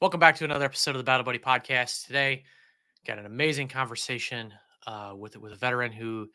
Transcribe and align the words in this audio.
Welcome 0.00 0.18
back 0.18 0.36
to 0.36 0.44
another 0.44 0.64
episode 0.64 0.92
of 0.92 0.96
the 0.96 1.04
Battle 1.04 1.24
Buddy 1.24 1.38
Podcast. 1.38 2.06
Today, 2.06 2.44
got 3.06 3.18
an 3.18 3.26
amazing 3.26 3.68
conversation 3.68 4.50
uh, 4.86 5.12
with 5.14 5.36
with 5.36 5.52
a 5.52 5.56
veteran 5.56 5.92
who, 5.92 6.30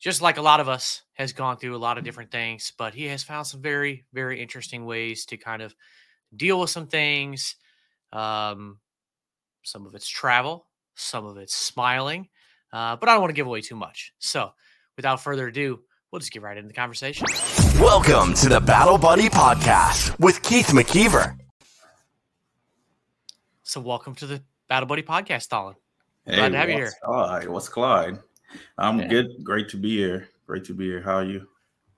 just 0.00 0.22
like 0.22 0.38
a 0.38 0.42
lot 0.42 0.60
of 0.60 0.70
us, 0.70 1.02
has 1.12 1.34
gone 1.34 1.58
through 1.58 1.76
a 1.76 1.78
lot 1.78 1.98
of 1.98 2.04
different 2.04 2.30
things, 2.30 2.72
but 2.78 2.94
he 2.94 3.04
has 3.08 3.22
found 3.22 3.46
some 3.46 3.60
very 3.60 4.06
very 4.14 4.40
interesting 4.40 4.86
ways 4.86 5.26
to 5.26 5.36
kind 5.36 5.60
of 5.60 5.74
deal 6.34 6.58
with 6.58 6.70
some 6.70 6.86
things. 6.86 7.56
Um, 8.14 8.78
some 9.62 9.84
of 9.84 9.94
it's 9.94 10.08
travel, 10.08 10.66
some 10.94 11.26
of 11.26 11.36
it's 11.36 11.54
smiling, 11.54 12.30
uh, 12.72 12.96
but 12.96 13.10
I 13.10 13.12
don't 13.12 13.20
want 13.20 13.28
to 13.28 13.36
give 13.36 13.46
away 13.46 13.60
too 13.60 13.76
much. 13.76 14.14
So, 14.20 14.52
without 14.96 15.20
further 15.20 15.48
ado, 15.48 15.80
we'll 16.10 16.20
just 16.20 16.32
get 16.32 16.40
right 16.40 16.56
into 16.56 16.68
the 16.68 16.74
conversation. 16.74 17.26
Welcome 17.78 18.32
to 18.36 18.48
the 18.48 18.60
Battle 18.60 18.96
Buddy 18.96 19.28
Podcast 19.28 20.18
with 20.18 20.40
Keith 20.40 20.68
McKeever. 20.68 21.36
So, 23.68 23.80
welcome 23.80 24.14
to 24.14 24.28
the 24.28 24.40
Battle 24.68 24.86
Buddy 24.86 25.02
Podcast, 25.02 25.48
Tholin. 25.48 25.74
Hey, 26.24 26.36
Glad 26.36 26.52
to 26.52 26.56
have 26.56 26.68
you 26.68 26.76
here. 26.76 26.92
Clyde? 27.02 27.48
What's 27.48 27.68
Clyde? 27.68 28.16
I'm 28.78 29.00
Yeah. 29.00 29.08
good. 29.08 29.42
Great 29.42 29.68
to 29.70 29.76
be 29.76 29.96
here. 29.96 30.28
Great 30.46 30.64
to 30.66 30.72
be 30.72 30.84
here. 30.84 31.02
How 31.02 31.16
are 31.16 31.24
you? 31.24 31.48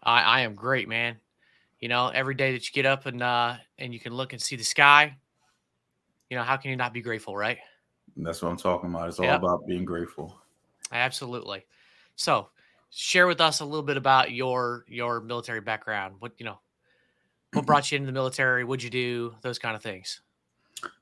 I, 0.03 0.23
I 0.23 0.41
am 0.41 0.55
great, 0.55 0.89
man. 0.89 1.21
You 1.79 1.91
know, 1.91 2.09
every 2.09 2.35
day 2.35 2.53
that 2.53 2.67
you 2.67 2.73
get 2.73 2.87
up 2.87 3.05
and 3.05 3.23
uh, 3.23 3.59
and 3.77 3.93
you 3.93 4.01
can 4.01 4.15
look 4.15 4.33
and 4.33 4.41
see 4.41 4.57
the 4.57 4.65
sky, 4.65 5.15
you 6.31 6.39
know, 6.39 6.43
how 6.43 6.57
can 6.57 6.71
you 6.71 6.77
not 6.79 6.95
be 6.95 7.03
grateful, 7.03 7.37
right? 7.37 7.59
That's 8.17 8.41
what 8.41 8.49
I'm 8.49 8.57
talking 8.57 8.89
about. 8.89 9.09
It's 9.09 9.19
all 9.19 9.27
Yep. 9.27 9.41
about 9.41 9.67
being 9.67 9.85
grateful. 9.85 10.41
Absolutely. 10.91 11.67
So, 12.17 12.49
share 12.89 13.27
with 13.27 13.43
us 13.43 13.61
a 13.61 13.67
little 13.67 13.85
bit 13.85 13.99
about 13.99 14.33
your 14.33 14.87
your 14.89 15.21
military 15.21 15.61
background. 15.61 16.15
What 16.21 16.33
you 16.39 16.47
know, 16.47 16.61
what 17.53 17.67
brought 17.67 17.93
you 17.93 17.97
into 17.97 18.07
the 18.07 18.13
military? 18.13 18.65
What'd 18.65 18.83
you 18.83 18.89
do? 18.89 19.35
Those 19.43 19.59
kind 19.59 19.77
of 19.77 19.83
things. 19.83 20.23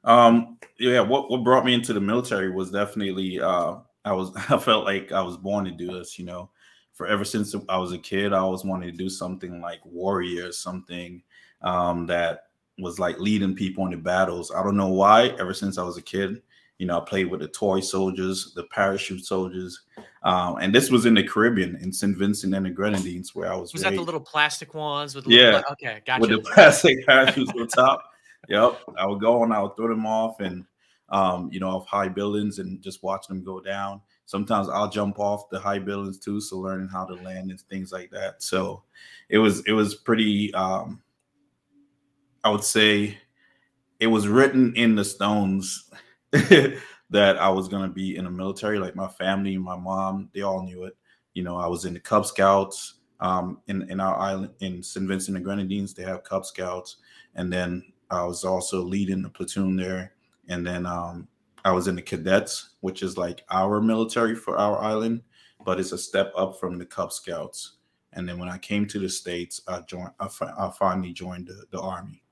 Um, 0.05 0.59
yeah, 0.79 1.01
what 1.01 1.31
what 1.31 1.45
brought 1.45 1.65
me 1.65 1.75
into 1.75 1.93
the 1.93 2.01
military 2.01 2.51
was 2.51 2.71
definitely 2.71 3.41
uh 3.41 3.77
I 4.05 4.13
was 4.13 4.31
I 4.51 4.59
felt 4.59 4.85
like 4.85 5.13
I 5.13 5.23
was 5.23 5.37
born 5.37 5.65
to 5.65 5.71
do 5.71 5.93
this, 5.93 6.19
you 6.19 6.25
know. 6.25 6.51
For 6.95 7.07
ever 7.07 7.25
since 7.25 7.55
I 7.69 7.77
was 7.77 7.93
a 7.93 7.99
kid, 7.99 8.33
I 8.33 8.39
always 8.39 8.65
wanted 8.65 8.91
to 8.91 8.97
do 8.97 9.11
something 9.11 9.61
like 9.61 9.81
warrior, 9.85 10.53
something 10.53 11.23
um 11.63 12.07
that 12.07 12.45
was 12.79 12.99
like 12.99 13.19
leading 13.19 13.55
people 13.55 13.85
into 13.87 13.97
battles. 13.99 14.51
I 14.51 14.63
don't 14.63 14.77
know 14.77 14.89
why. 14.89 15.29
Ever 15.39 15.55
since 15.55 15.79
I 15.79 15.83
was 15.83 15.97
a 15.97 16.03
kid, 16.03 16.43
you 16.79 16.87
know, 16.87 16.99
I 17.01 17.05
played 17.05 17.31
with 17.31 17.41
the 17.41 17.49
toy 17.49 17.81
soldiers, 17.81 18.53
the 18.55 18.65
parachute 18.65 19.25
soldiers, 19.25 19.83
um, 20.23 20.57
and 20.61 20.75
this 20.75 20.91
was 20.91 21.07
in 21.07 21.15
the 21.15 21.23
Caribbean, 21.23 21.77
in 21.77 21.93
St. 21.93 22.17
Vincent 22.17 22.55
and 22.55 22.67
the 22.67 22.71
Grenadines, 22.71 23.35
where 23.35 23.51
I 23.51 23.57
was. 23.57 23.73
Was 23.73 23.83
that 23.83 23.95
the 23.95 24.03
little 24.03 24.21
plastic 24.21 24.75
ones 24.75 25.15
with? 25.15 25.25
the 25.25 25.31
little 25.31 25.53
Yeah. 25.53 25.63
pla- 25.63 25.73
okay, 25.73 26.03
gotcha. 26.07 26.21
with 26.21 26.31
the 26.31 26.39
plastic 26.55 27.07
parachutes 27.07 27.51
on 27.59 27.67
top. 27.69 28.13
Yep, 28.49 28.81
I 28.97 29.07
would 29.07 29.21
go 29.21 29.43
and 29.43 29.53
I 29.53 29.63
would 29.63 29.77
throw 29.77 29.89
them 29.89 30.07
off, 30.07 30.41
and 30.41 30.65
um, 31.09 31.49
you 31.53 31.61
know, 31.61 31.69
off 31.69 31.87
high 31.87 32.09
buildings, 32.09 32.59
and 32.59 32.81
just 32.83 33.03
watch 33.03 33.27
them 33.27 33.45
go 33.45 33.61
down. 33.61 34.01
Sometimes 34.27 34.69
I'll 34.69 34.91
jump 34.91 35.19
off 35.19 35.49
the 35.51 35.59
high 35.59 35.79
buildings 35.79 36.19
too, 36.19 36.41
so 36.41 36.59
learning 36.59 36.89
how 36.89 37.05
to 37.05 37.15
land 37.15 37.51
and 37.51 37.61
things 37.61 37.93
like 37.93 38.11
that. 38.11 38.43
So 38.43 38.83
it 39.29 39.39
was 39.39 39.65
it 39.67 39.73
was 39.73 39.95
pretty. 39.95 40.53
Um, 40.55 41.03
I 42.45 42.51
would 42.51 42.65
say 42.65 43.19
it 43.99 44.07
was 44.07 44.29
written 44.29 44.75
in 44.77 44.95
the 44.95 45.05
stones 45.05 45.91
that 46.31 46.79
I 47.11 47.49
was 47.49 47.69
going 47.69 47.83
to 47.89 47.93
be 47.93 48.17
in 48.17 48.25
the 48.25 48.31
military. 48.31 48.79
Like 48.79 48.95
my 48.95 49.09
family, 49.09 49.57
my 49.59 49.77
mom, 49.77 50.31
they 50.35 50.43
all 50.43 50.63
knew 50.63 50.85
it. 50.85 50.97
You 51.35 51.43
know, 51.43 51.57
I 51.57 51.67
was 51.67 51.85
in 51.85 51.95
the 51.95 52.01
Cub 52.01 52.27
Scouts 52.27 52.95
um, 53.21 53.61
in 53.69 53.89
in 53.91 54.01
our 54.01 54.17
island 54.17 54.51
in 54.61 54.83
St. 54.83 55.07
Vincent 55.07 55.37
and 55.37 55.45
Grenadines. 55.45 55.95
They 55.95 56.03
have 56.03 56.25
Cub 56.25 56.45
Scouts, 56.45 56.97
and 57.35 57.53
then 57.53 57.83
I 58.11 58.25
was 58.25 58.45
also 58.45 58.83
leading 58.83 59.23
the 59.23 59.29
platoon 59.29 59.77
there. 59.77 60.13
And 60.49 60.67
then 60.67 60.87
um, 60.87 61.29
I 61.65 61.73
was 61.73 61.89
in 61.89 61.97
the 61.97 62.03
Cadets, 62.03 62.71
which 62.81 63.03
is 63.03 63.19
like 63.19 63.45
our 63.51 63.81
military 63.81 64.35
for 64.35 64.57
our 64.57 64.79
island, 64.79 65.23
but 65.65 65.81
it's 65.81 65.93
a 65.93 65.99
step 65.99 66.33
up 66.37 66.61
from 66.61 66.79
the 66.79 66.87
Cub 66.87 67.13
Scouts. 67.13 67.73
And 68.13 68.29
then 68.29 68.39
when 68.39 68.49
I 68.49 68.59
came 68.59 68.87
to 68.87 68.99
the 68.99 69.09
states, 69.09 69.61
I 69.69 69.81
joined. 69.81 70.11
I, 70.21 70.29
I 70.59 70.71
finally 70.71 71.13
joined 71.13 71.49
the, 71.49 71.65
the 71.71 71.81
army. 71.81 72.23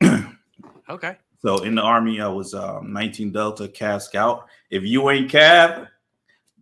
okay. 0.88 1.16
So 1.40 1.62
in 1.64 1.74
the 1.74 1.82
army, 1.82 2.20
I 2.20 2.28
was 2.28 2.54
um, 2.54 2.92
19 2.92 3.30
Delta 3.30 3.68
Cav 3.68 4.02
Scout. 4.02 4.46
If 4.70 4.84
you 4.84 5.10
ain't 5.10 5.30
Cav, 5.30 5.88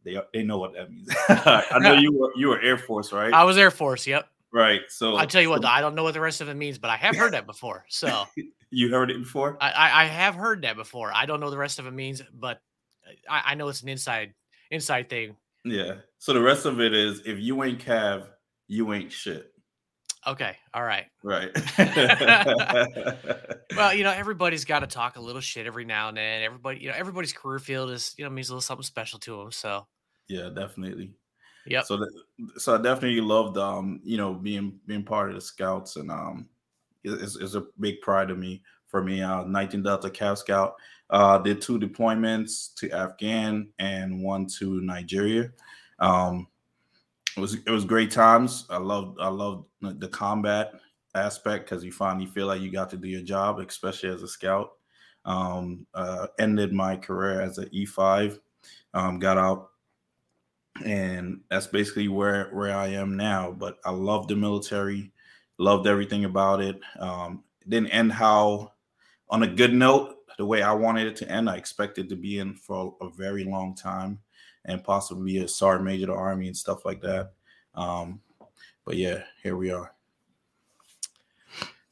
they 0.05 0.21
they 0.33 0.43
know 0.43 0.59
what 0.59 0.75
that 0.75 0.91
means. 0.91 1.09
I 1.28 1.78
know 1.81 1.93
you 2.00 2.12
were 2.12 2.33
you 2.37 2.49
were 2.49 2.60
Air 2.60 2.77
Force, 2.78 3.12
right? 3.12 3.33
I 3.33 3.44
was 3.44 3.56
Air 3.56 3.71
Force. 3.71 4.06
Yep. 4.06 4.28
Right. 4.53 4.81
So 4.88 5.16
I'll 5.16 5.27
tell 5.27 5.43
you 5.43 5.50
what, 5.50 5.62
so 5.62 5.69
I 5.69 5.81
don't 5.81 5.94
know 5.94 6.03
what 6.03 6.15
the 6.15 6.21
rest 6.21 6.41
of 6.41 6.49
it 6.49 6.55
means, 6.55 6.78
but 6.78 6.91
I 6.91 6.97
have 6.97 7.16
heard 7.16 7.33
that 7.34 7.47
before. 7.47 7.84
So 7.88 8.25
you 8.71 8.91
heard 8.91 9.11
it 9.11 9.19
before. 9.19 9.56
I, 9.61 9.71
I, 9.71 10.03
I 10.03 10.05
have 10.06 10.34
heard 10.34 10.62
that 10.62 10.77
before. 10.77 11.11
I 11.15 11.27
don't 11.27 11.41
know 11.41 11.50
the 11.50 11.59
rest 11.59 11.78
of 11.78 11.87
it 11.87 11.93
means, 11.93 12.22
but 12.33 12.60
uh, 13.06 13.33
I, 13.33 13.53
I 13.53 13.55
know 13.55 13.69
it's 13.69 13.83
an 13.83 13.89
inside 13.89 14.34
inside 14.71 15.09
thing. 15.09 15.37
Yeah. 15.65 15.97
So 16.19 16.33
the 16.33 16.41
rest 16.41 16.66
of 16.66 16.81
it 16.81 16.94
is 16.94 17.22
if 17.27 17.39
you 17.39 17.62
ain't 17.62 17.84
Cav, 17.84 18.27
you 18.66 18.93
ain't 18.93 19.12
shit. 19.12 19.53
Okay. 20.27 20.56
All 20.75 20.83
right. 20.83 21.06
Right. 21.22 21.50
Well, 23.77 23.94
you 23.94 24.05
know, 24.05 24.10
everybody's 24.16 24.65
got 24.65 24.81
to 24.81 24.87
talk 24.87 25.16
a 25.16 25.21
little 25.21 25.41
shit 25.41 25.66
every 25.66 25.84
now 25.84 26.09
and 26.09 26.16
then. 26.16 26.43
Everybody, 26.43 26.81
you 26.81 26.89
know, 26.89 26.94
everybody's 26.97 27.33
career 27.33 27.59
field 27.59 27.91
is, 27.91 28.15
you 28.16 28.25
know, 28.25 28.31
means 28.31 28.49
a 28.49 28.53
little 28.53 28.60
something 28.60 28.83
special 28.83 29.19
to 29.21 29.37
them. 29.39 29.53
So, 29.53 29.87
yeah, 30.28 30.49
definitely. 30.55 31.12
Yep. 31.70 31.86
So 31.86 32.06
so 32.58 32.75
I 32.75 32.78
definitely 32.78 33.20
loved 33.20 33.56
um, 33.58 34.00
you 34.04 34.16
know, 34.16 34.34
being 34.34 34.78
being 34.86 35.04
part 35.04 35.31
of 35.31 35.34
the 35.36 35.41
scouts 35.41 35.97
and 35.97 36.10
um 36.10 36.48
it- 37.04 37.20
it's, 37.22 37.36
it's 37.36 37.54
a 37.54 37.66
big 37.81 38.00
pride 38.03 38.28
to 38.28 38.36
me 38.36 38.62
for 38.88 39.03
me. 39.03 39.22
Uh 39.22 39.44
19 39.44 39.82
Delta 39.82 40.10
Cav 40.10 40.38
Scout. 40.38 40.75
Uh 41.10 41.38
did 41.38 41.60
two 41.60 41.78
deployments 41.78 42.75
to 42.76 42.91
Afghan 42.91 43.69
and 43.78 44.22
one 44.22 44.47
to 44.59 44.80
Nigeria. 44.82 45.50
Um 45.98 46.47
it 47.36 47.41
was 47.41 47.54
it 47.54 47.70
was 47.70 47.84
great 47.84 48.10
times. 48.10 48.66
I 48.70 48.78
loved 48.78 49.19
I 49.20 49.28
loved 49.28 49.66
the 49.80 49.94
the 49.94 50.09
combat 50.09 50.72
aspect 51.14 51.64
because 51.69 51.84
you 51.84 51.92
finally 51.92 52.26
feel 52.26 52.47
like 52.47 52.60
you 52.60 52.70
got 52.70 52.91
to 52.91 52.97
do 52.97 53.09
your 53.09 53.22
job, 53.22 53.59
especially 53.60 54.10
as 54.10 54.22
a 54.22 54.28
scout. 54.28 54.72
Um 55.25 55.86
uh 55.94 56.28
ended 56.38 56.72
my 56.72 56.97
career 56.97 57.41
as 57.41 57.59
an 57.59 57.69
E5. 57.72 58.38
Um 58.94 59.19
got 59.19 59.38
out 59.38 59.69
and 60.84 61.41
that's 61.50 61.66
basically 61.66 62.08
where 62.08 62.48
where 62.53 62.75
I 62.75 62.88
am 62.88 63.16
now. 63.16 63.53
But 63.53 63.78
I 63.84 63.91
love 63.91 64.28
the 64.28 64.36
military, 64.36 65.12
loved 65.58 65.86
everything 65.86 66.25
about 66.25 66.60
it. 66.60 66.81
Um, 66.98 67.44
it 67.60 67.70
didn't 67.70 67.91
end 67.91 68.12
how 68.12 68.72
on 69.28 69.42
a 69.42 69.47
good 69.47 69.72
note, 69.72 70.16
the 70.38 70.47
way 70.47 70.62
I 70.62 70.72
wanted 70.72 71.06
it 71.06 71.16
to 71.16 71.30
end. 71.30 71.48
I 71.48 71.56
expected 71.56 72.09
to 72.09 72.16
be 72.16 72.38
in 72.38 72.54
for 72.54 72.97
a 73.00 73.09
very 73.10 73.44
long 73.44 73.75
time 73.75 74.19
and 74.64 74.82
possibly 74.82 75.38
a 75.38 75.48
sergeant 75.48 75.84
major 75.84 76.04
of 76.04 76.09
the 76.09 76.14
army 76.14 76.47
and 76.47 76.56
stuff 76.56 76.84
like 76.84 77.00
that. 77.03 77.32
Um, 77.75 78.20
but 78.84 78.97
yeah, 78.97 79.22
here 79.42 79.56
we 79.56 79.70
are. 79.70 79.94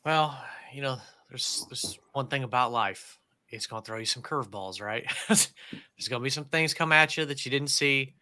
Well, 0.05 0.39
you 0.73 0.83
know, 0.83 0.99
there's 1.29 1.67
there's 1.69 1.99
one 2.13 2.29
thing 2.29 2.43
about 2.43 2.73
life. 2.73 3.19
It's 3.51 3.67
gonna 3.67 3.83
throw 3.83 3.99
you 3.99 4.07
some 4.07 4.23
curveballs, 4.23 4.81
right? 4.81 5.07
there's 5.29 6.09
gonna 6.09 6.25
be 6.25 6.31
some 6.31 6.47
things 6.47 6.75
come 6.75 6.93
at 6.93 7.17
you 7.17 7.25
that 7.27 7.45
you 7.45 7.51
didn't 7.51 7.69
see. 7.69 8.15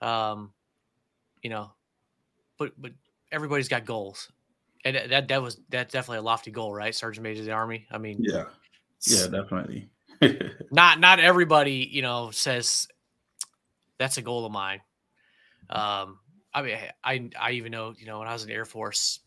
Um, 0.00 0.52
you 1.42 1.50
know, 1.50 1.72
but 2.58 2.72
but 2.78 2.92
everybody's 3.32 3.68
got 3.68 3.84
goals, 3.84 4.30
and 4.84 4.96
that 5.10 5.28
that, 5.28 5.42
was 5.42 5.60
that's 5.68 5.92
definitely 5.92 6.18
a 6.18 6.22
lofty 6.22 6.50
goal, 6.50 6.72
right? 6.74 6.94
Sergeant 6.94 7.22
Major 7.22 7.40
of 7.40 7.46
the 7.46 7.52
Army. 7.52 7.86
I 7.90 7.98
mean, 7.98 8.18
Yeah, 8.20 8.44
yeah, 9.06 9.26
definitely. 9.26 9.88
not 10.70 11.00
not 11.00 11.20
everybody, 11.20 11.88
you 11.90 12.02
know, 12.02 12.30
says 12.30 12.88
that's 13.98 14.16
a 14.16 14.22
goal 14.22 14.44
of 14.44 14.52
mine. 14.52 14.80
Um, 15.70 16.18
I 16.54 16.62
mean, 16.62 16.76
I 17.04 17.30
I 17.38 17.50
even 17.52 17.72
know, 17.72 17.94
you 17.98 18.06
know, 18.06 18.20
when 18.20 18.28
I 18.28 18.32
was 18.32 18.42
in 18.42 18.48
the 18.48 18.54
Air 18.54 18.64
Force, 18.64 19.20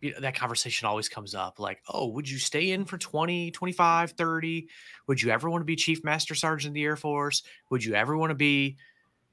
you 0.00 0.12
know, 0.12 0.20
that 0.20 0.36
conversation 0.36 0.86
always 0.86 1.08
comes 1.08 1.34
up 1.34 1.58
like, 1.58 1.80
oh, 1.88 2.08
would 2.08 2.28
you 2.28 2.38
stay 2.38 2.70
in 2.70 2.84
for 2.84 2.98
20, 2.98 3.50
25, 3.50 4.12
30? 4.12 4.68
Would 5.06 5.22
you 5.22 5.30
ever 5.30 5.50
want 5.50 5.62
to 5.62 5.66
be 5.66 5.76
Chief 5.76 6.04
Master 6.04 6.34
Sergeant 6.34 6.70
of 6.70 6.74
the 6.74 6.84
Air 6.84 6.96
Force? 6.96 7.42
Would 7.70 7.84
you 7.84 7.94
ever 7.94 8.16
want 8.16 8.30
to 8.30 8.36
be, 8.36 8.76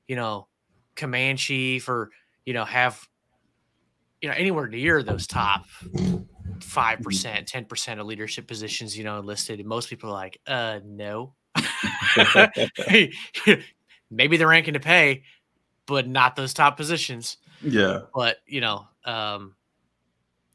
you 0.08 0.16
know, 0.16 0.48
command 0.98 1.40
chief 1.40 1.88
or, 1.88 2.10
you 2.46 2.54
know, 2.54 2.66
have, 2.66 3.08
you 4.22 4.28
know, 4.28 4.36
anywhere 4.36 4.68
near 4.68 5.02
those 5.04 5.28
top 5.28 5.66
five 6.62 7.02
percent, 7.02 7.48
ten 7.48 7.64
percent 7.64 8.02
of 8.02 8.08
leadership 8.08 8.48
positions, 8.48 8.98
you 8.98 9.06
know, 9.06 9.22
listed? 9.22 9.60
And 9.60 9.70
most 9.70 9.90
people 9.90 10.10
are 10.10 10.14
like, 10.14 10.42
uh, 10.46 10.80
no. 10.84 11.34
Maybe 14.10 14.38
the 14.38 14.48
ranking 14.48 14.74
to 14.74 14.80
pay, 14.80 15.24
but 15.86 16.08
not 16.08 16.36
those 16.36 16.54
top 16.54 16.76
positions. 16.78 17.38
yeah, 17.62 18.02
But 18.14 18.38
you 18.46 18.62
know, 18.62 18.88
um, 19.06 19.56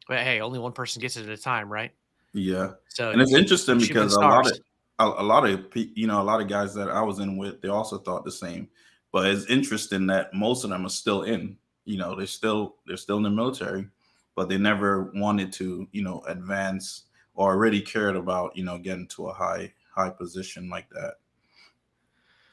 but 0.09 0.19
hey, 0.19 0.41
only 0.41 0.59
one 0.59 0.73
person 0.73 1.01
gets 1.01 1.17
it 1.17 1.25
at 1.25 1.39
a 1.39 1.41
time, 1.41 1.73
right? 1.73 1.93
yeah. 2.33 2.73
So 2.89 3.11
and 3.11 3.21
it's 3.21 3.33
interesting 3.33 3.79
because 3.79 4.15
a 4.15 4.21
lot 4.21 4.51
of 4.51 4.59
a, 4.99 5.23
a 5.23 5.25
lot 5.25 5.49
of 5.49 5.67
you 5.75 6.07
know 6.07 6.21
a 6.21 6.25
lot 6.25 6.41
of 6.41 6.49
guys 6.49 6.75
that 6.75 6.89
I 6.89 7.03
was 7.03 7.19
in 7.19 7.37
with 7.37 7.61
they 7.61 7.69
also 7.69 7.99
thought 7.99 8.25
the 8.25 8.33
same. 8.33 8.69
But 9.13 9.27
it's 9.27 9.47
interesting 9.47 10.07
that 10.07 10.33
most 10.33 10.65
of 10.65 10.71
them 10.71 10.87
are 10.87 10.91
still 10.91 11.23
in. 11.23 11.59
You 11.85 11.99
know, 11.99 12.17
they're 12.17 12.27
still 12.27 12.77
they're 12.87 12.97
still 12.97 13.19
in 13.19 13.23
the 13.23 13.31
military, 13.31 13.87
but 14.35 14.49
they 14.49 14.57
never 14.57 15.13
wanted 15.15 15.53
to 15.55 15.87
you 15.93 16.03
know 16.03 16.23
advance 16.27 17.05
or 17.35 17.59
really 17.59 17.81
cared 17.81 18.17
about 18.17 18.57
you 18.57 18.65
know 18.65 18.79
getting 18.79 19.07
to 19.09 19.29
a 19.29 19.33
high 19.33 19.73
high 19.95 20.11
position 20.11 20.71
like 20.71 20.89
that. 20.91 21.15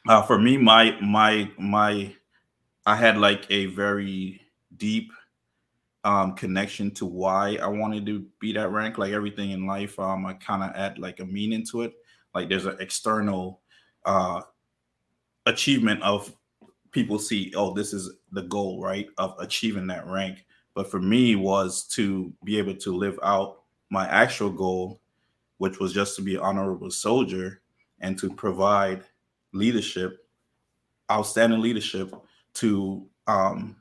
Uh, 0.08 0.22
for 0.22 0.38
me, 0.38 0.58
my 0.58 0.98
my 1.02 1.50
my, 1.58 2.14
I 2.86 2.96
had 2.96 3.18
like 3.18 3.50
a 3.50 3.68
very 3.68 4.42
deep 4.78 5.12
um 6.06 6.34
connection 6.34 6.90
to 6.92 7.06
why 7.06 7.58
I 7.62 7.68
wanted 7.68 8.06
to 8.08 8.26
be 8.40 8.54
that 8.54 8.72
rank. 8.72 8.98
Like 8.98 9.14
everything 9.14 9.52
in 9.52 9.66
life, 9.66 9.98
um, 10.00 10.26
I 10.26 10.34
kind 10.34 10.64
of 10.64 10.76
add 10.76 11.00
like 11.00 11.20
a 11.20 11.26
meaning 11.26 11.66
to 11.72 11.84
it. 11.84 11.94
Like 12.34 12.50
there's 12.50 12.66
an 12.66 12.78
external 12.80 13.62
uh 14.06 14.42
achievement 15.46 16.02
of 16.04 16.34
people 16.92 17.20
see, 17.20 17.54
oh, 17.56 17.74
this 17.74 17.94
is 17.94 18.12
the 18.32 18.44
goal, 18.44 18.82
right? 18.82 19.08
Of 19.18 19.36
achieving 19.40 19.88
that 19.88 20.08
rank. 20.08 20.46
But 20.74 20.90
for 20.90 21.00
me 21.00 21.36
was 21.36 21.84
to 21.90 22.32
be 22.44 22.58
able 22.58 22.76
to 22.76 22.96
live 22.96 23.20
out 23.24 23.64
my 23.90 24.08
actual 24.08 24.50
goal, 24.50 25.02
which 25.58 25.80
was 25.80 25.94
just 25.94 26.16
to 26.16 26.22
be 26.22 26.36
an 26.36 26.42
honorable 26.42 26.92
soldier 26.92 27.62
and 28.00 28.18
to 28.20 28.30
provide 28.34 29.04
leadership, 29.52 30.26
outstanding 31.12 31.62
leadership 31.62 32.14
to 32.54 33.06
um, 33.28 33.76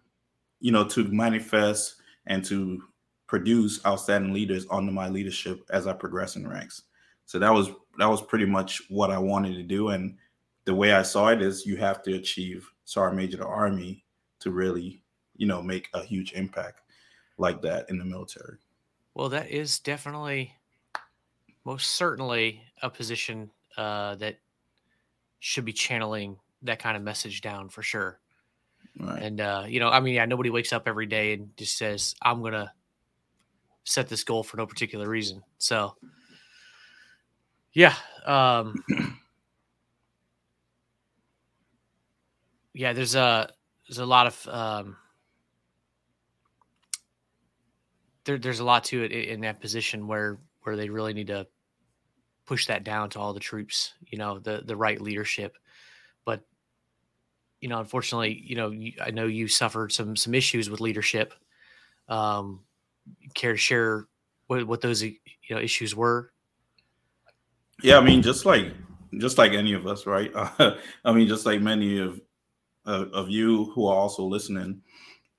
you 0.61 0.73
know, 0.73 0.85
to 0.85 1.05
manifest 1.05 1.97
and 2.27 2.45
to 2.45 2.83
produce 3.27 3.85
outstanding 3.87 4.33
leaders 4.33 4.67
under 4.71 4.93
my 4.93 5.09
leadership 5.09 5.65
as 5.71 5.87
I 5.87 5.93
progress 5.93 6.37
in 6.37 6.47
ranks. 6.47 6.83
So 7.27 7.39
that 7.39 7.53
was 7.53 7.71
that 7.99 8.09
was 8.09 8.23
pretty 8.23 8.47
much 8.47 8.83
what 8.89 9.11
I 9.11 9.19
wanted 9.19 9.55
to 9.55 9.63
do. 9.63 9.89
And 9.89 10.17
the 10.65 10.75
way 10.75 10.93
I 10.93 11.03
saw 11.03 11.29
it 11.29 11.43
is 11.43 11.67
you 11.67 11.77
have 11.77 12.03
to 12.05 12.15
achieve 12.15 12.71
Sergeant 12.89 13.19
Major 13.19 13.37
the 13.37 13.47
Army 13.47 14.03
to 14.41 14.51
really, 14.51 15.03
you 15.37 15.47
know, 15.47 15.61
make 15.61 15.91
a 15.93 16.03
huge 16.03 16.33
impact 16.33 16.81
like 17.37 17.61
that 17.61 17.85
in 17.91 17.99
the 17.99 18.05
military. 18.05 18.57
Well, 19.13 19.29
that 19.29 19.51
is 19.51 19.79
definitely, 19.79 20.55
most 21.67 21.97
certainly, 21.97 22.63
a 22.81 22.89
position 22.89 23.51
uh, 23.77 24.15
that 24.15 24.39
should 25.41 25.67
be 25.67 25.73
channeling 25.75 26.39
that 26.63 26.79
kind 26.79 26.97
of 26.97 27.03
message 27.03 27.43
down 27.43 27.69
for 27.69 27.83
sure. 27.83 28.21
Right. 28.99 29.23
And 29.23 29.43
uh, 29.43 29.67
you 29.69 29.81
know, 29.81 29.91
I 29.91 30.01
mean, 30.01 30.15
yeah, 30.15 30.25
nobody 30.25 30.49
wakes 30.49 30.73
up 30.73 30.85
every 30.89 31.07
day 31.07 31.35
and 31.35 31.55
just 31.59 31.77
says, 31.77 32.15
"I'm 32.23 32.43
gonna 32.43 32.73
set 33.85 34.09
this 34.09 34.25
goal 34.25 34.43
for 34.43 34.57
no 34.57 34.67
particular 34.67 35.07
reason." 35.07 35.43
So, 35.59 35.95
yeah, 37.75 37.95
um, 38.25 38.83
yeah, 42.79 42.93
there's 42.93 43.17
a 43.17 43.51
there's 43.89 43.99
a 43.99 44.07
lot 44.07 44.29
of 44.29 44.49
um, 44.49 44.97
there, 48.23 48.39
there's 48.39 48.61
a 48.61 48.65
lot 48.65 48.85
to 48.85 49.03
it 49.03 49.11
in 49.11 49.41
that 49.41 49.61
position 49.61 50.07
where 50.07 50.39
where 50.63 50.77
they 50.77 50.89
really 50.89 51.13
need 51.13 51.27
to 51.27 51.45
push 52.47 52.67
that 52.67 52.85
down 52.85 53.11
to 53.11 53.19
all 53.19 53.35
the 53.35 53.41
troops, 53.41 53.95
you 54.07 54.17
know, 54.17 54.39
the 54.39 54.63
the 54.65 54.77
right 54.77 55.01
leadership. 55.01 55.57
But 56.25 56.43
you 57.61 57.69
know, 57.69 57.81
unfortunately, 57.81 58.45
you 58.47 58.55
know, 58.55 58.71
you, 58.71 58.93
I 59.05 59.11
know 59.11 59.27
you 59.27 59.49
suffered 59.49 59.91
some 59.91 60.15
some 60.15 60.33
issues 60.33 60.71
with 60.71 60.81
leadership. 60.81 61.35
Um, 62.09 62.61
care 63.35 63.53
to 63.53 63.59
share 63.59 64.07
what, 64.47 64.65
what 64.69 64.83
those 64.83 65.03
you 65.03 65.17
know 65.51 65.59
issues 65.59 65.97
were? 65.97 66.31
Yeah, 67.83 67.99
I 67.99 68.05
mean, 68.05 68.23
just 68.23 68.47
like 68.47 68.73
just 69.19 69.37
like 69.37 69.51
any 69.51 69.73
of 69.73 69.85
us, 69.89 70.07
right? 70.07 70.31
Uh, 70.33 70.77
I 71.05 71.13
mean, 71.13 71.27
just 71.27 71.45
like 71.45 71.61
many 71.61 71.99
of 71.99 72.21
uh, 72.89 73.07
of 73.13 73.29
you 73.29 73.67
who 73.73 73.87
are 73.87 73.95
also 73.95 74.25
listening, 74.25 74.81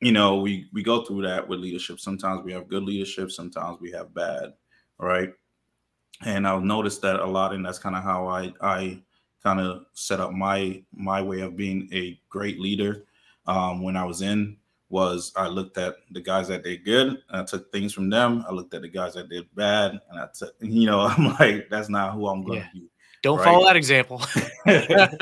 you 0.02 0.12
know, 0.12 0.38
we 0.38 0.68
we 0.72 0.84
go 0.84 1.04
through 1.04 1.24
that 1.24 1.48
with 1.48 1.60
leadership. 1.60 2.00
Sometimes 2.00 2.44
we 2.44 2.54
have 2.54 2.70
good 2.70 2.84
leadership, 2.84 3.32
sometimes 3.32 3.80
we 3.82 3.92
have 3.92 4.14
bad, 4.14 4.54
right? 4.98 5.34
And 6.26 6.48
I've 6.48 6.64
noticed 6.64 7.02
that 7.02 7.20
a 7.20 7.26
lot, 7.26 7.54
and 7.54 7.66
that's 7.66 7.80
kind 7.80 7.96
of 7.96 8.04
how 8.04 8.28
I 8.28 8.54
I 8.62 9.02
kind 9.44 9.60
of 9.60 9.86
set 9.94 10.20
up 10.20 10.32
my 10.32 10.84
my 10.94 11.22
way 11.22 11.42
of 11.42 11.58
being 11.58 11.90
a 11.92 12.20
great 12.30 12.60
leader. 12.60 13.06
Um, 13.48 13.82
when 13.82 13.98
I 13.98 14.06
was 14.06 14.22
in, 14.22 14.58
was 14.90 15.32
I 15.36 15.48
looked 15.48 15.78
at 15.78 15.96
the 16.12 16.22
guys 16.22 16.48
that 16.50 16.64
did 16.64 16.86
good, 16.86 17.08
and 17.08 17.22
I 17.42 17.44
took 17.44 17.72
things 17.72 17.94
from 17.94 18.10
them. 18.10 18.44
I 18.48 18.52
looked 18.52 18.74
at 18.74 18.82
the 18.82 18.90
guys 18.90 19.14
that 19.14 19.30
did 19.30 19.48
bad, 19.56 20.00
and 20.10 20.20
I 20.20 20.28
took, 20.38 20.54
you 20.62 20.86
know, 20.86 21.02
I'm 21.18 21.36
like, 21.40 21.70
that's 21.70 21.90
not 21.90 22.14
who 22.14 22.28
I'm 22.28 22.44
going 22.44 22.60
to 22.60 22.66
yeah. 22.66 22.72
be. 22.74 22.90
Don't 23.22 23.38
right? 23.38 23.46
follow 23.46 23.66
that 23.66 23.76
example. 23.76 24.22
yeah, 24.66 25.16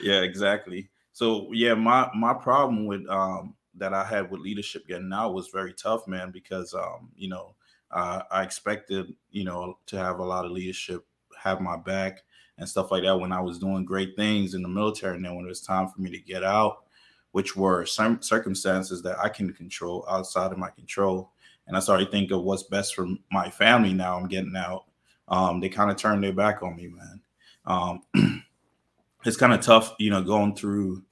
exactly. 0.00 0.88
So 1.14 1.48
yeah, 1.52 1.74
my 1.74 2.10
my 2.14 2.34
problem 2.34 2.86
with 2.86 3.08
um 3.08 3.54
that 3.76 3.94
I 3.94 4.04
had 4.04 4.30
with 4.30 4.40
leadership 4.40 4.86
getting 4.86 5.12
out 5.12 5.32
was 5.32 5.48
very 5.48 5.72
tough, 5.72 6.06
man, 6.08 6.32
because 6.32 6.74
um, 6.74 7.10
you 7.16 7.28
know, 7.28 7.54
uh, 7.92 8.22
I 8.30 8.42
expected, 8.42 9.14
you 9.30 9.44
know, 9.44 9.78
to 9.86 9.96
have 9.96 10.18
a 10.18 10.24
lot 10.24 10.44
of 10.44 10.50
leadership 10.50 11.06
have 11.40 11.60
my 11.60 11.76
back 11.76 12.24
and 12.58 12.68
stuff 12.68 12.90
like 12.90 13.04
that 13.04 13.18
when 13.18 13.32
I 13.32 13.40
was 13.40 13.60
doing 13.60 13.84
great 13.84 14.16
things 14.16 14.54
in 14.54 14.62
the 14.62 14.68
military. 14.68 15.16
And 15.16 15.24
then 15.24 15.36
when 15.36 15.44
it 15.44 15.48
was 15.48 15.60
time 15.60 15.88
for 15.88 16.00
me 16.00 16.10
to 16.10 16.18
get 16.18 16.42
out, 16.42 16.84
which 17.30 17.54
were 17.56 17.86
some 17.86 18.20
circumstances 18.20 19.00
that 19.02 19.18
I 19.18 19.28
can 19.28 19.52
control 19.52 20.04
outside 20.08 20.50
of 20.50 20.58
my 20.58 20.70
control. 20.70 21.30
And 21.68 21.76
I 21.76 21.80
started 21.80 22.10
thinking 22.10 22.36
of 22.36 22.42
what's 22.42 22.64
best 22.64 22.94
for 22.94 23.06
my 23.30 23.50
family 23.50 23.92
now 23.92 24.16
I'm 24.16 24.28
getting 24.28 24.56
out. 24.56 24.84
Um, 25.28 25.60
they 25.60 25.68
kind 25.68 25.90
of 25.92 25.96
turned 25.96 26.24
their 26.24 26.32
back 26.32 26.62
on 26.62 26.76
me, 26.76 26.88
man. 26.88 27.20
Um, 27.66 28.02
it's 29.24 29.36
kind 29.36 29.52
of 29.52 29.60
tough, 29.60 29.94
you 29.98 30.10
know, 30.10 30.22
going 30.22 30.54
through 30.54 31.02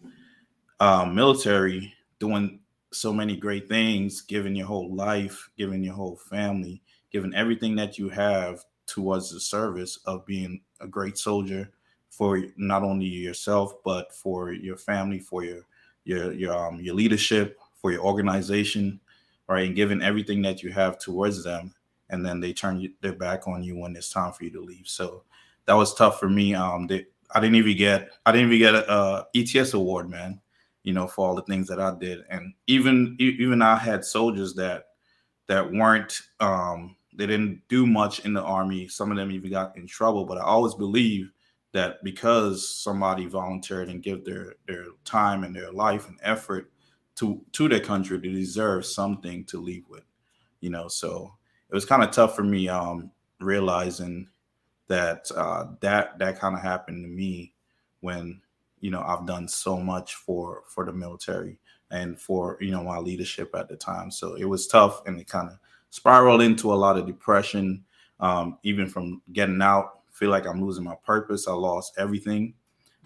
um, 0.81 1.15
military 1.15 1.95
doing 2.19 2.61
so 2.93 3.13
many 3.13 3.37
great 3.37 3.69
things, 3.69 4.21
giving 4.21 4.55
your 4.55 4.67
whole 4.67 4.95
life, 4.95 5.49
giving 5.57 5.83
your 5.83 5.95
whole 5.95 6.17
family, 6.17 6.83
giving 7.11 7.35
everything 7.35 7.77
that 7.77 7.99
you 7.99 8.09
have 8.09 8.65
towards 8.87 9.31
the 9.31 9.41
service 9.41 9.99
of 10.07 10.27
being 10.27 10.61
a 10.81 10.87
great 10.87 11.17
soldier 11.17 11.71
for 12.11 12.43
not 12.57 12.83
only 12.83 13.07
yourself 13.07 13.83
but 13.85 14.13
for 14.15 14.53
your 14.53 14.77
family, 14.77 15.19
for 15.19 15.45
your 15.45 15.63
your 16.05 16.33
your 16.33 16.55
um 16.55 16.81
your 16.81 16.95
leadership, 16.95 17.59
for 17.81 17.93
your 17.93 18.03
organization, 18.03 19.01
right? 19.49 19.67
And 19.67 19.77
giving 19.77 20.03
everything 20.03 20.43
that 20.43 20.63
you 20.63 20.71
have 20.73 20.99
towards 20.99 21.43
them, 21.43 21.75
and 22.11 22.25
then 22.25 22.41
they 22.41 22.53
turn 22.53 22.93
their 23.01 23.15
back 23.15 23.49
on 23.49 23.63
you 23.63 23.79
when 23.79 23.97
it's 23.97 24.11
time 24.11 24.33
for 24.33 24.45
you 24.45 24.51
to 24.51 24.61
leave. 24.61 24.87
So 24.87 25.23
that 25.67 25.75
was 25.75 25.95
tough 25.95 26.19
for 26.19 26.29
me. 26.29 26.55
Um, 26.55 26.87
they, 26.87 27.07
I 27.35 27.41
didn't 27.41 27.57
even 27.57 27.77
get 27.77 28.11
I 28.27 28.33
didn't 28.33 28.53
even 28.53 28.59
get 28.59 28.75
a, 28.75 28.93
a 28.93 29.27
ETS 29.35 29.75
award, 29.75 30.09
man 30.11 30.41
you 30.85 30.93
know, 30.93 31.07
for 31.07 31.27
all 31.27 31.35
the 31.35 31.43
things 31.43 31.69
that 31.69 31.81
I 31.81 31.95
did. 31.99 32.25
And 32.29 32.55
even 32.67 33.17
even 33.19 33.63
I 33.63 33.77
had 33.77 34.05
soldiers 34.05 34.55
that 34.55 34.87
that 35.49 35.71
weren't 35.71 36.21
um 36.41 36.97
they 37.17 37.27
didn't 37.27 37.63
do 37.69 37.87
much 37.87 38.25
in 38.25 38.33
the 38.33 38.43
army. 38.43 38.89
Some 38.89 39.11
of 39.11 39.17
them 39.17 39.31
even 39.31 39.51
got 39.51 39.77
in 39.77 39.87
trouble. 39.87 40.25
But 40.25 40.39
I 40.39 40.43
always 40.43 40.75
believe 40.75 41.31
that 41.73 42.03
because 42.03 42.69
somebody 42.69 43.27
volunteered 43.27 43.89
and 43.89 44.03
give 44.03 44.25
their 44.25 44.55
their 44.67 44.87
time 45.05 45.45
and 45.45 45.55
their 45.55 45.73
life 45.73 46.09
and 46.09 46.19
effort 46.23 46.73
to 47.17 47.45
to 47.53 47.69
their 47.69 47.81
country, 47.81 48.19
they 48.19 48.29
deserve 48.29 48.87
something 48.87 49.45
to 49.47 49.61
leave 49.61 49.85
with. 49.89 50.05
You 50.61 50.71
know, 50.71 50.89
so 50.89 51.35
it 51.71 51.75
was 51.75 51.85
kind 51.85 52.03
of 52.03 52.11
tough 52.11 52.35
for 52.35 52.45
me 52.45 52.69
um 52.69 53.11
realizing 53.41 54.29
that 54.93 55.31
uh 55.37 55.67
that 55.81 56.19
that 56.19 56.39
kind 56.39 56.55
of 56.55 56.63
happened 56.63 57.03
to 57.05 57.09
me 57.09 57.53
when 58.01 58.41
you 58.81 58.91
know 58.91 59.03
I've 59.03 59.27
done 59.27 59.49
so 59.49 59.77
much 59.79 60.15
for 60.17 60.63
for 60.69 60.85
the 60.85 60.93
military 60.93 61.59
and 61.91 62.19
for 62.21 62.59
you 62.61 62.71
know 62.71 62.83
my 62.85 62.99
leadership 62.99 63.55
at 63.55 63.69
the 63.69 63.77
time. 63.77 64.11
So 64.11 64.35
it 64.35 64.45
was 64.45 64.67
tough, 64.67 65.03
and 65.07 65.21
it 65.21 65.29
kind 65.29 65.49
of 65.49 65.59
spiraled 65.91 66.43
into 66.43 66.73
a 66.73 66.77
lot 66.85 66.99
of 66.99 67.07
depression. 67.07 67.85
Um, 68.21 68.59
even 68.63 68.87
from 68.89 69.21
getting 69.33 69.61
out, 69.63 70.01
feel 70.13 70.31
like 70.31 70.47
I'm 70.47 70.65
losing 70.65 70.85
my 70.85 70.95
purpose. 71.05 71.49
I 71.49 71.53
lost 71.55 71.95
everything. 71.99 72.55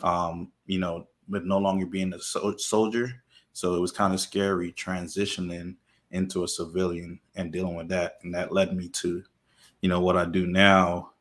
Um, 0.03 0.53
you 0.67 0.79
know, 0.79 1.09
but 1.29 1.47
no 1.47 1.59
longer 1.59 1.87
being 1.87 2.13
a 2.13 2.21
so- 2.21 2.57
soldier. 2.59 3.23
So 3.53 3.75
it 3.75 3.81
was 3.81 3.93
kind 3.93 4.13
of 4.13 4.21
scary 4.21 4.73
transitioning 4.73 5.77
into 6.11 6.45
a 6.45 6.49
civilian 6.49 7.19
and 7.35 7.53
dealing 7.53 7.75
with 7.75 7.89
that, 7.89 8.19
and 8.23 8.35
that 8.35 8.53
led 8.53 8.77
me 8.77 8.89
to, 8.91 9.23
you 9.81 9.89
know, 9.89 10.01
what 10.01 10.17
I 10.17 10.27
do 10.27 10.47
now. 10.47 11.13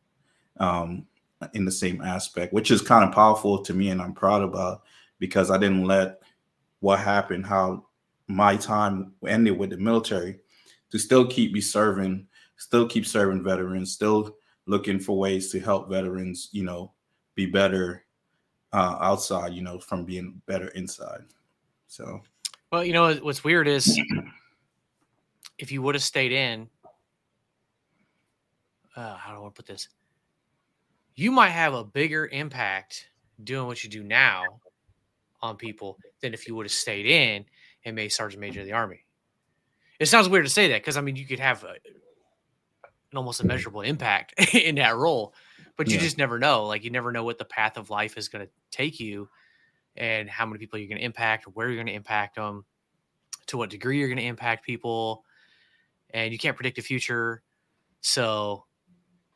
Um, 0.57 1.05
in 1.53 1.65
the 1.65 1.71
same 1.71 2.01
aspect, 2.01 2.53
which 2.53 2.71
is 2.71 2.81
kind 2.81 3.03
of 3.03 3.13
powerful 3.13 3.59
to 3.59 3.74
me 3.74 3.89
and 3.89 4.01
I'm 4.01 4.13
proud 4.13 4.41
about 4.41 4.83
because 5.19 5.51
I 5.51 5.57
didn't 5.57 5.85
let 5.85 6.21
what 6.79 7.00
happened, 7.00 7.45
how 7.45 7.85
my 8.27 8.55
time 8.55 9.13
ended 9.27 9.57
with 9.57 9.69
the 9.69 9.77
military, 9.77 10.39
to 10.91 11.00
still 11.00 11.25
keep 11.27 11.51
me 11.51 11.62
serving, 11.62 12.27
still 12.57 12.88
keep 12.88 13.05
serving 13.05 13.43
veterans, 13.43 13.91
still 13.91 14.38
looking 14.65 15.00
for 15.00 15.17
ways 15.17 15.51
to 15.51 15.59
help 15.59 15.89
veterans, 15.89 16.50
you 16.51 16.63
know, 16.63 16.93
be 17.35 17.45
better 17.45 18.05
uh, 18.74 18.97
outside, 19.00 19.53
you 19.53 19.62
know, 19.62 19.79
from 19.79 20.05
being 20.05 20.41
better 20.47 20.67
inside. 20.69 21.24
So, 21.88 22.21
well, 22.71 22.83
you 22.83 22.93
know, 22.93 23.13
what's 23.15 23.43
weird 23.43 23.67
is 23.67 24.00
if 25.57 25.71
you 25.71 25.81
would 25.81 25.95
have 25.95 26.03
stayed 26.03 26.31
in, 26.31 26.67
uh, 28.95 29.15
how 29.15 29.31
do 29.31 29.38
I 29.38 29.39
want 29.39 29.55
to 29.55 29.62
put 29.62 29.67
this? 29.67 29.88
You 31.15 31.31
might 31.31 31.50
have 31.50 31.74
a 31.74 31.84
bigger 31.84 32.27
impact 32.27 33.10
doing 33.43 33.67
what 33.67 33.84
you 33.84 33.89
do 33.89 34.03
now 34.03 34.62
on 35.41 35.57
people 35.57 35.98
than 36.22 36.34
if 36.34 36.48
you 36.48 36.55
would 36.55 36.65
have 36.65 36.72
stayed 36.72 37.05
in 37.05 37.45
and 37.86 37.95
made 37.95 38.10
sergeant 38.10 38.41
major 38.41 38.62
of 38.62 38.65
the 38.65 38.74
army. 38.74 39.05
It 40.00 40.07
sounds 40.07 40.27
weird 40.27 40.45
to 40.45 40.51
say 40.51 40.69
that 40.69 40.81
because 40.81 40.98
I 40.98 41.01
mean 41.01 41.15
you 41.15 41.25
could 41.25 41.39
have 41.39 41.63
a, 41.63 41.75
an 43.12 43.17
almost 43.17 43.39
immeasurable 43.39 43.81
impact 43.81 44.34
in 44.55 44.75
that 44.75 44.95
role. 44.95 45.34
But 45.77 45.88
you 45.88 45.95
Yeah. 45.95 46.03
just 46.03 46.17
never 46.17 46.39
know. 46.39 46.65
Like 46.65 46.84
you 46.84 46.89
never 46.89 47.12
know 47.12 47.24
what 47.24 47.38
the 47.38 47.45
path 47.45 47.77
of 47.77 47.89
life 47.89 48.17
is 48.17 48.29
going 48.29 48.45
to 48.45 48.51
take 48.72 49.00
you, 49.00 49.29
and 49.98 50.29
how 50.29 50.45
many 50.45 50.57
people 50.60 50.79
you're 50.79 50.88
going 50.88 51.00
to 51.00 51.05
impact, 51.05 51.45
where 51.53 51.67
you're 51.67 51.75
going 51.75 51.88
to 51.88 51.93
impact 51.93 52.36
them, 52.36 52.65
to 53.48 53.57
what 53.57 53.69
degree 53.69 54.00
you're 54.00 54.07
going 54.07 54.17
to 54.17 54.24
impact 54.24 54.65
people, 54.65 55.25
and 56.12 56.31
you 56.31 56.38
can't 56.39 56.55
predict 56.55 56.77
the 56.77 56.81
future. 56.81 57.43
So, 58.01 58.65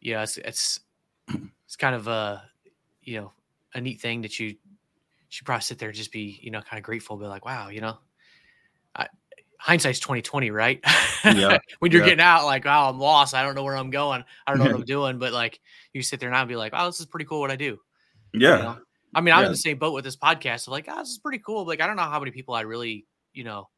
yeah, 0.01 0.23
it's 0.23 0.37
it's 0.37 0.79
it's 1.69 1.75
kind 1.75 1.93
of 1.93 2.07
a 2.07 2.41
you 3.03 3.21
know 3.21 3.31
a 3.75 3.79
neat 3.79 4.01
thing 4.01 4.23
that 4.23 4.39
you 4.39 4.55
should 5.29 5.45
probably 5.45 5.61
sit 5.61 5.77
there 5.77 5.89
and 5.89 5.95
just 5.95 6.11
be 6.11 6.39
you 6.41 6.49
know 6.49 6.61
kind 6.61 6.79
of 6.79 6.83
grateful, 6.83 7.15
be 7.15 7.27
like, 7.27 7.45
wow, 7.45 7.69
you 7.69 7.79
know, 7.79 7.99
I, 8.95 9.07
hindsight's 9.59 9.99
twenty 9.99 10.23
twenty, 10.23 10.49
right? 10.49 10.79
Yeah, 11.23 11.59
when 11.77 11.91
you're 11.91 12.01
yeah. 12.01 12.07
getting 12.07 12.23
out, 12.23 12.45
like, 12.45 12.65
wow, 12.65 12.89
I'm 12.89 12.97
lost. 12.97 13.35
I 13.35 13.43
don't 13.43 13.53
know 13.53 13.63
where 13.63 13.77
I'm 13.77 13.91
going. 13.91 14.23
I 14.47 14.51
don't 14.51 14.57
know 14.57 14.65
what 14.65 14.73
I'm 14.73 14.85
doing. 14.85 15.19
But 15.19 15.31
like, 15.31 15.59
you 15.93 16.01
sit 16.01 16.19
there 16.19 16.31
now 16.31 16.39
and 16.39 16.49
be 16.49 16.55
like, 16.55 16.73
oh, 16.75 16.87
this 16.87 16.99
is 16.99 17.05
pretty 17.05 17.25
cool 17.25 17.39
what 17.39 17.51
I 17.51 17.55
do. 17.55 17.77
Yeah. 18.33 18.57
You 18.57 18.63
know? 18.63 18.77
I 19.13 19.21
mean, 19.21 19.35
I'm 19.35 19.45
in 19.45 19.51
the 19.51 19.57
same 19.57 19.77
boat 19.77 19.93
with 19.93 20.05
this 20.05 20.17
podcast. 20.17 20.67
I'm 20.67 20.71
like, 20.71 20.85
oh, 20.87 20.97
this 20.97 21.09
is 21.09 21.19
pretty 21.19 21.39
cool. 21.45 21.67
Like, 21.67 21.81
I 21.81 21.87
don't 21.87 21.97
know 21.97 22.03
how 22.03 22.19
many 22.19 22.31
people 22.31 22.55
I 22.55 22.61
really, 22.61 23.05
you 23.33 23.43
know, 23.43 23.69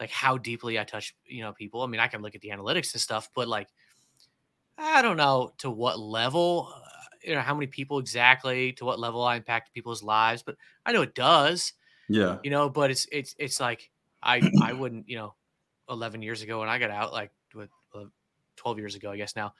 like 0.00 0.10
how 0.10 0.38
deeply 0.38 0.78
I 0.78 0.84
touch, 0.84 1.14
you 1.26 1.42
know, 1.42 1.52
people. 1.52 1.82
I 1.82 1.88
mean, 1.88 2.00
I 2.00 2.06
can 2.06 2.22
look 2.22 2.34
at 2.34 2.40
the 2.40 2.48
analytics 2.48 2.94
and 2.94 3.00
stuff, 3.02 3.28
but 3.34 3.48
like, 3.48 3.68
I 4.76 5.02
don't 5.02 5.16
know 5.16 5.52
to 5.58 5.70
what 5.70 5.98
level, 5.98 6.74
you 7.24 7.34
know, 7.34 7.40
how 7.40 7.54
many 7.54 7.66
people 7.66 7.98
exactly, 7.98 8.72
to 8.74 8.84
what 8.84 8.98
level 9.00 9.22
I 9.24 9.36
impact 9.36 9.72
people's 9.74 10.02
lives, 10.02 10.42
but 10.42 10.56
I 10.84 10.92
know 10.92 11.02
it 11.02 11.14
does, 11.14 11.72
Yeah. 12.08 12.38
you 12.42 12.50
know, 12.50 12.68
but 12.68 12.90
it's, 12.90 13.06
it's, 13.10 13.34
it's 13.38 13.60
like, 13.60 13.90
I, 14.22 14.50
I 14.62 14.72
wouldn't, 14.78 15.08
you 15.08 15.16
know, 15.16 15.34
11 15.88 16.22
years 16.22 16.42
ago 16.42 16.60
when 16.60 16.68
I 16.68 16.78
got 16.78 16.90
out, 16.90 17.12
like 17.12 17.30
what, 17.52 17.68
uh, 17.94 18.04
12 18.56 18.78
years 18.78 18.94
ago, 18.94 19.10
I 19.10 19.16
guess 19.16 19.36
now, 19.36 19.54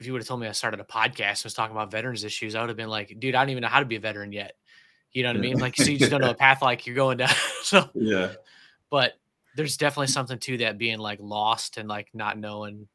if 0.00 0.06
you 0.06 0.12
would 0.12 0.22
have 0.22 0.26
told 0.28 0.40
me 0.40 0.48
I 0.48 0.52
started 0.52 0.80
a 0.80 0.84
podcast 0.84 1.40
and 1.40 1.44
was 1.44 1.54
talking 1.54 1.76
about 1.76 1.90
veterans 1.92 2.24
issues, 2.24 2.54
I 2.56 2.60
would 2.60 2.68
have 2.70 2.76
been 2.76 2.88
like, 2.88 3.14
dude, 3.20 3.34
I 3.36 3.42
don't 3.42 3.50
even 3.50 3.62
know 3.62 3.68
how 3.68 3.78
to 3.78 3.86
be 3.86 3.94
a 3.96 4.00
veteran 4.00 4.32
yet. 4.32 4.56
You 5.12 5.22
know 5.22 5.28
what 5.28 5.36
I 5.36 5.40
mean? 5.40 5.58
Like, 5.58 5.76
so 5.76 5.84
you 5.84 5.98
just 5.98 6.10
don't 6.10 6.20
know 6.22 6.30
a 6.30 6.34
path 6.46 6.60
like 6.62 6.86
you're 6.86 6.96
going 6.96 7.18
down. 7.18 7.28
so, 7.62 7.88
Yeah. 7.94 8.32
but 8.90 9.12
there's 9.54 9.76
definitely 9.76 10.08
something 10.08 10.38
to 10.38 10.56
that 10.58 10.78
being 10.78 10.98
like 10.98 11.18
lost 11.20 11.76
and 11.76 11.88
like 11.88 12.08
not 12.14 12.36
knowing 12.38 12.88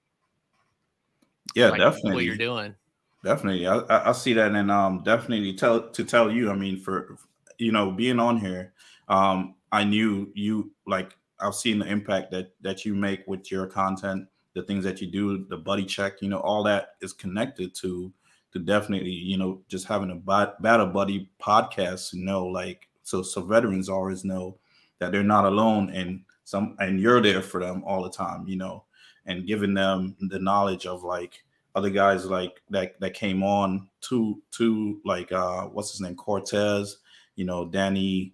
Yeah, 1.55 1.69
like, 1.69 1.79
definitely. 1.79 2.13
what 2.15 2.23
you're 2.25 2.35
doing. 2.35 2.75
Definitely, 3.23 3.67
I, 3.67 4.09
I 4.09 4.11
see 4.11 4.33
that, 4.33 4.51
and 4.51 4.71
um, 4.71 5.01
definitely 5.03 5.53
tell 5.53 5.89
to 5.89 6.03
tell 6.03 6.31
you. 6.31 6.51
I 6.51 6.55
mean, 6.55 6.79
for 6.79 7.17
you 7.57 7.71
know, 7.71 7.91
being 7.91 8.19
on 8.19 8.37
here, 8.37 8.73
um, 9.09 9.55
I 9.71 9.83
knew 9.83 10.31
you 10.35 10.71
like 10.85 11.17
I've 11.39 11.55
seen 11.55 11.79
the 11.79 11.87
impact 11.87 12.31
that 12.31 12.51
that 12.61 12.85
you 12.85 12.93
make 12.93 13.25
with 13.27 13.51
your 13.51 13.65
content, 13.65 14.27
the 14.53 14.61
things 14.63 14.83
that 14.85 15.01
you 15.01 15.07
do, 15.07 15.45
the 15.49 15.57
buddy 15.57 15.83
check, 15.83 16.21
you 16.21 16.29
know, 16.29 16.39
all 16.39 16.63
that 16.63 16.89
is 17.01 17.11
connected 17.11 17.73
to 17.75 18.13
to 18.53 18.59
definitely, 18.59 19.09
you 19.11 19.37
know, 19.37 19.61
just 19.67 19.87
having 19.87 20.11
a 20.11 20.15
bat, 20.15 20.61
battle 20.61 20.87
buddy 20.87 21.29
podcast. 21.41 22.11
To 22.11 22.19
know, 22.19 22.45
like, 22.45 22.87
so 23.01 23.23
so 23.23 23.41
veterans 23.41 23.89
always 23.89 24.23
know 24.23 24.57
that 24.99 25.11
they're 25.11 25.23
not 25.23 25.45
alone, 25.45 25.89
and 25.89 26.21
some 26.43 26.75
and 26.79 26.99
you're 26.99 27.21
there 27.21 27.41
for 27.41 27.59
them 27.59 27.83
all 27.83 28.03
the 28.03 28.11
time, 28.11 28.47
you 28.47 28.57
know, 28.57 28.85
and 29.25 29.47
giving 29.47 29.73
them 29.73 30.15
the 30.19 30.39
knowledge 30.39 30.85
of 30.85 31.03
like 31.03 31.43
other 31.75 31.89
guys 31.89 32.25
like 32.25 32.61
that 32.69 32.99
that 32.99 33.13
came 33.13 33.43
on 33.43 33.87
to 34.01 34.41
to 34.51 34.99
like 35.05 35.31
uh 35.31 35.63
what's 35.65 35.91
his 35.91 36.01
name 36.01 36.15
Cortez, 36.15 36.97
you 37.35 37.45
know 37.45 37.67
Danny, 37.67 38.33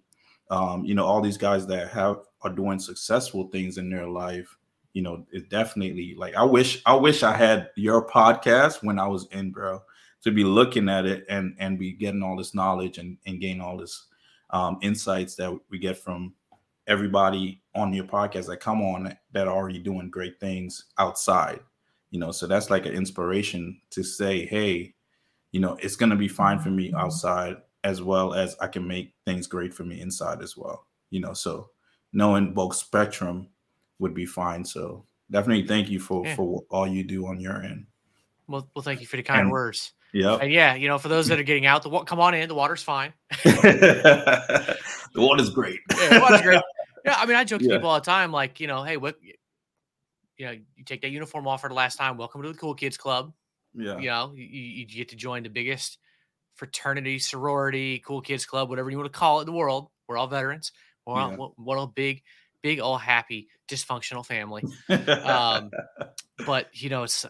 um, 0.50 0.84
you 0.84 0.94
know 0.94 1.04
all 1.04 1.20
these 1.20 1.36
guys 1.36 1.66
that 1.66 1.90
have 1.90 2.18
are 2.42 2.50
doing 2.50 2.78
successful 2.78 3.48
things 3.48 3.78
in 3.78 3.90
their 3.90 4.06
life. 4.06 4.56
You 4.92 5.02
know, 5.02 5.26
it 5.32 5.50
definitely 5.50 6.14
like 6.16 6.34
I 6.36 6.44
wish 6.44 6.80
I 6.86 6.94
wish 6.94 7.22
I 7.22 7.36
had 7.36 7.70
your 7.76 8.06
podcast 8.06 8.82
when 8.82 8.98
I 8.98 9.08
was 9.08 9.26
in, 9.32 9.50
bro, 9.50 9.82
to 10.22 10.30
be 10.30 10.44
looking 10.44 10.88
at 10.88 11.04
it 11.04 11.24
and 11.28 11.56
and 11.58 11.78
be 11.78 11.92
getting 11.92 12.22
all 12.22 12.36
this 12.36 12.54
knowledge 12.54 12.98
and 12.98 13.18
and 13.26 13.40
gain 13.40 13.60
all 13.60 13.76
this 13.76 14.06
um 14.50 14.78
insights 14.82 15.34
that 15.36 15.58
we 15.70 15.78
get 15.78 15.98
from 15.98 16.34
everybody 16.86 17.62
on 17.74 17.92
your 17.92 18.04
podcast 18.04 18.46
that 18.46 18.60
come 18.60 18.82
on 18.82 19.16
that 19.32 19.48
are 19.48 19.56
already 19.56 19.78
doing 19.78 20.10
great 20.10 20.38
things 20.38 20.84
outside 20.98 21.60
you 22.14 22.20
know 22.20 22.30
so 22.30 22.46
that's 22.46 22.70
like 22.70 22.86
an 22.86 22.94
inspiration 22.94 23.76
to 23.90 24.04
say 24.04 24.46
hey 24.46 24.94
you 25.50 25.58
know 25.58 25.76
it's 25.82 25.96
going 25.96 26.10
to 26.10 26.16
be 26.16 26.28
fine 26.28 26.60
for 26.60 26.70
me 26.70 26.86
mm-hmm. 26.86 26.96
outside 26.96 27.56
as 27.82 28.00
well 28.00 28.34
as 28.34 28.54
i 28.60 28.68
can 28.68 28.86
make 28.86 29.12
things 29.26 29.48
great 29.48 29.74
for 29.74 29.82
me 29.82 30.00
inside 30.00 30.40
as 30.40 30.56
well 30.56 30.86
you 31.10 31.20
know 31.20 31.32
so 31.32 31.68
knowing 32.12 32.54
both 32.54 32.76
spectrum 32.76 33.48
would 33.98 34.14
be 34.14 34.24
fine 34.24 34.64
so 34.64 35.04
definitely 35.28 35.66
thank 35.66 35.90
you 35.90 35.98
for 35.98 36.24
Yeah. 36.24 36.36
for 36.36 36.62
all 36.70 36.86
you 36.86 37.02
do 37.02 37.26
on 37.26 37.40
your 37.40 37.60
end 37.60 37.86
Well, 38.46 38.68
well, 38.76 38.84
thank 38.84 39.00
you 39.00 39.08
for 39.08 39.16
the 39.16 39.24
kind 39.24 39.40
And- 39.40 39.50
words. 39.50 39.92
yeah 40.12 40.36
And 40.36 40.52
yeah, 40.52 40.76
you 40.76 40.86
know, 40.86 40.98
for 40.98 41.08
those 41.08 41.26
that 41.26 41.38
are 41.40 41.48
getting 41.50 41.66
out, 41.66 41.82
the 41.82 41.90
come 42.04 42.20
on 42.20 42.34
in. 42.34 42.46
The 42.46 42.54
water's 42.54 42.82
fine. 42.84 43.12
the 43.42 44.76
water's 45.16 45.50
great 45.50 45.80
Yeah, 45.90 46.14
the 46.14 46.20
water's 46.20 46.42
great. 46.42 46.62
Yeah, 47.04 47.16
I 47.18 47.26
mean, 47.26 47.36
I 47.36 47.42
joke 47.42 47.60
to 47.60 47.66
Yeah. 47.66 47.76
people 47.76 47.90
all 47.90 47.98
the 47.98 48.06
time, 48.06 48.30
like, 48.30 48.60
you 48.60 48.68
know, 48.68 48.84
hey, 48.84 48.98
what, 48.98 49.16
you 50.36 50.46
know, 50.46 50.52
you 50.52 50.84
take 50.84 51.02
that 51.02 51.10
uniform 51.10 51.46
off 51.46 51.60
for 51.60 51.68
the 51.68 51.74
last 51.74 51.96
time. 51.96 52.16
Welcome 52.16 52.42
to 52.42 52.48
the 52.52 52.58
Cool 52.58 52.74
Kids 52.74 52.96
Club. 52.96 53.32
yeah 53.74 53.98
You 53.98 54.08
know, 54.08 54.32
you, 54.34 54.44
you 54.44 54.86
get 54.86 55.08
to 55.10 55.16
join 55.16 55.42
the 55.42 55.48
biggest 55.48 55.98
fraternity, 56.54 57.18
sorority, 57.18 57.98
cool 58.00 58.20
kids 58.20 58.46
club, 58.46 58.68
whatever 58.68 58.90
you 58.90 58.96
want 58.96 59.12
to 59.12 59.18
call 59.18 59.38
it 59.38 59.42
in 59.42 59.46
the 59.46 59.52
world. 59.52 59.90
We're 60.08 60.16
all 60.16 60.26
veterans. 60.28 60.72
We're 61.06 61.14
all 61.14 61.30
Yeah. 61.30 61.36
one- 61.36 61.52
one 61.56 61.78
all 61.78 61.86
big, 61.88 62.22
big, 62.62 62.80
all 62.80 62.98
happy, 62.98 63.48
dysfunctional 63.68 64.24
family. 64.24 64.64
Um, 65.24 65.70
but 66.46 66.68
you 66.72 66.90
know, 66.90 67.02
it's, 67.04 67.24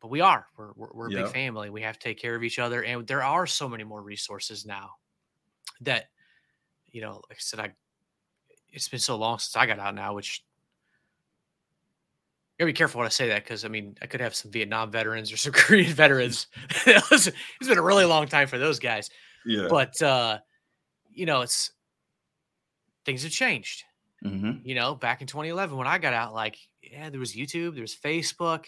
but 0.00 0.08
we 0.08 0.20
are, 0.20 0.46
we're, 0.56 0.72
we're, 0.74 0.92
we're 0.92 1.08
a 1.08 1.10
Yeah. 1.10 1.22
big 1.22 1.32
family. 1.32 1.70
We 1.70 1.82
have 1.82 1.98
to 1.98 2.08
take 2.08 2.18
care 2.18 2.34
of 2.34 2.42
each 2.42 2.58
other. 2.58 2.82
And 2.84 3.06
there 3.06 3.22
are 3.22 3.46
so 3.46 3.68
many 3.68 3.84
more 3.84 4.02
resources 4.02 4.66
now 4.66 4.90
that, 5.82 6.06
you 6.90 7.00
know, 7.00 7.22
like 7.28 7.38
I 7.38 7.40
said, 7.40 7.60
I, 7.60 7.72
it's 8.68 8.88
been 8.88 9.00
so 9.00 9.16
long 9.16 9.38
since 9.38 9.56
I 9.56 9.66
got 9.66 9.78
out 9.78 9.94
now, 9.94 10.14
which 10.14 10.44
gotta 12.62 12.72
be 12.72 12.76
careful 12.76 12.98
when 12.98 13.06
I 13.06 13.10
say 13.10 13.28
that 13.28 13.44
because 13.44 13.64
I 13.64 13.68
mean 13.68 13.96
I 14.00 14.06
could 14.06 14.20
have 14.20 14.34
some 14.34 14.50
Vietnam 14.50 14.90
veterans 14.90 15.32
or 15.32 15.36
some 15.44 15.52
Korean 15.52 15.92
veterans. 15.92 16.46
It's 16.86 17.30
been 17.68 17.78
a 17.78 17.82
really 17.82 18.04
long 18.04 18.26
time 18.26 18.46
for 18.48 18.58
those 18.58 18.78
guys, 18.78 19.10
yeah 19.44 19.66
but 19.68 20.00
uh, 20.02 20.38
you 21.10 21.26
know 21.26 21.40
it's 21.42 21.72
things 23.04 23.22
have 23.24 23.32
changed. 23.32 23.84
Mhm. 24.24 24.60
You 24.64 24.76
know, 24.76 24.94
back 24.94 25.20
in 25.20 25.26
2011 25.26 25.76
when 25.76 25.86
I 25.88 25.98
got 25.98 26.14
out, 26.14 26.32
like 26.32 26.56
yeah, 26.82 27.10
there 27.10 27.20
was 27.20 27.34
YouTube, 27.34 27.74
there 27.74 27.82
was 27.82 27.96
Facebook. 27.96 28.66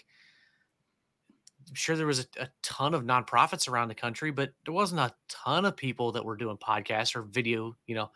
I'm 1.67 1.73
sure 1.75 1.95
there 1.95 2.05
was 2.05 2.19
a, 2.19 2.43
a 2.43 2.49
ton 2.61 2.93
of 2.93 3.03
nonprofits 3.03 3.67
around 3.67 3.87
the 3.87 3.95
country, 3.95 4.31
but 4.31 4.51
there 4.65 4.73
wasn't 4.73 4.99
a 5.01 5.13
ton 5.29 5.65
of 5.65 5.75
people 5.75 6.11
that 6.11 6.23
were 6.23 6.35
doing 6.35 6.57
podcasts 6.57 7.15
or 7.15 7.23
video, 7.23 7.75
you 7.87 7.95
know, 7.95 8.11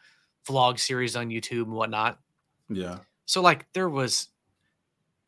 vlog 0.48 0.80
series 0.80 1.16
on 1.16 1.30
YouTube 1.30 1.64
and 1.64 1.72
whatnot. 1.72 2.20
yeah 2.70 3.00
So 3.26 3.42
like 3.42 3.66
there 3.74 3.90
was 3.90 4.28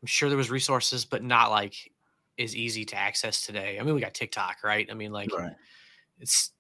I'm 0.01 0.07
sure 0.07 0.29
there 0.29 0.37
was 0.37 0.49
resources, 0.49 1.05
but 1.05 1.23
not 1.23 1.51
like 1.51 1.91
as 2.39 2.55
easy 2.55 2.85
to 2.85 2.95
access 2.95 3.45
today. 3.45 3.77
I 3.79 3.83
mean, 3.83 3.93
we 3.93 4.01
got 4.01 4.13
TikTok, 4.13 4.57
right? 4.63 4.87
I 4.89 4.93
mean, 4.93 5.11
like 5.11 5.31
right 5.37 5.53
it's 6.19 6.51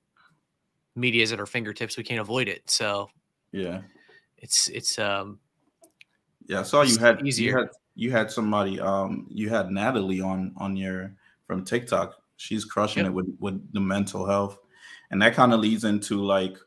media 0.95 1.23
is 1.23 1.31
at 1.31 1.39
our 1.39 1.45
fingertips. 1.45 1.97
We 1.97 2.03
can't 2.03 2.19
avoid 2.19 2.47
it. 2.47 2.69
So 2.69 3.09
yeah 3.51 3.81
it's 4.37 4.67
it's 4.69 4.97
um 4.97 5.39
Yeah, 6.47 6.61
I 6.61 6.63
saw 6.63 6.81
you 6.81 6.97
had 6.97 7.25
easier. 7.25 7.51
you 7.51 7.57
had 7.57 7.67
you 7.95 8.11
had 8.11 8.31
somebody 8.31 8.79
um 8.79 9.27
you 9.29 9.49
had 9.49 9.69
Natalie 9.71 10.21
on 10.21 10.53
on 10.57 10.75
your 10.75 11.13
from 11.45 11.63
TikTok. 11.63 12.15
She's 12.37 12.65
crushing 12.65 13.03
Yep. 13.03 13.11
it 13.11 13.13
with 13.13 13.35
with 13.39 13.73
the 13.73 13.79
mental 13.79 14.25
health. 14.25 14.57
And 15.11 15.21
that 15.21 15.35
kind 15.35 15.53
of 15.53 15.59
leads 15.59 15.83
into 15.83 16.23
like 16.23 16.57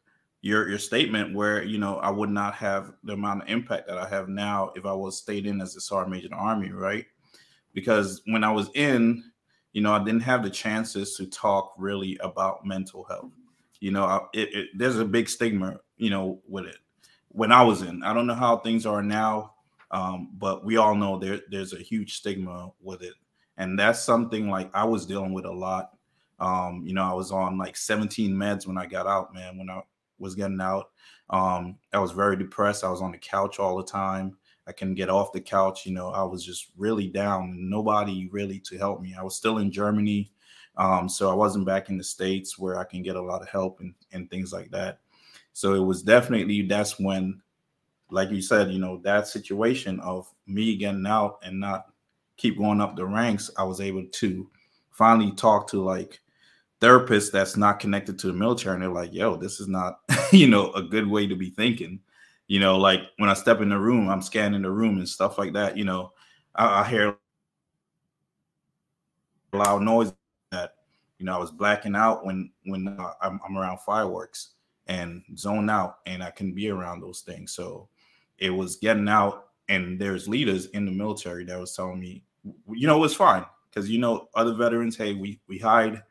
your 0.45 0.69
your 0.69 0.79
statement 0.79 1.35
where 1.35 1.63
you 1.63 1.79
know 1.79 1.97
I 1.97 2.11
would 2.11 2.29
not 2.29 2.55
have 2.57 2.93
the 3.03 3.15
amount 3.15 3.43
of 3.43 3.49
impact 3.49 3.89
that 3.89 3.97
I 3.97 4.07
have 4.11 4.29
now 4.29 4.73
if 4.77 4.85
I 4.85 4.93
was 4.93 5.17
stayed 5.17 5.47
in 5.47 5.63
as 5.63 5.75
a 5.75 5.81
sergeant 5.81 6.11
major 6.11 6.27
in 6.27 6.33
the 6.33 6.37
army, 6.37 6.71
right? 6.71 7.07
Because 7.73 8.21
when 8.27 8.45
I 8.45 8.53
was 8.53 8.69
in, 8.75 9.25
you 9.73 9.81
know, 9.81 9.95
I 9.95 10.05
didn't 10.05 10.21
have 10.21 10.43
the 10.43 10.51
chances 10.51 11.17
to 11.17 11.27
talk 11.27 11.73
really 11.79 12.19
about 12.23 12.67
mental 12.67 13.05
health. 13.05 13.33
You 13.81 13.93
know, 13.93 14.05
I, 14.05 14.21
it, 14.35 14.55
it, 14.55 14.69
there's 14.77 14.99
a 14.99 15.05
big 15.07 15.31
stigma, 15.31 15.81
you 15.97 16.11
know, 16.11 16.43
with 16.47 16.67
it. 16.67 16.77
When 17.29 17.51
I 17.51 17.63
was 17.63 17.81
in, 17.81 18.03
I 18.03 18.13
don't 18.13 18.27
know 18.27 18.35
how 18.35 18.59
things 18.59 18.85
are 18.85 19.03
now, 19.03 19.55
um, 19.93 20.29
but 20.37 20.63
we 20.63 20.77
all 20.77 20.95
know 20.95 21.19
there 21.19 21.41
there's 21.51 21.73
a 21.73 21.79
huge 21.79 22.17
stigma 22.17 22.71
with 22.83 23.01
it, 23.01 23.15
and 23.57 23.79
that's 23.79 24.05
something 24.05 24.51
like 24.51 24.71
I 24.75 24.85
was 24.85 25.07
dealing 25.07 25.33
with 25.33 25.47
a 25.47 25.53
lot. 25.53 25.93
Um, 26.39 26.83
you 26.85 26.93
know, 26.93 27.05
I 27.05 27.15
was 27.15 27.33
on 27.33 27.57
like 27.57 27.79
17 27.79 28.35
meds 28.35 28.67
when 28.67 28.77
I 28.77 28.85
got 28.85 29.07
out, 29.07 29.33
man. 29.33 29.57
When 29.57 29.71
I 29.71 29.81
was 30.19 30.35
getting 30.35 30.61
out, 30.61 30.91
um, 31.31 31.77
I 31.93 31.99
was 31.99 32.13
very 32.13 32.37
depressed. 32.37 32.85
I 32.85 32.91
was 32.91 33.03
on 33.03 33.13
the 33.13 33.19
couch 33.19 33.59
all 33.59 33.77
the 33.77 33.85
time. 33.85 34.37
I 34.67 34.73
couldn't 34.73 34.95
get 34.95 35.11
off 35.11 35.33
the 35.33 35.41
couch. 35.41 35.85
You 35.85 35.93
know, 35.93 36.11
I 36.11 36.23
was 36.23 36.45
just 36.45 36.69
really 36.77 37.09
down. 37.09 37.55
Nobody 37.69 38.29
really 38.31 38.61
to 38.61 38.79
help 38.79 39.01
me. 39.01 39.15
I 39.19 39.23
was 39.23 39.37
still 39.37 39.59
in 39.59 39.71
Germany, 39.71 40.31
um, 40.77 41.09
so 41.09 41.31
I 41.31 41.35
wasn't 41.35 41.67
back 41.67 41.89
in 41.89 41.99
the 41.99 42.05
states 42.05 42.59
where 42.59 42.79
I 42.79 42.85
can 42.85 43.03
get 43.03 43.17
a 43.17 43.23
lot 43.23 43.43
of 43.43 43.49
help 43.49 43.81
and 43.81 43.95
and 44.13 44.31
things 44.31 44.53
like 44.53 44.71
that. 44.71 45.01
So 45.53 45.75
it 45.75 45.85
was 45.85 46.03
definitely 46.03 46.63
that's 46.63 46.99
when 46.99 47.41
like 48.11 48.31
you 48.31 48.41
said, 48.41 48.71
you 48.71 48.79
know, 48.79 48.99
that 48.99 49.27
situation 49.27 49.99
of 50.01 50.33
me 50.47 50.77
getting 50.77 51.07
out 51.07 51.39
and 51.43 51.59
not 51.59 51.87
keep 52.37 52.59
going 52.59 52.81
up 52.81 52.97
the 52.97 53.05
ranks, 53.05 53.51
I 53.57 53.65
was 53.65 53.81
able 53.81 54.05
to 54.11 54.51
finally 54.91 55.33
talk 55.33 55.69
to 55.71 55.83
like 55.83 56.21
therapists 56.85 57.33
that's 57.33 57.57
not 57.57 57.81
connected 57.81 58.19
to 58.19 58.27
the 58.27 58.33
military, 58.33 58.75
and 58.75 58.83
they're 58.83 58.91
like, 58.91 59.13
"Yo, 59.13 59.37
this 59.37 59.61
is 59.61 59.69
not, 59.69 60.01
you 60.33 60.47
know, 60.49 60.71
a 60.73 60.83
good 60.83 61.07
way 61.07 61.27
to 61.27 61.35
be 61.35 61.51
thinking." 61.51 62.01
You 62.47 62.61
know, 62.61 62.77
like 62.77 63.01
when 63.17 63.31
I 63.31 63.35
step 63.35 63.61
in 63.63 63.71
the 63.71 63.79
room, 63.79 64.09
I'm 64.09 64.21
scanning 64.21 64.63
the 64.63 64.71
room 64.71 64.99
and 64.99 65.09
stuff 65.09 65.39
like 65.39 65.55
that. 65.55 65.79
You 65.79 65.85
know, 65.85 66.13
I, 66.55 66.83
I 66.83 66.89
hear 66.89 67.17
loud 69.53 69.83
noise 69.83 70.13
that 70.51 70.75
you 71.19 71.25
know 71.25 71.35
I 71.35 71.39
was 71.39 71.51
blacking 71.51 71.97
out 71.97 72.27
when 72.27 72.51
when 72.67 72.89
uh, 72.89 73.13
I'm, 73.23 73.41
I'm 73.47 73.57
around 73.57 73.81
fireworks 73.81 74.51
and 74.87 75.23
zone 75.37 75.71
out, 75.71 75.99
and 76.07 76.23
I 76.23 76.31
can 76.31 76.53
be 76.53 76.69
around 76.69 77.01
those 77.01 77.23
things. 77.23 77.53
So 77.53 77.89
it 78.39 78.51
was 78.51 78.77
getting 78.77 79.09
out, 79.09 79.49
and 79.71 79.99
there's 79.99 80.29
leaders 80.29 80.67
in 80.67 80.85
the 80.85 80.93
military 80.93 81.45
that 81.47 81.59
was 81.59 81.75
telling 81.75 81.99
me, 81.99 82.25
you 82.69 82.87
know, 82.87 83.03
it's 83.05 83.15
fine 83.15 83.47
because 83.71 83.89
you 83.89 83.99
know 83.99 84.29
other 84.35 84.53
veterans, 84.53 84.97
hey, 84.97 85.15
we 85.15 85.41
we 85.49 85.57
hide 85.57 86.03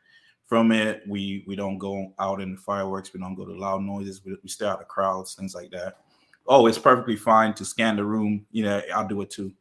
from 0.46 0.72
it. 0.72 1.02
We 1.08 1.44
we 1.46 1.56
don't 1.56 1.78
go 1.78 2.12
out 2.18 2.40
in 2.40 2.52
the 2.52 2.60
fireworks. 2.60 3.12
We 3.12 3.20
don't 3.20 3.34
go 3.34 3.44
to 3.44 3.52
loud 3.52 3.82
noises. 3.82 4.24
We, 4.24 4.36
we 4.42 4.48
stay 4.48 4.66
out 4.66 4.80
of 4.80 4.88
crowds, 4.88 5.34
things 5.34 5.54
like 5.54 5.70
that. 5.70 5.98
Oh, 6.46 6.66
it's 6.66 6.78
perfectly 6.78 7.16
fine 7.16 7.54
to 7.54 7.64
scan 7.64 7.96
the 7.96 8.04
room. 8.04 8.46
You 8.50 8.64
know, 8.64 8.82
I'll 8.94 9.08
do 9.08 9.22
it 9.22 9.30
too. 9.30 9.52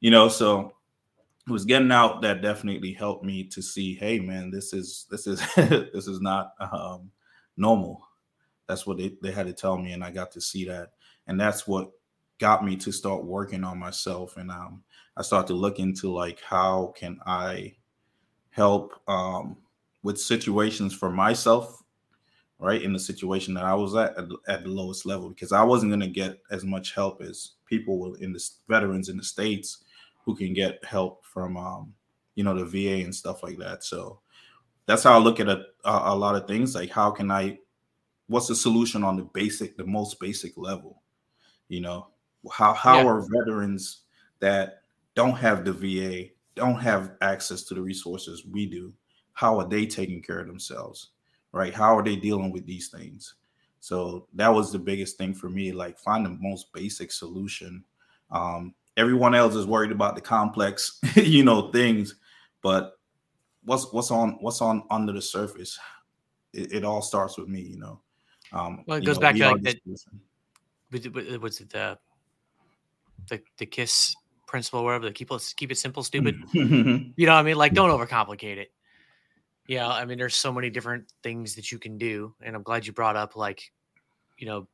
You 0.00 0.10
know, 0.10 0.28
so 0.28 0.74
it 1.46 1.52
was 1.52 1.64
getting 1.64 1.92
out 1.92 2.22
that 2.22 2.42
definitely 2.42 2.92
helped 2.92 3.24
me 3.24 3.44
to 3.44 3.60
see, 3.62 3.94
hey 3.94 4.18
man, 4.18 4.50
this 4.50 4.72
is 4.72 5.06
this 5.10 5.26
is 5.26 5.42
this 5.56 6.06
is 6.06 6.20
not 6.20 6.52
um, 6.60 7.10
normal. 7.56 8.06
That's 8.66 8.86
what 8.86 8.98
they, 8.98 9.16
they 9.20 9.32
had 9.32 9.46
to 9.46 9.52
tell 9.52 9.76
me, 9.76 9.92
and 9.92 10.04
I 10.04 10.10
got 10.10 10.30
to 10.32 10.40
see 10.40 10.64
that, 10.66 10.92
and 11.26 11.40
that's 11.40 11.66
what 11.66 11.90
got 12.38 12.64
me 12.64 12.76
to 12.76 12.92
start 12.92 13.24
working 13.24 13.64
on 13.64 13.78
myself. 13.78 14.36
And 14.36 14.50
um, 14.50 14.82
I 15.16 15.22
started 15.22 15.48
to 15.48 15.54
look 15.54 15.78
into 15.78 16.12
like 16.12 16.40
how 16.40 16.94
can 16.96 17.18
I 17.26 17.74
help 18.50 19.00
um, 19.08 19.56
with 20.02 20.20
situations 20.20 20.94
for 20.94 21.10
myself, 21.10 21.82
right? 22.58 22.82
In 22.82 22.92
the 22.92 22.98
situation 22.98 23.54
that 23.54 23.64
I 23.64 23.74
was 23.74 23.94
at 23.94 24.16
at, 24.16 24.28
at 24.48 24.62
the 24.64 24.70
lowest 24.70 25.06
level, 25.06 25.28
because 25.28 25.52
I 25.52 25.62
wasn't 25.62 25.90
going 25.90 26.00
to 26.00 26.08
get 26.08 26.38
as 26.50 26.64
much 26.64 26.94
help 26.94 27.22
as 27.22 27.52
people 27.66 28.14
in 28.14 28.32
the 28.32 28.50
veterans 28.68 29.08
in 29.08 29.16
the 29.16 29.22
states 29.22 29.84
who 30.24 30.34
can 30.34 30.52
get 30.52 30.84
help 30.84 31.24
from, 31.24 31.56
um, 31.56 31.94
you 32.34 32.44
know, 32.44 32.54
the 32.54 32.64
VA 32.64 33.04
and 33.04 33.14
stuff 33.14 33.42
like 33.42 33.58
that. 33.58 33.84
So 33.84 34.20
that's 34.86 35.02
how 35.02 35.14
I 35.14 35.18
look 35.18 35.40
at 35.40 35.48
a, 35.48 35.64
a, 35.84 36.12
a 36.12 36.16
lot 36.16 36.36
of 36.36 36.46
things. 36.46 36.74
Like, 36.74 36.90
how 36.90 37.10
can 37.10 37.30
I? 37.30 37.58
What's 38.26 38.48
the 38.48 38.54
solution 38.54 39.02
on 39.02 39.16
the 39.16 39.24
basic, 39.24 39.76
the 39.76 39.86
most 39.86 40.20
basic 40.20 40.56
level? 40.56 41.02
You 41.68 41.80
know, 41.80 42.08
how 42.50 42.72
how 42.72 42.98
yeah. 42.98 43.06
are 43.06 43.26
veterans 43.38 44.02
that 44.40 44.82
don't 45.14 45.36
have 45.36 45.64
the 45.64 45.72
VA, 45.72 46.30
don't 46.54 46.80
have 46.80 47.12
access 47.20 47.62
to 47.64 47.74
the 47.74 47.82
resources 47.82 48.44
we 48.46 48.66
do? 48.66 48.92
How 49.32 49.58
are 49.58 49.68
they 49.68 49.86
taking 49.86 50.22
care 50.22 50.40
of 50.40 50.46
themselves 50.46 51.10
right? 51.52 51.74
How 51.74 51.96
are 51.96 52.02
they 52.02 52.16
dealing 52.16 52.52
with 52.52 52.66
these 52.66 52.88
things? 52.88 53.34
So 53.80 54.26
that 54.34 54.48
was 54.48 54.72
the 54.72 54.78
biggest 54.78 55.16
thing 55.16 55.34
for 55.34 55.48
me 55.48 55.72
like 55.72 55.98
find 55.98 56.24
the 56.24 56.30
most 56.30 56.72
basic 56.72 57.10
solution. 57.10 57.84
Um, 58.30 58.74
everyone 58.96 59.34
else 59.34 59.54
is 59.54 59.66
worried 59.66 59.92
about 59.92 60.14
the 60.14 60.20
complex 60.20 61.00
you 61.14 61.42
know 61.42 61.70
things 61.70 62.16
but 62.60 62.98
what's 63.64 63.90
what's 63.92 64.10
on 64.10 64.36
what's 64.40 64.60
on 64.60 64.82
under 64.90 65.12
the 65.12 65.22
surface 65.22 65.78
it, 66.52 66.72
it 66.72 66.84
all 66.84 67.00
starts 67.00 67.38
with 67.38 67.48
me 67.48 67.60
you 67.60 67.78
know? 67.78 68.00
Um 68.52 68.84
well 68.86 68.98
it 68.98 69.04
goes 69.04 69.16
know, 69.16 69.20
back 69.20 69.36
to 69.36 69.50
like 69.52 69.62
that 69.62 69.76
what's 71.40 71.60
it 71.60 71.70
the 71.70 71.98
the, 73.28 73.40
the 73.58 73.66
kiss 73.66 74.14
principle 74.46 74.84
whatever 74.84 75.06
the 75.06 75.12
keep 75.12 75.30
it 75.30 75.54
keep 75.56 75.70
it 75.70 75.78
simple 75.78 76.02
stupid. 76.02 76.36
You 76.52 77.26
know 77.26 77.32
what 77.32 77.40
i 77.40 77.42
mean? 77.42 77.56
Like 77.56 77.72
don't 77.72 77.90
overcomplicate 77.90 78.58
it 78.58 78.72
yeah, 79.66 79.88
I 79.88 80.04
mean, 80.04 80.18
there's 80.18 80.36
so 80.36 80.52
many 80.52 80.70
different 80.70 81.12
things 81.22 81.54
that 81.54 81.70
you 81.70 81.78
can 81.78 81.98
do, 81.98 82.34
and 82.42 82.56
I'm 82.56 82.62
glad 82.62 82.86
you 82.86 82.92
brought 82.92 83.16
up 83.16 83.36
like, 83.36 83.72
you 84.38 84.46
know, 84.46 84.66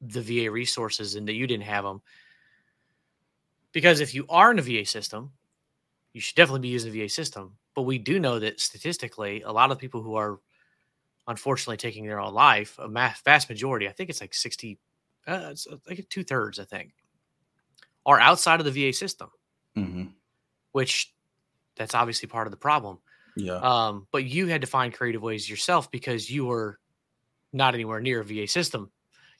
the 0.00 0.20
VA 0.20 0.50
resources 0.50 1.14
and 1.14 1.26
that 1.28 1.34
you 1.34 1.46
didn't 1.46 1.64
have 1.64 1.84
them. 1.84 2.02
Because 3.72 4.00
if 4.00 4.14
you 4.14 4.26
are 4.28 4.50
in 4.50 4.58
a 4.58 4.62
VA 4.62 4.84
system, 4.84 5.32
you 6.12 6.20
should 6.20 6.34
definitely 6.34 6.60
be 6.60 6.68
using 6.68 6.92
the 6.92 7.00
VA 7.00 7.08
system. 7.08 7.56
But 7.74 7.82
we 7.82 7.98
do 7.98 8.20
know 8.20 8.38
that 8.38 8.60
statistically, 8.60 9.42
a 9.42 9.52
lot 9.52 9.70
of 9.70 9.78
people 9.78 10.02
who 10.02 10.14
are 10.16 10.40
unfortunately 11.26 11.78
taking 11.78 12.04
their 12.04 12.20
own 12.20 12.34
life, 12.34 12.78
a 12.78 12.88
vast 13.24 13.48
majority, 13.48 13.88
I 13.88 13.92
think 13.92 14.10
it's 14.10 14.20
like 14.20 14.34
60, 14.34 14.78
uh, 15.26 15.48
it's 15.50 15.66
uh, 15.66 15.76
like 15.88 16.06
two 16.10 16.24
thirds, 16.24 16.58
I 16.58 16.64
think, 16.64 16.92
are 18.04 18.20
outside 18.20 18.60
of 18.60 18.66
the 18.66 18.72
VA 18.72 18.92
system, 18.92 19.30
mm-hmm. 19.76 20.04
which 20.72 21.14
that's 21.76 21.94
obviously 21.94 22.28
part 22.28 22.46
of 22.46 22.50
the 22.50 22.56
problem. 22.56 22.98
Yeah. 23.36 23.56
Um, 23.56 24.06
but 24.12 24.24
you 24.24 24.46
had 24.46 24.60
to 24.60 24.66
find 24.66 24.92
creative 24.92 25.22
ways 25.22 25.48
yourself 25.48 25.90
because 25.90 26.30
you 26.30 26.46
were 26.46 26.78
not 27.52 27.74
anywhere 27.74 28.00
near 28.00 28.20
a 28.20 28.24
VA 28.24 28.46
system. 28.46 28.90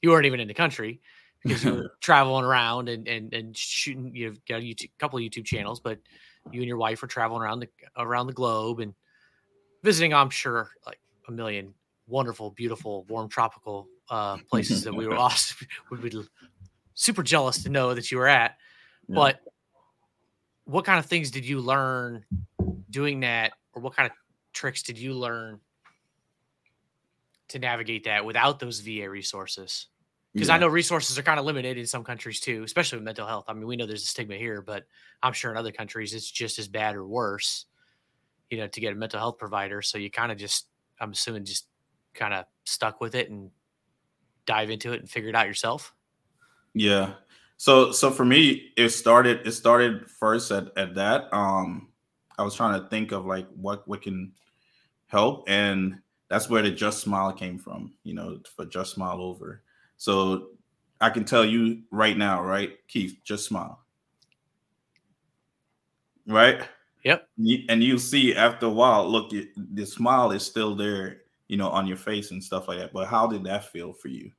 You 0.03 0.11
weren't 0.11 0.27
even 0.27 0.41
in 0.41 0.49
the 0.49 0.55
country 0.55 1.01
because 1.43 1.65
you 1.65 1.75
were 1.75 1.93
traveling 2.01 2.45
around 2.45 2.89
and 2.89 3.07
and 3.07 3.33
and 3.33 3.57
shooting. 3.57 4.15
You've 4.15 4.45
got 4.47 4.61
a 4.61 4.63
YouTube, 4.63 4.91
couple 4.99 5.19
of 5.19 5.23
YouTube 5.23 5.45
channels, 5.45 5.81
but 5.81 5.99
you 6.51 6.61
and 6.61 6.69
your 6.69 6.77
wife 6.77 7.03
were 7.03 7.09
traveling 7.09 7.43
around 7.43 7.61
the 7.61 7.69
around 7.97 8.27
the 8.27 8.33
globe 8.33 8.81
and 8.81 8.95
visiting. 9.83 10.13
I'm 10.15 10.31
sure 10.31 10.71
like 10.87 11.01
a 11.29 11.33
million 11.33 11.75
wonderful, 12.07 12.51
beautiful, 12.51 13.05
warm 13.09 13.29
tropical 13.29 13.89
uh, 14.11 14.37
places 14.51 14.85
that 14.85 14.95
we 14.95 15.07
were 15.07 15.15
all 15.17 15.33
would 15.91 16.03
be 16.03 16.23
super 16.95 17.23
jealous 17.23 17.63
to 17.63 17.69
know 17.69 17.95
that 17.95 18.11
you 18.11 18.19
were 18.19 18.29
at. 18.29 18.57
Yeah. 19.09 19.15
But 19.15 19.41
what 20.65 20.85
kind 20.85 20.99
of 20.99 21.07
things 21.07 21.31
did 21.31 21.45
you 21.45 21.61
learn 21.61 22.25
doing 22.91 23.21
that 23.21 23.53
or 23.75 23.83
what 23.83 23.97
kind 23.97 24.11
of 24.11 24.17
tricks 24.53 24.83
did 24.83 24.99
you 24.99 25.15
learn 25.15 25.61
to 27.49 27.59
navigate 27.59 28.05
that 28.05 28.25
without 28.25 28.59
those 28.59 28.81
VA 28.81 29.09
resources? 29.09 29.87
Because 30.33 30.49
yeah. 30.49 30.55
I 30.55 30.59
know 30.59 30.69
resources 30.69 31.19
are 31.19 31.23
kind 31.23 31.39
of 31.39 31.45
limited 31.45 31.77
in 31.77 31.87
some 31.87 32.05
countries 32.05 32.41
too, 32.41 32.63
especially 32.63 32.99
with 32.99 33.05
mental 33.05 33.27
health. 33.27 33.45
I 33.49 33.53
mean, 33.53 33.67
we 33.67 33.77
know 33.77 33.87
there's 33.87 34.05
a 34.05 34.07
stigma 34.07 34.37
here, 34.37 34.63
but 34.63 34.85
I'm 35.23 35.35
sure 35.35 35.51
in 35.51 35.59
other 35.59 35.73
countries 35.73 36.15
it's 36.15 36.31
just 36.31 36.59
as 36.59 36.69
bad 36.69 36.97
or 36.97 37.07
worse, 37.07 37.67
you 38.51 38.57
know, 38.57 38.67
to 38.67 38.81
get 38.81 38.93
a 38.93 38.97
mental 38.97 39.21
health 39.21 39.39
provider. 39.39 39.83
So 39.83 39.99
you 39.99 40.11
kind 40.11 40.33
of 40.33 40.39
just, 40.39 40.69
I'm 40.99 41.11
assuming, 41.11 41.45
just 41.45 41.67
kind 42.15 42.33
of 42.33 42.47
stuck 42.65 43.01
with 43.01 43.15
it 43.15 43.31
and 43.31 43.51
dive 44.47 44.71
into 44.71 44.93
it 44.93 45.01
and 45.01 45.11
figure 45.11 45.29
it 45.29 45.35
out 45.35 45.47
yourself. 45.47 45.95
Yeah. 46.75 47.15
So, 47.59 47.93
so 47.93 48.11
for 48.11 48.25
me, 48.25 48.73
it 48.79 48.89
started, 48.89 49.47
it 49.47 49.53
started 49.53 50.11
first 50.11 50.51
at, 50.51 50.77
at 50.79 50.95
that. 50.95 51.33
Um, 51.33 51.92
I 52.43 52.45
was 52.45 52.55
trying 52.55 52.81
to 52.81 52.89
think 52.89 53.13
of 53.13 53.25
like 53.25 53.47
what 53.55 53.87
what 53.87 54.03
can 54.03 54.33
help, 55.07 55.45
and 55.49 55.99
that's 56.29 56.51
where 56.51 56.63
the 56.63 56.71
Just 56.71 57.01
Smile 57.01 57.33
came 57.33 57.59
from. 57.59 57.95
You 58.03 58.15
know, 58.15 58.41
for 58.57 58.65
Just 58.67 58.95
Smile 58.95 59.21
over. 59.21 59.63
So 59.97 60.49
I 61.03 61.11
can 61.11 61.25
tell 61.25 61.45
you 61.45 61.83
right 61.91 62.17
now, 62.17 62.43
right, 62.43 62.79
Keith, 62.87 63.17
just 63.25 63.47
smile. 63.47 63.81
Right. 66.27 66.63
Yep. 67.05 67.29
And 67.69 67.83
you 67.83 67.99
see 67.99 68.37
after 68.37 68.67
a 68.67 68.71
while, 68.71 69.09
look, 69.09 69.33
the 69.57 69.85
smile 69.85 70.31
is 70.31 70.47
still 70.47 70.77
there, 70.77 71.23
you 71.49 71.57
know, 71.57 71.69
on 71.69 71.89
your 71.89 71.97
face 71.97 72.31
and 72.31 72.43
stuff 72.43 72.69
like 72.69 72.79
that. 72.79 72.93
But 72.93 73.09
how 73.09 73.27
did 73.27 73.43
that 73.45 73.73
feel 73.73 73.93
for 73.93 74.09
you? 74.09 74.31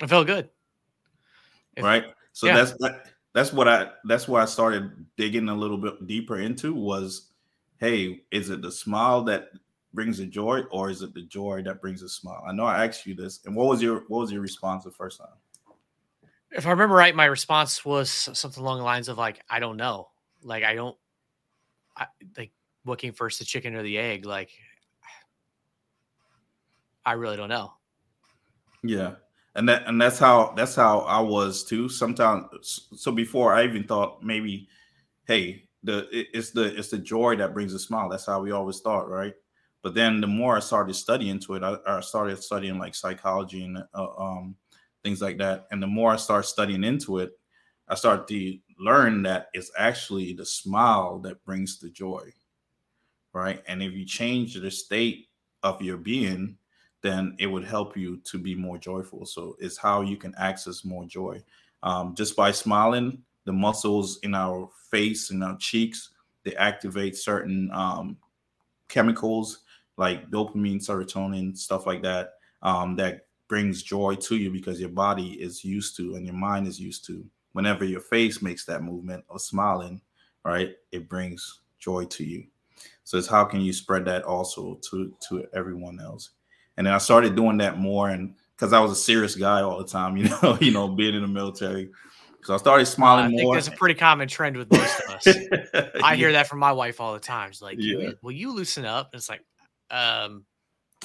It 0.00 0.08
felt 0.08 0.26
good. 0.26 0.48
right. 1.78 2.04
So 2.32 2.46
yeah. 2.46 2.56
that's 2.56 2.72
that 2.78 3.06
that's 3.34 3.52
what 3.52 3.68
I 3.68 3.90
that's 4.04 4.28
why 4.28 4.42
I 4.42 4.44
started 4.44 5.06
digging 5.16 5.48
a 5.48 5.54
little 5.54 5.78
bit 5.78 6.06
deeper 6.06 6.38
into 6.38 6.74
was 6.74 7.28
hey, 7.78 8.22
is 8.30 8.50
it 8.50 8.62
the 8.62 8.70
smile 8.70 9.24
that 9.24 9.48
brings 9.92 10.18
the 10.18 10.26
joy 10.26 10.60
or 10.70 10.90
is 10.90 11.02
it 11.02 11.12
the 11.14 11.22
joy 11.22 11.62
that 11.62 11.80
brings 11.80 12.02
a 12.02 12.08
smile? 12.08 12.44
I 12.46 12.52
know 12.52 12.64
I 12.64 12.86
asked 12.86 13.06
you 13.06 13.14
this 13.14 13.40
and 13.44 13.56
what 13.56 13.68
was 13.68 13.82
your 13.82 14.04
what 14.08 14.20
was 14.20 14.32
your 14.32 14.42
response 14.42 14.84
the 14.84 14.90
first 14.90 15.18
time? 15.18 15.28
If 16.50 16.66
I 16.66 16.70
remember 16.70 16.94
right, 16.94 17.14
my 17.14 17.24
response 17.24 17.84
was 17.84 18.10
something 18.10 18.62
along 18.62 18.78
the 18.78 18.84
lines 18.84 19.08
of 19.08 19.16
like, 19.16 19.40
I 19.48 19.58
don't 19.58 19.78
know. 19.78 20.10
Like 20.42 20.64
I 20.64 20.74
don't 20.74 20.96
I, 21.96 22.06
like 22.36 22.52
what 22.84 22.98
came 22.98 23.12
first, 23.12 23.38
the 23.38 23.44
chicken 23.44 23.74
or 23.74 23.82
the 23.82 23.98
egg? 23.98 24.26
Like 24.26 24.50
I 27.04 27.12
really 27.12 27.36
don't 27.36 27.48
know. 27.48 27.72
Yeah 28.82 29.14
and 29.54 29.68
that 29.68 29.86
and 29.86 30.00
that's 30.00 30.18
how 30.18 30.54
that's 30.56 30.74
how 30.74 31.00
I 31.00 31.20
was 31.20 31.64
too. 31.64 31.88
Sometimes, 31.88 32.88
so 32.94 33.12
before 33.12 33.54
I 33.54 33.64
even 33.64 33.84
thought 33.84 34.22
maybe, 34.22 34.68
hey, 35.26 35.64
the 35.82 36.08
it's 36.10 36.50
the 36.50 36.76
it's 36.78 36.88
the 36.88 36.98
joy 36.98 37.36
that 37.36 37.54
brings 37.54 37.74
a 37.74 37.78
smile. 37.78 38.08
That's 38.08 38.26
how 38.26 38.40
we 38.40 38.52
always 38.52 38.80
thought, 38.80 39.08
right? 39.08 39.34
But 39.82 39.94
then 39.94 40.20
the 40.20 40.26
more 40.28 40.56
I 40.56 40.60
started 40.60 40.94
studying 40.94 41.30
into 41.32 41.54
it, 41.54 41.62
I, 41.62 41.76
I 41.86 42.00
started 42.00 42.42
studying 42.42 42.78
like 42.78 42.94
psychology 42.94 43.64
and 43.64 43.82
uh, 43.94 44.06
um, 44.16 44.54
things 45.02 45.20
like 45.20 45.38
that. 45.38 45.66
And 45.70 45.82
the 45.82 45.88
more 45.88 46.12
I 46.12 46.16
start 46.16 46.46
studying 46.46 46.84
into 46.84 47.18
it, 47.18 47.32
I 47.88 47.96
start 47.96 48.28
to 48.28 48.58
learn 48.78 49.22
that 49.24 49.48
it's 49.54 49.72
actually 49.76 50.34
the 50.34 50.46
smile 50.46 51.18
that 51.20 51.44
brings 51.44 51.80
the 51.80 51.90
joy, 51.90 52.32
right? 53.32 53.60
And 53.66 53.82
if 53.82 53.92
you 53.92 54.06
change 54.06 54.54
the 54.54 54.70
state 54.70 55.26
of 55.64 55.82
your 55.82 55.96
being, 55.96 56.56
then 57.02 57.36
it 57.38 57.46
would 57.46 57.64
help 57.64 57.96
you 57.96 58.18
to 58.24 58.38
be 58.38 58.54
more 58.54 58.78
joyful. 58.78 59.26
So 59.26 59.56
it's 59.58 59.76
how 59.76 60.00
you 60.00 60.16
can 60.16 60.34
access 60.38 60.84
more 60.84 61.04
joy. 61.04 61.42
Um, 61.82 62.14
just 62.14 62.36
by 62.36 62.52
smiling, 62.52 63.22
the 63.44 63.52
muscles 63.52 64.18
in 64.22 64.34
our 64.34 64.70
face 64.90 65.30
and 65.30 65.42
our 65.42 65.56
cheeks 65.58 66.10
they 66.44 66.54
activate 66.56 67.16
certain 67.16 67.70
um, 67.72 68.16
chemicals 68.88 69.60
like 69.96 70.30
dopamine, 70.30 70.84
serotonin, 70.84 71.56
stuff 71.56 71.86
like 71.86 72.02
that, 72.02 72.34
um, 72.62 72.96
that 72.96 73.26
brings 73.48 73.82
joy 73.82 74.14
to 74.14 74.36
you 74.36 74.50
because 74.50 74.80
your 74.80 74.88
body 74.88 75.32
is 75.40 75.64
used 75.64 75.96
to 75.96 76.14
and 76.14 76.24
your 76.24 76.34
mind 76.34 76.66
is 76.66 76.80
used 76.80 77.04
to. 77.06 77.24
Whenever 77.52 77.84
your 77.84 78.00
face 78.00 78.40
makes 78.40 78.64
that 78.64 78.82
movement 78.82 79.24
of 79.28 79.42
smiling, 79.42 80.00
right, 80.44 80.74
it 80.90 81.08
brings 81.08 81.60
joy 81.78 82.04
to 82.06 82.24
you. 82.24 82.44
So 83.04 83.18
it's 83.18 83.28
how 83.28 83.44
can 83.44 83.60
you 83.60 83.72
spread 83.72 84.04
that 84.06 84.24
also 84.24 84.80
to 84.90 85.14
to 85.28 85.46
everyone 85.52 86.00
else? 86.00 86.30
And 86.76 86.86
then 86.86 86.94
I 86.94 86.98
started 86.98 87.36
doing 87.36 87.58
that 87.58 87.78
more, 87.78 88.08
and 88.08 88.34
because 88.56 88.72
I 88.72 88.80
was 88.80 88.92
a 88.92 88.96
serious 88.96 89.34
guy 89.34 89.60
all 89.62 89.78
the 89.78 89.84
time, 89.88 90.16
you 90.18 90.28
know, 90.28 90.58
you 90.60 90.70
know, 90.72 90.88
being 90.88 91.14
in 91.14 91.22
the 91.22 91.28
military. 91.28 91.90
So 92.44 92.54
I 92.54 92.56
started 92.56 92.86
smiling 92.86 93.26
I 93.26 93.28
think 93.28 93.42
more. 93.42 93.54
that's 93.54 93.68
a 93.68 93.72
pretty 93.72 93.94
common 93.94 94.26
trend 94.26 94.56
with 94.56 94.70
most 94.72 95.00
of 95.00 95.14
us. 95.14 95.28
I 96.02 96.16
hear 96.16 96.32
that 96.32 96.48
from 96.48 96.58
my 96.58 96.72
wife 96.72 97.00
all 97.00 97.12
the 97.14 97.20
time. 97.20 97.52
She's 97.52 97.62
like, 97.62 97.76
Yeah. 97.78 97.98
"You- 97.98 98.18
"Will 98.22 98.32
you 98.32 98.52
loosen 98.52 98.84
up?" 98.84 99.10
And 99.12 99.18
it's 99.20 99.28
like, 99.28 99.44
um, 99.90 100.44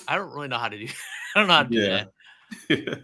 I 0.08 0.16
don't 0.16 0.32
really 0.34 0.48
know 0.48 0.58
how 0.58 0.70
to 0.70 0.78
do. 0.80 0.88
I 1.36 1.40
don't 1.40 1.48
know 1.48 1.54
how 1.54 1.64
to 1.64 1.70
do 1.70 1.80
Yeah. 1.80 2.06
that. 2.70 3.04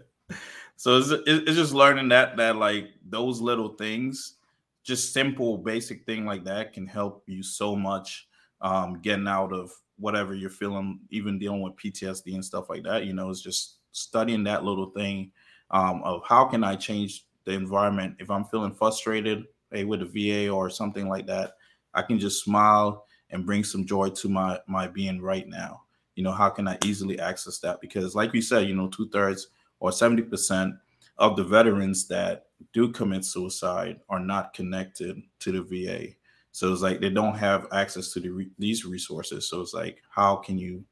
so 0.76 0.98
it's, 0.98 1.10
it's 1.26 1.56
just 1.56 1.72
learning 1.74 2.08
that 2.08 2.36
that 2.38 2.56
like 2.56 2.88
those 3.08 3.40
little 3.40 3.68
things 3.74 4.36
just 4.82 5.12
simple 5.12 5.58
basic 5.58 6.04
thing 6.06 6.24
like 6.26 6.44
that 6.44 6.72
can 6.72 6.86
help 6.86 7.22
you 7.26 7.42
so 7.42 7.76
much 7.76 8.26
um 8.60 9.00
getting 9.00 9.28
out 9.28 9.52
of 9.52 9.70
whatever 9.98 10.34
you're 10.34 10.50
feeling 10.50 10.98
even 11.10 11.38
dealing 11.38 11.62
with 11.62 11.76
ptsd 11.76 12.34
and 12.34 12.44
stuff 12.44 12.68
like 12.68 12.82
that 12.82 13.04
you 13.04 13.12
know 13.12 13.30
it's 13.30 13.40
just 13.42 13.78
studying 13.92 14.42
that 14.42 14.64
little 14.64 14.90
thing 14.90 15.30
um 15.70 16.02
of 16.02 16.22
how 16.26 16.44
can 16.44 16.64
i 16.64 16.74
change 16.74 17.26
the 17.44 17.52
environment? 17.52 18.16
If 18.18 18.30
i'm 18.30 18.44
feeling 18.44 18.74
frustrated 18.74 19.44
hey 19.70 19.84
with 19.84 20.02
a 20.02 20.06
va 20.06 20.50
or 20.50 20.70
something 20.70 21.08
like 21.08 21.26
that 21.26 21.54
i 21.94 22.02
can 22.02 22.18
just 22.18 22.42
smile 22.42 23.06
and 23.30 23.44
bring 23.44 23.64
some 23.64 23.84
joy 23.84 24.08
to 24.08 24.28
my 24.28 24.58
my 24.66 24.86
being 24.86 25.20
right 25.20 25.46
now. 25.48 25.82
You 26.14 26.22
know 26.22 26.32
how 26.32 26.48
can 26.48 26.68
i 26.68 26.78
easily 26.84 27.18
access 27.18 27.58
that? 27.58 27.80
Because 27.80 28.14
like 28.14 28.32
we 28.32 28.40
said 28.40 28.66
you 28.68 28.74
know 28.74 28.88
two-thirds 28.88 29.48
or 29.80 29.90
70% 29.90 30.78
of 31.18 31.36
the 31.36 31.44
veterans 31.44 32.08
that 32.08 32.46
do 32.72 32.90
commit 32.90 33.24
suicide 33.24 34.00
are 34.08 34.20
not 34.20 34.54
connected 34.54 35.20
to 35.40 35.52
the 35.52 35.62
va 35.62 36.08
so 36.54 36.72
it's 36.72 36.82
like 36.82 37.00
they 37.00 37.10
don't 37.10 37.36
have 37.36 37.66
access 37.72 38.12
to 38.12 38.20
the 38.20 38.28
re- 38.28 38.50
these 38.60 38.84
resources. 38.84 39.50
So 39.50 39.60
it's 39.60 39.74
like 39.74 40.00
how 40.08 40.36
can 40.36 40.56
you 40.56 40.84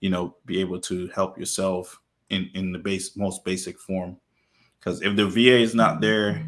you 0.00 0.10
know 0.10 0.36
be 0.44 0.60
able 0.60 0.78
to 0.80 1.08
help 1.08 1.38
yourself 1.38 1.98
in 2.28 2.50
in 2.52 2.72
the 2.72 2.78
base 2.78 3.16
most 3.16 3.42
basic 3.42 3.78
form? 3.78 4.18
Because 4.78 5.00
if 5.00 5.16
the 5.16 5.26
va 5.26 5.56
is 5.56 5.74
not 5.74 6.02
there 6.02 6.46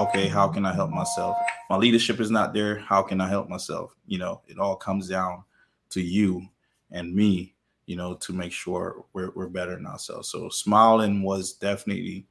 okay 0.00 0.26
how 0.26 0.48
can 0.48 0.66
i 0.66 0.74
help 0.74 0.90
myself? 0.90 1.36
My 1.70 1.76
leadership 1.76 2.18
is 2.18 2.32
not 2.32 2.52
there 2.52 2.80
how 2.80 3.00
can 3.00 3.20
i 3.20 3.28
help 3.28 3.48
myself? 3.48 3.94
You 4.08 4.18
know 4.18 4.42
it 4.48 4.58
all 4.58 4.74
comes 4.74 5.08
down 5.08 5.44
to 5.90 6.02
you 6.02 6.42
and 6.90 7.14
me 7.14 7.54
you 7.86 7.94
know 7.94 8.14
to 8.14 8.32
make 8.32 8.50
sure 8.50 9.04
we're, 9.12 9.30
we're 9.36 9.46
better 9.46 9.76
than 9.76 9.86
ourselves. 9.86 10.32
So 10.32 10.48
smiling 10.48 11.22
was 11.22 11.52
definitely 11.52 12.26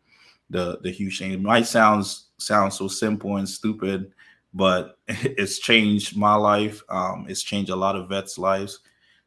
the 0.50 0.80
the 0.84 0.92
huge 0.92 1.20
thing. 1.20 1.32
It 1.32 1.42
might 1.42 1.68
sounds 1.68 2.32
sound 2.38 2.74
so 2.74 2.90
simple 2.90 3.38
and 3.38 3.48
stupid 3.48 4.12
but 4.54 4.98
it's 5.08 5.60
changed 5.60 6.16
my 6.16 6.36
life 6.36 6.82
um 6.90 7.26
it's 7.28 7.44
changed 7.44 7.72
a 7.72 7.76
lot 7.76 7.96
of 7.96 8.10
vets 8.10 8.38
lives 8.38 8.80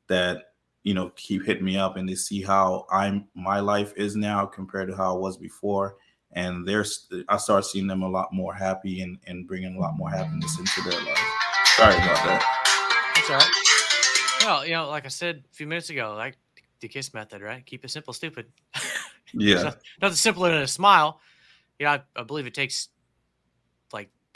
that 0.08 0.52
you 0.82 0.94
know 0.94 1.10
keep 1.16 1.44
hitting 1.44 1.64
me 1.64 1.76
up 1.76 1.96
and 1.96 2.08
they 2.08 2.14
see 2.14 2.42
how 2.42 2.86
i'm 2.90 3.26
my 3.34 3.60
life 3.60 3.92
is 3.96 4.16
now 4.16 4.46
compared 4.46 4.88
to 4.88 4.96
how 4.96 5.16
it 5.16 5.20
was 5.20 5.36
before 5.36 5.96
and 6.32 6.66
there's 6.66 7.08
i 7.28 7.36
start 7.36 7.64
seeing 7.64 7.86
them 7.86 8.02
a 8.02 8.08
lot 8.08 8.32
more 8.32 8.54
happy 8.54 9.00
and 9.02 9.18
and 9.26 9.46
bringing 9.46 9.76
a 9.76 9.80
lot 9.80 9.96
more 9.96 10.10
happiness 10.10 10.58
into 10.58 10.82
their 10.82 11.00
life 11.00 11.30
sorry 11.76 11.94
about 11.94 12.24
that 12.24 12.56
That's 13.14 13.30
all 13.30 13.36
right. 13.36 13.66
Well, 14.44 14.64
you 14.64 14.74
know, 14.74 14.88
like 14.88 15.04
I 15.04 15.08
said 15.08 15.42
a 15.50 15.54
few 15.54 15.66
minutes 15.66 15.90
ago, 15.90 16.14
like 16.16 16.36
the 16.80 16.86
kiss 16.86 17.12
method, 17.12 17.42
right? 17.42 17.66
Keep 17.66 17.84
it 17.84 17.90
simple, 17.90 18.12
stupid. 18.12 18.46
yeah 19.32 19.72
nothing 20.00 20.14
simpler 20.14 20.52
than 20.52 20.62
a 20.62 20.68
smile. 20.68 21.20
Yeah, 21.80 21.92
I, 21.94 22.20
I 22.20 22.22
believe 22.22 22.46
it 22.46 22.54
takes 22.54 22.88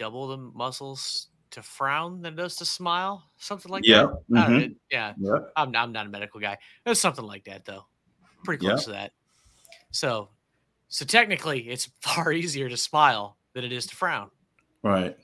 double 0.00 0.28
the 0.28 0.38
muscles 0.38 1.28
to 1.52 1.62
frown 1.62 2.22
than 2.22 2.34
it 2.34 2.36
does 2.38 2.56
to 2.56 2.66
smile, 2.66 3.24
something 3.38 3.70
like 3.72 3.84
yeah 3.84 4.02
that. 4.02 4.08
Know, 4.28 4.42
mhm, 4.50 4.76
yeah, 4.90 5.14
yeah 5.18 5.38
I'm, 5.56 5.74
I'm 5.76 5.92
not 5.92 6.06
a 6.06 6.10
medical 6.10 6.40
guy. 6.40 6.58
It's 6.86 7.00
something 7.00 7.24
like 7.26 7.44
that, 7.44 7.66
though. 7.66 7.84
Pretty 8.44 8.64
Yeah. 8.64 8.70
close 8.72 8.84
to 8.86 8.92
that. 8.92 9.12
So, 9.92 10.30
so 10.88 11.04
technically, 11.06 11.68
it's 11.70 11.86
far 12.02 12.32
easier 12.32 12.68
to 12.68 12.76
smile 12.76 13.38
than 13.54 13.64
it 13.64 13.72
is 13.72 13.86
to 13.88 13.96
frown, 13.96 14.30
right 14.82 15.16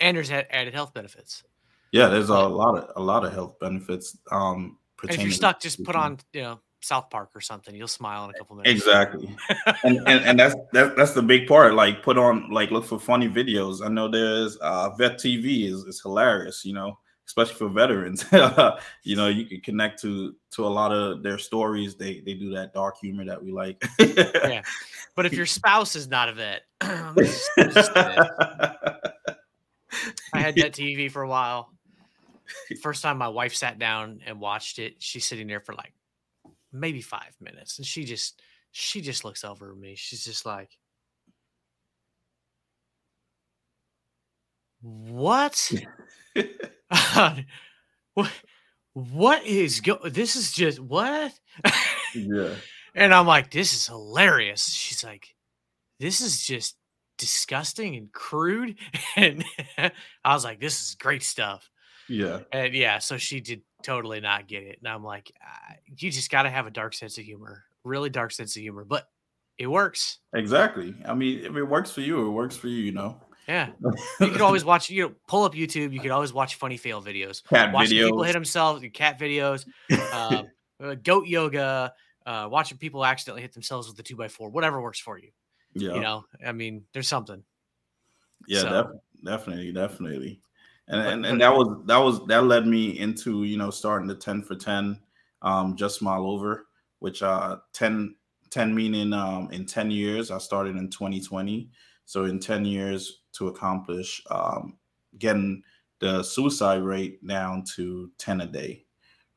and 0.00 0.16
there's 0.16 0.30
added 0.30 0.74
health 0.74 0.94
benefits. 0.94 1.44
Yeah, 1.92 2.08
there's 2.08 2.30
a 2.30 2.34
lot 2.38 2.78
of 2.78 2.90
a 2.96 3.00
lot 3.04 3.24
of 3.24 3.32
health 3.32 3.58
benefits. 3.58 4.16
Um, 4.30 4.78
if 5.08 5.22
you're 5.22 5.30
stuck, 5.30 5.60
just 5.60 5.84
put 5.84 5.96
on, 5.96 6.18
you 6.32 6.42
know, 6.42 6.60
South 6.82 7.10
Park 7.10 7.30
or 7.34 7.40
something. 7.40 7.74
You'll 7.74 7.88
smile 7.88 8.24
in 8.24 8.30
a 8.30 8.34
couple 8.38 8.56
minutes. 8.56 8.82
exactly, 8.84 9.34
and, 9.84 9.98
and 10.06 10.24
and 10.24 10.38
that's 10.38 10.54
that's 10.72 10.94
that's 10.96 11.12
the 11.12 11.22
big 11.22 11.46
part. 11.46 11.74
Like, 11.74 12.02
put 12.02 12.18
on 12.18 12.50
like 12.50 12.70
look 12.70 12.84
for 12.84 12.98
funny 12.98 13.28
videos. 13.28 13.84
I 13.84 13.88
know 13.88 14.08
there's 14.08 14.56
uh, 14.58 14.90
Vet 14.96 15.14
TV 15.14 15.64
is 15.66 15.84
is 15.84 16.00
hilarious. 16.02 16.64
You 16.64 16.74
know, 16.74 16.98
especially 17.26 17.54
for 17.54 17.68
veterans. 17.68 18.24
you 19.04 19.16
know, 19.16 19.28
you 19.28 19.46
can 19.46 19.60
connect 19.60 20.00
to 20.02 20.34
to 20.52 20.66
a 20.66 20.68
lot 20.68 20.92
of 20.92 21.22
their 21.22 21.38
stories. 21.38 21.94
They 21.94 22.20
they 22.20 22.34
do 22.34 22.52
that 22.54 22.74
dark 22.74 22.98
humor 22.98 23.24
that 23.24 23.42
we 23.42 23.52
like. 23.52 23.82
Yeah. 23.98 24.62
But 25.14 25.26
if 25.26 25.32
your 25.32 25.46
spouse 25.60 25.94
is 25.96 26.08
not 26.08 26.28
a 26.28 26.32
vet, 26.32 26.62
let 26.82 27.16
me 27.16 27.24
just- 27.24 27.50
let 27.56 27.66
me 27.68 27.72
just 27.74 27.86
say 27.94 27.94
that. 27.94 29.36
I 30.32 30.40
had 30.40 30.56
that 30.56 30.72
TV 30.72 31.10
for 31.10 31.22
a 31.22 31.28
while. 31.28 31.70
First 32.82 33.02
time 33.02 33.18
my 33.18 33.28
wife 33.28 33.54
sat 33.54 33.78
down 33.78 34.20
and 34.26 34.40
watched 34.40 34.78
it, 34.78 34.96
she's 34.98 35.24
sitting 35.26 35.46
there 35.46 35.60
for 35.60 35.74
like 35.74 35.92
maybe 36.72 37.00
five 37.00 37.36
minutes, 37.40 37.78
and 37.78 37.86
she 37.86 38.04
just 38.04 38.42
she 38.72 39.00
just 39.00 39.24
looks 39.24 39.44
over 39.44 39.72
at 39.72 39.78
me. 39.78 39.94
She's 39.96 40.24
just 40.24 40.46
like, 40.46 40.78
"What? 44.80 45.70
what? 48.14 48.32
What 48.94 49.46
is 49.46 49.80
go? 49.80 49.98
This 50.08 50.36
is 50.36 50.52
just 50.52 50.80
what?" 50.80 51.32
yeah, 52.14 52.54
And 52.94 53.14
I'm 53.14 53.26
like, 53.26 53.50
this 53.50 53.72
is 53.72 53.86
hilarious. 53.86 54.70
She's 54.72 55.02
like, 55.02 55.34
this 56.00 56.20
is 56.20 56.42
just 56.42 56.76
disgusting 57.18 57.96
and 57.96 58.12
crude. 58.12 58.76
And 59.16 59.44
I 59.78 60.34
was 60.34 60.44
like, 60.44 60.60
this 60.60 60.82
is 60.82 60.94
great 60.96 61.22
stuff. 61.22 61.70
Yeah, 62.08 62.40
And 62.52 62.74
yeah, 62.74 62.98
so 62.98 63.16
she 63.18 63.40
did 63.40 63.62
totally 63.82 64.20
not 64.20 64.46
get 64.48 64.62
it. 64.62 64.78
And 64.80 64.88
I'm 64.88 65.04
like, 65.04 65.32
"Ah, 65.42 65.74
you 65.86 66.10
just 66.10 66.30
got 66.30 66.42
to 66.44 66.50
have 66.50 66.66
a 66.66 66.70
dark 66.70 66.94
sense 66.94 67.18
of 67.18 67.24
humor, 67.24 67.64
really 67.84 68.10
dark 68.10 68.32
sense 68.32 68.56
of 68.56 68.62
humor, 68.62 68.84
but 68.84 69.08
it 69.58 69.66
works. 69.66 70.18
exactly. 70.34 70.94
I 71.06 71.14
mean, 71.14 71.40
if 71.44 71.54
it 71.56 71.64
works 71.64 71.90
for 71.90 72.00
you, 72.00 72.26
it 72.26 72.30
works 72.30 72.56
for 72.56 72.68
you. 72.68 72.78
You 72.82 72.92
know, 72.92 73.20
Yeah. 73.46 73.70
You 74.20 74.30
could 74.30 74.40
always 74.48 74.64
watch, 74.64 74.88
you 74.90 75.02
know, 75.08 75.14
pull 75.28 75.44
up 75.44 75.54
YouTube. 75.54 75.92
You 75.92 76.00
could 76.00 76.10
always 76.10 76.32
watch 76.32 76.54
funny 76.56 76.76
fail 76.76 77.02
videos. 77.02 77.44
cat 77.48 77.72
watching 77.72 77.98
people 77.98 78.22
hit 78.22 78.32
themselves, 78.32 78.84
cat 78.94 79.18
videos, 79.18 79.66
uh, 79.90 80.42
uh, 80.82 80.94
goat 81.02 81.26
yoga, 81.26 81.92
uh, 82.26 82.48
watching 82.50 82.78
people 82.78 83.04
accidentally 83.04 83.42
hit 83.42 83.52
themselves 83.52 83.86
with 83.88 83.96
the 83.96 84.02
two 84.02 84.16
by 84.16 84.28
four, 84.28 84.48
whatever 84.48 84.80
works 84.80 84.98
for 85.00 85.18
you. 85.18 85.30
yeah, 85.74 85.94
You 85.94 86.00
know, 86.00 86.24
I 86.44 86.52
mean, 86.52 86.84
there's 86.92 87.08
something. 87.08 87.42
Yeah, 88.48 88.60
So- 88.60 88.68
def- 88.70 89.24
definitely, 89.24 89.72
definitely. 89.72 90.40
And, 90.88 91.00
and 91.00 91.26
and 91.26 91.40
that 91.40 91.54
was 91.54 91.84
that 91.86 91.98
was 91.98 92.26
that 92.26 92.44
led 92.44 92.66
me 92.66 92.98
into 92.98 93.44
you 93.44 93.56
know 93.56 93.70
starting 93.70 94.08
the 94.08 94.16
10 94.16 94.42
for 94.42 94.56
10 94.56 94.98
um 95.42 95.76
just 95.76 95.98
smile 95.98 96.26
over 96.26 96.66
which 96.98 97.22
uh 97.22 97.58
10 97.72 98.16
10 98.50 98.74
meaning 98.74 99.12
um 99.12 99.48
in 99.52 99.64
10 99.64 99.90
years 99.92 100.30
i 100.32 100.38
started 100.38 100.76
in 100.76 100.90
2020 100.90 101.70
so 102.04 102.24
in 102.24 102.40
10 102.40 102.64
years 102.64 103.20
to 103.32 103.46
accomplish 103.46 104.22
um 104.30 104.76
getting 105.18 105.62
the 106.00 106.22
suicide 106.22 106.82
rate 106.82 107.24
down 107.26 107.62
to 107.76 108.10
10 108.18 108.40
a 108.40 108.46
day 108.46 108.84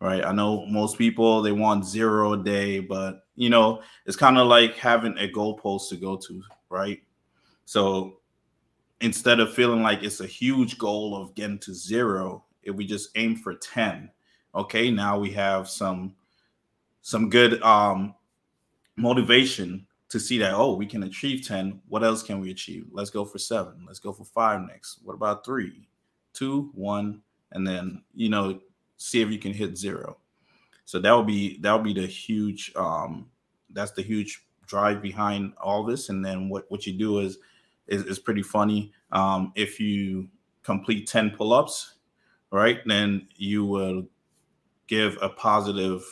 right? 0.02 0.26
I 0.26 0.32
know 0.34 0.66
most 0.66 0.98
people 0.98 1.42
they 1.42 1.52
want 1.52 1.86
zero 1.86 2.34
a 2.34 2.44
day 2.44 2.80
but 2.80 3.22
you 3.36 3.50
know 3.50 3.82
it's 4.06 4.18
kind 4.18 4.38
of 4.38 4.48
like 4.48 4.76
having 4.76 5.18
a 5.18 5.32
goalpost 5.32 5.90
to 5.90 5.96
go 5.96 6.18
to 6.18 6.42
right? 6.70 7.02
So 7.66 8.20
instead 9.02 9.40
of 9.40 9.54
feeling 9.54 9.82
like 9.82 10.04
it's 10.04 10.22
a 10.22 10.28
huge 10.28 10.78
goal 10.78 11.16
of 11.16 11.36
getting 11.36 11.60
to 11.60 11.74
zero, 11.74 12.44
if 12.64 12.76
we 12.76 12.86
just 12.86 13.10
aim 13.16 13.36
for 13.36 13.54
10, 13.54 14.10
okay, 14.54 14.90
now 14.92 15.20
we 15.20 15.32
have 15.32 15.70
some 15.70 16.16
some 17.02 17.30
good 17.30 17.62
um 17.62 18.16
motivation 18.96 19.86
to 20.10 20.20
see 20.20 20.40
that 20.40 20.56
oh 20.56 20.74
we 20.74 20.88
can 20.88 21.04
achieve 21.04 21.46
10 21.46 21.80
what 21.88 22.04
else 22.04 22.24
can 22.24 22.40
we 22.40 22.50
achieve? 22.50 22.88
Let's 22.92 23.10
go 23.10 23.26
for 23.26 23.38
seven 23.38 23.84
let's 23.86 24.00
go 24.00 24.12
for 24.12 24.24
five 24.26 24.62
next 24.62 25.00
what 25.04 25.14
about 25.14 25.46
three 25.46 25.88
two 26.34 26.72
one 26.74 27.22
and 27.52 27.68
then 27.68 28.02
you 28.14 28.30
know 28.30 28.60
see 28.98 29.22
if 29.22 29.30
you 29.30 29.38
can 29.38 29.54
hit 29.54 29.78
zero. 29.78 30.18
So 30.86 31.00
that 31.00 31.12
would 31.12 31.28
be 31.28 31.60
that 31.60 31.74
would 31.74 31.84
be 31.84 31.94
the 31.94 32.08
huge 32.08 32.72
um 32.76 33.28
that's 33.72 33.92
the 33.92 34.02
huge 34.02 34.46
drive 34.66 35.02
behind 35.02 35.54
all 35.62 35.84
this 35.84 36.10
and 36.10 36.26
then 36.26 36.50
what 36.50 36.66
what 36.70 36.88
you 36.88 36.94
do 36.94 37.20
is 37.20 37.38
is, 37.88 38.04
is 38.04 38.20
pretty 38.20 38.44
funny. 38.44 38.92
Um, 39.12 39.52
if 39.56 39.80
you 39.80 40.30
complete 40.64 41.08
10 41.08 41.32
pull-ups, 41.32 41.96
right, 42.52 42.80
then 42.86 43.28
you 43.36 43.66
will 43.66 44.06
give 44.88 45.18
a 45.22 45.30
positive 45.30 46.04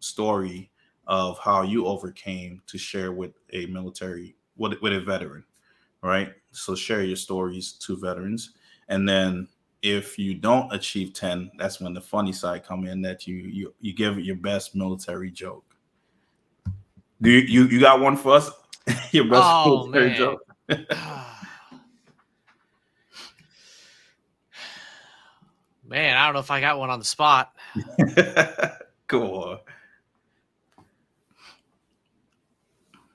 story 0.00 0.70
of 1.06 1.38
how 1.38 1.62
you 1.62 1.86
overcame 1.86 2.62
to 2.66 2.78
share 2.78 3.12
with 3.12 3.32
a 3.52 3.66
military 3.66 4.36
with, 4.56 4.80
with 4.80 4.92
a 4.92 5.00
veteran, 5.00 5.44
right? 6.02 6.32
So 6.52 6.74
share 6.74 7.02
your 7.02 7.16
stories 7.16 7.72
to 7.72 7.96
veterans. 7.96 8.52
And 8.88 9.08
then 9.08 9.48
if 9.82 10.18
you 10.18 10.34
don't 10.34 10.72
achieve 10.72 11.14
10, 11.14 11.52
that's 11.58 11.80
when 11.80 11.94
the 11.94 12.00
funny 12.00 12.32
side 12.32 12.64
come 12.64 12.86
in 12.86 13.00
that 13.02 13.26
you 13.26 13.36
you 13.36 13.74
you 13.80 13.94
give 13.94 14.18
it 14.18 14.24
your 14.24 14.36
best 14.36 14.74
military 14.74 15.30
joke. 15.30 15.64
Do 17.22 17.30
you 17.30 17.40
you, 17.40 17.64
you 17.68 17.80
got 17.80 18.00
one 18.00 18.16
for 18.16 18.34
us? 18.34 18.50
your 19.12 19.24
best 19.24 19.48
Oh, 19.64 19.86
military 19.86 20.08
man. 20.08 20.16
joke? 20.16 20.49
Man, 25.84 26.16
I 26.16 26.24
don't 26.24 26.34
know 26.34 26.40
if 26.40 26.50
I 26.50 26.60
got 26.60 26.78
one 26.78 26.90
on 26.90 27.00
the 27.00 27.04
spot. 27.04 27.52
cool. 29.08 29.58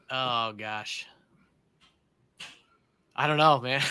Oh 0.09 0.53
gosh. 0.53 1.07
I 3.15 3.27
don't 3.27 3.37
know, 3.37 3.61
man. 3.61 3.81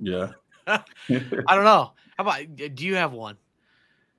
Yeah. 0.00 0.32
I 0.68 0.82
don't 1.08 1.64
know. 1.64 1.92
How 2.16 2.24
about 2.24 2.56
do 2.56 2.84
you 2.84 2.96
have 2.96 3.12
one? 3.12 3.36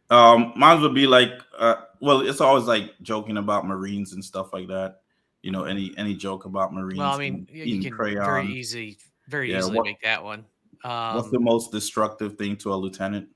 Um, 0.09 0.53
mine 0.55 0.81
would 0.81 0.93
be 0.93 1.07
like, 1.07 1.33
uh, 1.57 1.75
well, 1.99 2.21
it's 2.21 2.41
always 2.41 2.65
like 2.65 2.93
joking 3.01 3.37
about 3.37 3.67
Marines 3.67 4.13
and 4.13 4.23
stuff 4.23 4.53
like 4.53 4.67
that. 4.67 5.01
You 5.45 5.51
know, 5.51 5.65
any 5.65 5.93
any 5.95 6.15
joke 6.15 6.45
about 6.45 6.73
Marines. 6.73 6.97
Well, 6.97 7.11
I 7.13 7.19
mean, 7.19 7.47
you 7.51 7.79
can 7.79 7.95
very 7.95 8.47
easy, 8.47 8.97
very 9.27 9.51
Yeah, 9.51 9.59
easily 9.59 9.77
what- 9.77 9.85
make 9.85 10.01
that 10.01 10.23
one. 10.23 10.43
Um, 10.83 11.15
What's 11.17 11.29
the 11.29 11.39
most 11.39 11.71
destructive 11.71 12.35
thing 12.35 12.57
to 12.57 12.73
a 12.73 12.75
lieutenant? 12.75 13.29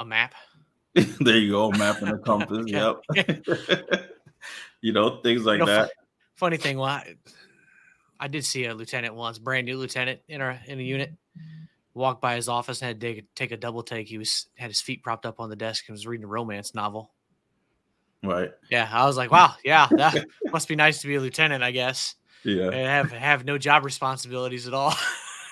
a 0.00 0.04
map? 0.06 0.34
there 0.94 1.36
you 1.36 1.50
go, 1.50 1.70
map 1.70 2.00
and 2.00 2.12
a 2.12 2.18
compass. 2.24 2.64
Yep. 2.66 3.00
you 4.80 4.92
know, 4.94 5.20
things 5.20 5.44
like 5.44 5.58
You 5.58 5.66
know, 5.66 5.72
that. 5.72 5.90
Funny 6.34 6.56
thing, 6.56 6.78
why 6.78 7.14
I 8.18 8.28
did 8.28 8.46
see 8.46 8.64
a 8.64 8.74
lieutenant 8.74 9.14
once, 9.14 9.38
brand 9.38 9.66
new 9.66 9.76
lieutenant 9.76 10.20
in 10.28 10.40
our 10.40 10.58
in 10.66 10.80
a 10.80 10.82
unit, 10.82 11.12
walked 11.92 12.22
by 12.22 12.36
his 12.36 12.48
office 12.48 12.80
and 12.80 12.88
had 12.88 13.00
to 13.02 13.14
take, 13.14 13.34
take 13.34 13.52
a 13.52 13.56
double 13.58 13.82
take. 13.82 14.08
He 14.08 14.16
was 14.16 14.46
had 14.56 14.70
his 14.70 14.80
feet 14.80 15.02
propped 15.02 15.26
up 15.26 15.40
on 15.40 15.50
the 15.50 15.56
desk 15.56 15.84
and 15.88 15.94
was 15.94 16.06
reading 16.06 16.24
a 16.24 16.28
romance 16.28 16.74
novel. 16.74 17.13
Right. 18.24 18.50
Yeah, 18.70 18.88
I 18.92 19.04
was 19.06 19.16
like, 19.16 19.30
wow, 19.30 19.54
yeah, 19.64 19.86
that 19.92 20.24
must 20.52 20.68
be 20.68 20.76
nice 20.76 21.00
to 21.02 21.06
be 21.06 21.16
a 21.16 21.20
lieutenant, 21.20 21.62
I 21.62 21.70
guess, 21.70 22.14
Yeah. 22.44 22.64
and 22.70 22.74
have 22.74 23.12
have 23.12 23.44
no 23.44 23.58
job 23.58 23.84
responsibilities 23.84 24.66
at 24.66 24.74
all. 24.74 24.94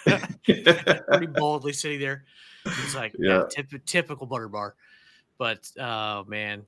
Pretty 0.45 1.27
boldly 1.35 1.73
sitting 1.73 2.01
there. 2.01 2.25
It's 2.65 2.95
like, 2.95 3.15
yeah, 3.19 3.45
Yeah. 3.57 3.63
typ- 3.63 3.85
typical 3.87 4.27
butter 4.27 4.49
bar. 4.49 4.75
But 5.39 5.71
oh 5.79 6.25
man, 6.25 6.65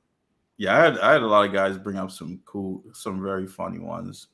yeah, 0.56 0.76
I 0.76 0.84
had, 0.84 0.98
I 0.98 1.12
had 1.12 1.22
a 1.22 1.26
lot 1.26 1.46
of 1.46 1.52
guys 1.52 1.78
bring 1.78 1.96
up 1.96 2.10
some 2.10 2.40
cool, 2.44 2.82
some 2.92 3.22
very 3.22 3.46
funny 3.46 3.78
ones. 3.78 4.28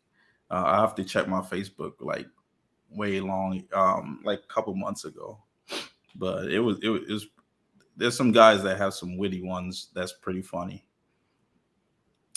Uh, 0.50 0.62
I 0.66 0.80
have 0.80 0.94
to 0.96 1.04
check 1.04 1.28
my 1.28 1.40
Facebook 1.40 1.92
like 2.00 2.26
way 2.90 3.20
long, 3.20 3.62
um, 3.72 4.20
like 4.24 4.40
a 4.40 4.52
couple 4.52 4.74
months 4.74 5.04
ago. 5.04 5.38
But 6.16 6.50
it 6.50 6.58
was, 6.60 6.78
it 6.82 6.88
was, 6.88 7.02
it 7.08 7.12
was 7.12 7.26
there's 7.96 8.16
some 8.16 8.32
guys 8.32 8.62
that 8.62 8.78
have 8.78 8.94
some 8.94 9.16
witty 9.16 9.42
ones 9.42 9.88
that's 9.94 10.12
pretty 10.12 10.42
funny. 10.42 10.84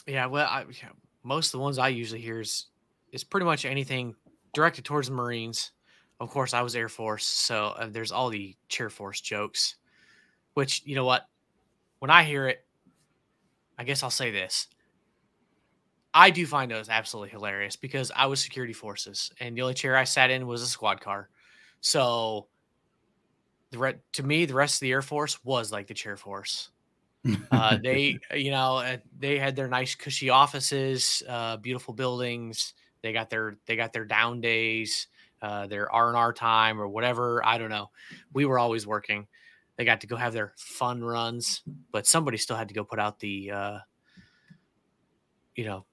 Yeah, 0.06 0.26
well, 0.26 0.48
I, 0.50 0.66
yeah, 0.70 0.90
most 1.24 1.48
of 1.48 1.52
the 1.54 1.60
ones 1.60 1.78
I 1.78 1.88
usually 1.90 2.22
hear 2.22 2.42
is 2.42 2.68
is 3.12 3.24
pretty 3.24 3.46
much 3.46 3.66
anything 3.66 4.16
directed 4.54 4.86
towards 4.86 5.08
the 5.08 5.14
Marines. 5.16 5.72
Of 6.20 6.30
course, 6.30 6.54
I 6.54 6.62
was 6.62 6.76
Air 6.76 6.90
Force, 6.90 7.26
so 7.26 7.68
uh, 7.68 7.88
there's 7.90 8.12
all 8.12 8.30
the 8.30 8.56
Chair 8.70 8.90
Force 8.90 9.22
jokes. 9.22 9.76
Which 10.56 10.84
you 10.86 10.96
know 10.96 11.06
what, 11.06 11.28
when 12.00 12.12
I 12.12 12.24
hear 12.24 12.48
it, 12.48 12.66
I 13.78 13.84
guess 13.84 14.04
I'll 14.04 14.10
say 14.10 14.32
this: 14.32 14.68
I 16.14 16.30
do 16.30 16.46
find 16.46 16.70
those 16.70 16.90
absolutely 16.90 17.30
hilarious 17.32 17.76
because 17.76 18.12
I 18.16 18.28
was 18.28 18.42
security 18.42 18.74
forces, 18.74 19.32
and 19.40 19.58
the 19.58 19.62
only 19.64 19.74
chair 19.74 19.98
I 19.98 20.04
sat 20.04 20.30
in 20.30 20.46
was 20.48 20.62
a 20.62 20.68
squad 20.68 21.02
car. 21.02 21.30
So, 21.82 22.48
the 23.72 23.78
re- 23.78 24.00
to 24.14 24.24
me, 24.24 24.46
the 24.46 24.54
rest 24.54 24.76
of 24.76 24.80
the 24.82 24.92
Air 24.92 25.02
Force 25.02 25.44
was 25.44 25.72
like 25.72 25.88
the 25.88 25.94
Chair 25.94 26.16
Force. 26.18 26.70
Uh, 27.52 27.78
they, 27.84 28.20
you 28.34 28.52
know, 28.52 28.78
uh, 28.78 28.98
they 29.20 29.40
had 29.40 29.56
their 29.56 29.68
nice, 29.68 29.96
cushy 29.96 30.30
offices, 30.30 31.24
uh, 31.28 31.58
beautiful 31.58 31.94
buildings. 31.94 32.74
They 33.02 33.14
got 33.14 33.30
their 33.30 33.56
they 33.66 33.76
got 33.76 33.94
their 33.94 34.06
down 34.06 34.42
days, 34.42 35.08
uh, 35.42 35.68
their 35.68 35.92
R 35.92 36.08
and 36.08 36.18
R 36.18 36.34
time 36.34 36.80
or 36.80 36.88
whatever. 36.88 37.46
I 37.46 37.58
don't 37.58 37.70
know. 37.70 37.90
We 38.34 38.46
were 38.46 38.60
always 38.60 38.88
working. 38.88 39.28
They 39.78 39.86
got 39.86 40.02
to 40.02 40.08
go 40.08 40.16
have 40.16 40.34
their 40.34 40.54
fun 40.56 41.04
runs, 41.04 41.64
but 41.92 42.06
somebody 42.06 42.38
still 42.38 42.56
had 42.56 42.68
to 42.68 42.74
go 42.74 42.84
put 42.84 43.00
out 43.00 43.20
the, 43.20 43.52
uh, 43.52 43.78
you 45.56 45.66
know, 45.66 45.86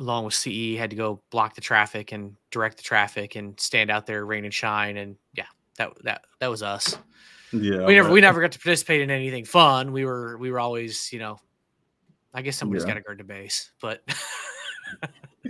along 0.00 0.24
with 0.24 0.34
CE, 0.34 0.76
had 0.76 0.90
to 0.90 0.96
go 0.96 1.22
block 1.30 1.54
the 1.54 1.60
traffic 1.60 2.10
and 2.10 2.34
direct 2.50 2.78
the 2.78 2.82
traffic 2.82 3.36
and 3.36 3.58
stand 3.60 3.90
out 3.90 4.06
there, 4.06 4.26
rain 4.26 4.44
and 4.44 4.52
shine, 4.52 4.96
and 4.96 5.16
yeah, 5.34 5.46
that 5.76 5.92
that 6.02 6.24
that 6.40 6.50
was 6.50 6.62
us 6.62 6.98
Yeah. 7.52 7.84
we 7.86 7.94
never 7.94 8.10
we 8.10 8.20
never 8.20 8.40
got 8.40 8.52
to 8.52 8.58
participate 8.58 9.00
in 9.00 9.10
anything 9.10 9.44
fun. 9.44 9.92
We 9.92 10.04
were 10.04 10.36
we 10.38 10.50
were 10.50 10.58
always, 10.60 11.12
you 11.12 11.18
know, 11.18 11.38
I 12.32 12.42
guess 12.42 12.56
somebody's 12.56 12.82
Yeah. 12.84 12.88
got 12.90 12.94
to 12.94 13.00
guard 13.02 13.18
the 13.18 13.24
base, 13.24 13.70
but 13.80 14.02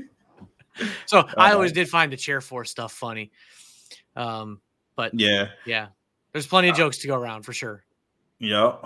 so 1.07 1.29
I 1.37 1.53
always 1.53 1.71
Uh, 1.73 1.75
did 1.75 1.89
find 1.89 2.13
the 2.13 2.17
chair 2.17 2.41
force 2.41 2.71
stuff 2.71 2.93
funny. 2.93 3.31
Um, 4.17 4.61
but 4.97 5.13
Yeah. 5.15 5.49
yeah, 5.67 5.89
there's 6.33 6.47
plenty 6.47 6.69
of 6.69 6.75
Uh, 6.75 6.79
jokes 6.79 6.99
to 6.99 7.07
go 7.07 7.17
around 7.17 7.43
for 7.43 7.53
sure. 7.53 7.85
Yeah, 8.39 8.77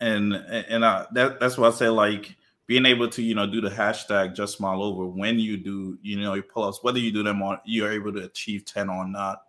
and 0.00 0.34
and 0.34 0.84
I, 0.84 1.06
that 1.12 1.38
that's 1.40 1.56
why 1.58 1.68
I 1.68 1.70
say 1.70 1.88
like 1.88 2.34
being 2.66 2.86
able 2.86 3.08
to 3.10 3.22
you 3.22 3.34
know 3.34 3.46
do 3.46 3.60
the 3.60 3.68
hashtag 3.70 4.34
just 4.34 4.56
smile 4.56 4.82
over 4.82 5.06
when 5.06 5.38
you 5.38 5.56
do 5.58 5.98
you 6.02 6.18
know 6.20 6.34
your 6.34 6.42
pull-ups 6.42 6.78
whether 6.82 6.98
you 6.98 7.12
do 7.12 7.22
them 7.22 7.42
on 7.42 7.58
you're 7.66 7.92
able 7.92 8.12
to 8.14 8.24
achieve 8.24 8.64
10 8.64 8.88
or 8.88 9.06
not 9.06 9.42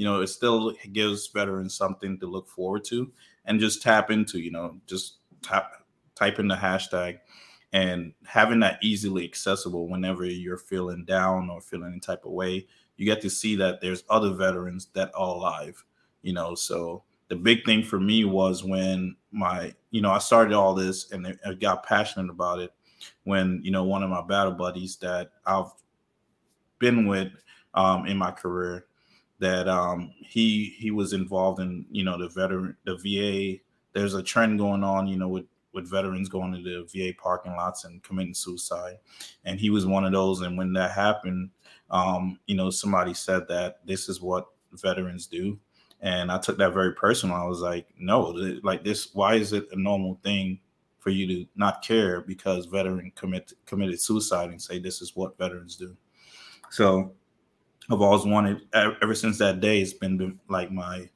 you 0.00 0.06
know 0.06 0.20
it 0.22 0.28
still 0.28 0.74
gives 0.92 1.26
veterans 1.28 1.74
something 1.74 2.18
to 2.18 2.26
look 2.26 2.48
forward 2.48 2.84
to 2.84 3.12
and 3.44 3.60
just 3.60 3.82
tap 3.82 4.10
into 4.10 4.38
you 4.40 4.50
know 4.50 4.80
just 4.86 5.18
tap 5.42 5.72
type 6.14 6.38
in 6.38 6.48
the 6.48 6.54
hashtag 6.54 7.18
and 7.72 8.12
having 8.24 8.60
that 8.60 8.78
easily 8.82 9.24
accessible 9.24 9.88
whenever 9.88 10.24
you're 10.24 10.56
feeling 10.56 11.04
down 11.04 11.50
or 11.50 11.60
feeling 11.60 11.92
any 11.92 12.00
type 12.00 12.24
of 12.24 12.32
way 12.32 12.66
you 12.96 13.04
get 13.06 13.20
to 13.20 13.30
see 13.30 13.56
that 13.56 13.80
there's 13.80 14.04
other 14.10 14.32
veterans 14.34 14.88
that 14.94 15.10
are 15.14 15.34
alive 15.36 15.84
you 16.22 16.34
know. 16.34 16.54
So 16.54 17.04
the 17.28 17.36
big 17.36 17.64
thing 17.64 17.82
for 17.82 17.98
me 17.98 18.24
was 18.24 18.64
when 18.64 19.16
my 19.32 19.72
you 19.90 20.02
know 20.02 20.10
i 20.10 20.18
started 20.18 20.52
all 20.54 20.74
this 20.74 21.12
and 21.12 21.26
I- 21.46 21.54
got 21.54 21.84
passionate 21.86 22.30
about 22.30 22.58
it 22.58 22.72
when 23.24 23.60
you 23.62 23.70
know 23.70 23.84
one 23.84 24.02
of 24.02 24.10
my 24.10 24.22
battle 24.22 24.52
buddies 24.52 24.96
that 24.96 25.30
i've 25.46 25.70
been 26.78 27.06
with 27.06 27.32
um, 27.74 28.06
in 28.06 28.16
my 28.16 28.30
career 28.30 28.86
that 29.40 29.68
um, 29.68 30.12
he 30.16 30.76
he 30.78 30.90
was 30.90 31.12
involved 31.12 31.60
in 31.60 31.84
you 31.90 32.04
know 32.04 32.18
the 32.18 32.28
veteran 32.28 32.76
the 32.84 32.96
va 32.96 33.60
there's 33.92 34.14
a 34.14 34.22
trend 34.22 34.58
going 34.58 34.84
on 34.84 35.06
you 35.06 35.16
know 35.16 35.28
with 35.28 35.46
with 35.72 35.90
veterans 35.90 36.28
going 36.28 36.52
to 36.52 36.62
the 36.62 36.86
va 36.92 37.12
parking 37.20 37.52
lots 37.52 37.84
and 37.84 38.02
committing 38.02 38.34
suicide 38.34 38.98
and 39.44 39.58
he 39.58 39.70
was 39.70 39.86
one 39.86 40.04
of 40.04 40.12
those 40.12 40.40
and 40.42 40.56
when 40.56 40.72
that 40.72 40.92
happened 40.92 41.50
um, 41.90 42.38
you 42.46 42.54
know 42.54 42.70
somebody 42.70 43.14
said 43.14 43.48
that 43.48 43.78
this 43.84 44.08
is 44.08 44.20
what 44.20 44.46
veterans 44.72 45.26
do 45.26 45.58
and 46.02 46.32
I 46.32 46.38
took 46.38 46.56
that 46.58 46.72
very 46.72 46.94
personal. 46.94 47.36
I 47.36 47.44
was 47.44 47.60
like, 47.60 47.86
no, 47.98 48.34
like 48.62 48.84
this. 48.84 49.14
Why 49.14 49.34
is 49.34 49.52
it 49.52 49.68
a 49.72 49.78
normal 49.78 50.18
thing 50.22 50.58
for 50.98 51.10
you 51.10 51.26
to 51.26 51.46
not 51.56 51.82
care 51.82 52.22
because 52.22 52.66
veteran 52.66 53.12
commit 53.16 53.52
committed 53.66 54.00
suicide 54.00 54.50
and 54.50 54.60
say 54.60 54.78
this 54.78 55.02
is 55.02 55.14
what 55.14 55.36
veterans 55.36 55.76
do? 55.76 55.96
So 56.70 57.12
I've 57.90 58.00
always 58.00 58.24
wanted 58.24 58.60
ever 58.72 59.14
since 59.14 59.38
that 59.38 59.60
day. 59.60 59.80
It's 59.80 59.92
been 59.92 60.38
like 60.48 60.70
my 60.70 61.08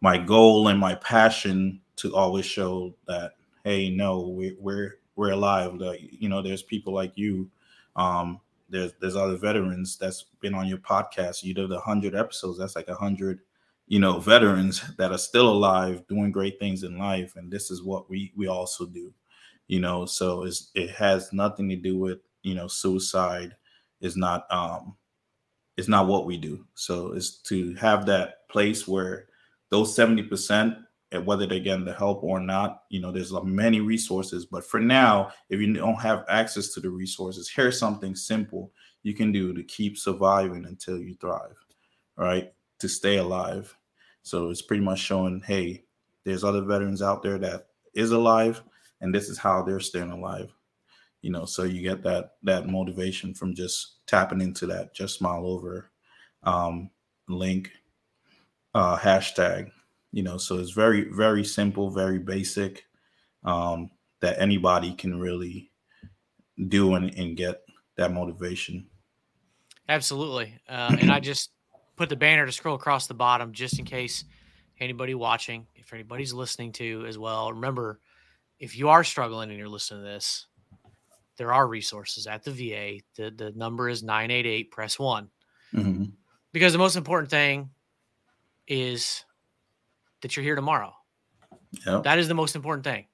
my 0.00 0.18
goal 0.18 0.68
and 0.68 0.78
my 0.78 0.94
passion 0.96 1.80
to 1.96 2.14
always 2.14 2.44
show 2.44 2.94
that 3.06 3.36
hey, 3.64 3.90
no, 3.90 4.28
we, 4.28 4.56
we're 4.60 4.98
we're 5.16 5.30
alive. 5.30 5.80
You 6.00 6.28
know, 6.28 6.42
there's 6.42 6.62
people 6.62 6.92
like 6.92 7.12
you. 7.16 7.50
Um, 7.96 8.40
there's 8.68 8.92
there's 9.00 9.16
other 9.16 9.36
veterans 9.36 9.96
that's 9.96 10.26
been 10.40 10.54
on 10.54 10.66
your 10.66 10.78
podcast. 10.78 11.42
You 11.42 11.54
did 11.54 11.72
a 11.72 11.80
hundred 11.80 12.14
episodes. 12.14 12.58
That's 12.58 12.76
like 12.76 12.88
a 12.88 12.94
hundred 12.94 13.40
you 13.88 13.98
know 13.98 14.18
veterans 14.18 14.82
that 14.96 15.12
are 15.12 15.18
still 15.18 15.48
alive 15.48 16.06
doing 16.08 16.30
great 16.30 16.58
things 16.58 16.82
in 16.82 16.98
life 16.98 17.34
and 17.36 17.50
this 17.50 17.70
is 17.70 17.82
what 17.82 18.08
we 18.08 18.32
we 18.36 18.46
also 18.46 18.86
do 18.86 19.12
you 19.66 19.80
know 19.80 20.06
so 20.06 20.44
it's 20.44 20.70
it 20.74 20.88
has 20.90 21.32
nothing 21.32 21.68
to 21.68 21.76
do 21.76 21.98
with 21.98 22.18
you 22.42 22.54
know 22.54 22.68
suicide 22.68 23.54
is 24.00 24.16
not 24.16 24.46
um 24.50 24.96
it's 25.76 25.88
not 25.88 26.06
what 26.06 26.26
we 26.26 26.36
do 26.36 26.64
so 26.74 27.12
it's 27.12 27.38
to 27.38 27.74
have 27.74 28.06
that 28.06 28.48
place 28.48 28.86
where 28.86 29.26
those 29.70 29.96
70% 29.96 30.76
and 31.12 31.26
whether 31.26 31.46
they're 31.46 31.60
getting 31.60 31.84
the 31.84 31.92
help 31.92 32.22
or 32.22 32.40
not 32.40 32.82
you 32.90 33.00
know 33.00 33.10
there's 33.10 33.32
many 33.44 33.80
resources 33.80 34.44
but 34.44 34.64
for 34.64 34.80
now 34.80 35.30
if 35.48 35.60
you 35.60 35.72
don't 35.72 36.00
have 36.00 36.24
access 36.28 36.68
to 36.68 36.80
the 36.80 36.90
resources 36.90 37.50
here's 37.50 37.78
something 37.78 38.14
simple 38.14 38.72
you 39.02 39.14
can 39.14 39.32
do 39.32 39.52
to 39.52 39.62
keep 39.62 39.98
surviving 39.98 40.64
until 40.64 40.98
you 40.98 41.14
thrive, 41.14 41.56
right? 42.16 42.52
To 42.80 42.88
stay 42.88 43.18
alive. 43.18 43.76
So 44.22 44.50
it's 44.50 44.62
pretty 44.62 44.82
much 44.82 45.00
showing, 45.00 45.42
hey, 45.44 45.84
there's 46.24 46.44
other 46.44 46.62
veterans 46.62 47.02
out 47.02 47.22
there 47.22 47.38
that 47.38 47.66
is 47.94 48.12
alive, 48.12 48.62
and 49.00 49.14
this 49.14 49.28
is 49.28 49.38
how 49.38 49.62
they're 49.62 49.80
staying 49.80 50.12
alive. 50.12 50.52
You 51.20 51.30
know, 51.30 51.44
so 51.44 51.64
you 51.64 51.82
get 51.82 52.02
that 52.04 52.32
that 52.44 52.68
motivation 52.68 53.34
from 53.34 53.54
just 53.54 54.01
tapping 54.12 54.42
into 54.42 54.66
that 54.66 54.94
just 54.94 55.18
smile 55.18 55.46
over 55.46 55.90
um, 56.42 56.90
link 57.28 57.70
uh, 58.74 58.98
hashtag. 58.98 59.70
You 60.12 60.22
know, 60.22 60.36
so 60.36 60.58
it's 60.58 60.72
very 60.72 61.08
very 61.10 61.44
simple, 61.44 61.90
very 61.90 62.18
basic 62.18 62.84
um, 63.42 63.90
that 64.20 64.38
anybody 64.38 64.92
can 64.92 65.18
really 65.18 65.70
do 66.68 66.94
and, 66.94 67.14
and 67.14 67.38
get 67.38 67.62
that 67.96 68.12
motivation. 68.12 68.86
Absolutely. 69.88 70.60
Uh, 70.68 70.94
and 71.00 71.10
I 71.10 71.18
just 71.32 71.50
put 71.96 72.10
the 72.10 72.16
banner 72.16 72.44
to 72.44 72.52
scroll 72.52 72.76
across 72.76 73.06
the 73.06 73.14
bottom 73.14 73.52
just 73.52 73.78
in 73.78 73.86
case 73.86 74.24
anybody 74.78 75.14
watching, 75.14 75.66
if 75.74 75.94
anybody's 75.94 76.34
listening 76.34 76.72
to 76.72 77.06
as 77.06 77.16
well. 77.16 77.50
Remember, 77.50 77.98
if 78.60 78.76
you 78.76 78.90
are 78.90 79.04
struggling 79.04 79.48
and 79.48 79.58
you're 79.58 79.68
listening 79.68 80.02
to 80.02 80.08
this, 80.08 80.46
there 81.42 81.52
are 81.52 81.66
resources 81.66 82.28
at 82.28 82.44
the 82.44 82.52
VA. 82.52 83.00
The, 83.16 83.32
the 83.32 83.52
number 83.56 83.88
is 83.88 84.04
988, 84.04 84.70
press 84.70 84.96
one. 84.96 85.28
Mm-hmm. 85.74 86.04
Because 86.52 86.72
the 86.72 86.78
most 86.78 86.94
important 86.94 87.30
thing 87.30 87.70
is 88.68 89.24
that 90.20 90.36
you're 90.36 90.44
here 90.44 90.54
tomorrow. 90.54 90.94
Yep. 91.84 92.04
That 92.04 92.20
is 92.20 92.28
the 92.28 92.34
most 92.34 92.54
important 92.54 92.84
thing. 92.84 93.06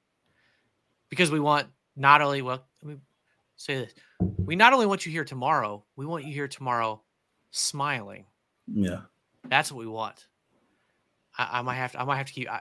Because 1.09 1.31
we 1.31 1.41
want 1.41 1.69
not 1.97 2.21
only, 2.21 2.43
well, 2.43 2.67
let 2.83 2.97
me 2.97 3.01
say 3.57 3.77
this 3.77 3.95
we 4.37 4.57
not 4.57 4.75
only 4.75 4.85
want 4.85 5.07
you 5.07 5.13
here 5.13 5.25
tomorrow, 5.25 5.83
we 5.97 6.05
want 6.05 6.27
you 6.27 6.35
here 6.35 6.49
tomorrow 6.49 7.01
smiling. 7.51 8.27
Yeah. 8.67 9.01
That's 9.49 9.73
what 9.73 9.79
we 9.79 9.87
want. 9.87 10.27
I, 11.39 11.61
I 11.61 11.63
might 11.63 11.77
have 11.77 11.93
to 11.93 12.01
I 12.03 12.05
might 12.05 12.19
have 12.19 12.27
to 12.27 12.33
keep 12.35 12.51
I, 12.51 12.61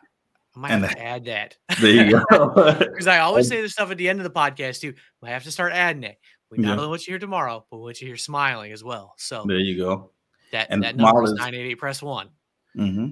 I 0.58 0.60
might 0.60 0.72
have 0.72 0.84
and 0.84 0.92
to 0.92 1.04
add 1.04 1.26
that. 1.26 1.56
There 1.80 1.92
you 1.92 2.24
go. 2.30 2.76
Because 2.80 3.08
I 3.08 3.20
always 3.20 3.48
say 3.48 3.62
this 3.62 3.74
stuff 3.74 3.92
at 3.92 3.98
the 3.98 4.10
end 4.10 4.20
of 4.20 4.24
the 4.24 4.32
podcast 4.32 4.82
too. 4.82 4.96
I 5.24 5.30
have 5.30 5.44
to 5.44 5.52
start 5.52 5.72
adding 5.72 6.04
it. 6.04 6.18
We 6.50 6.58
not 6.58 6.70
yeah. 6.70 6.76
only 6.78 6.88
want 6.88 7.06
you 7.06 7.12
here 7.12 7.20
tomorrow, 7.20 7.66
but 7.70 7.78
we 7.78 7.84
want 7.84 8.02
you 8.02 8.08
here 8.08 8.18
smiling 8.18 8.72
as 8.72 8.84
well. 8.84 9.14
So 9.18 9.44
there 9.48 9.60
you 9.60 9.78
go. 9.78 10.12
That 10.52 10.68
and 10.72 10.82
that 10.84 10.96
number 10.96 11.24
is 11.24 11.34
988 11.34 11.76
press 11.76 12.02
one. 12.02 12.30
Mm-hmm. 12.76 13.08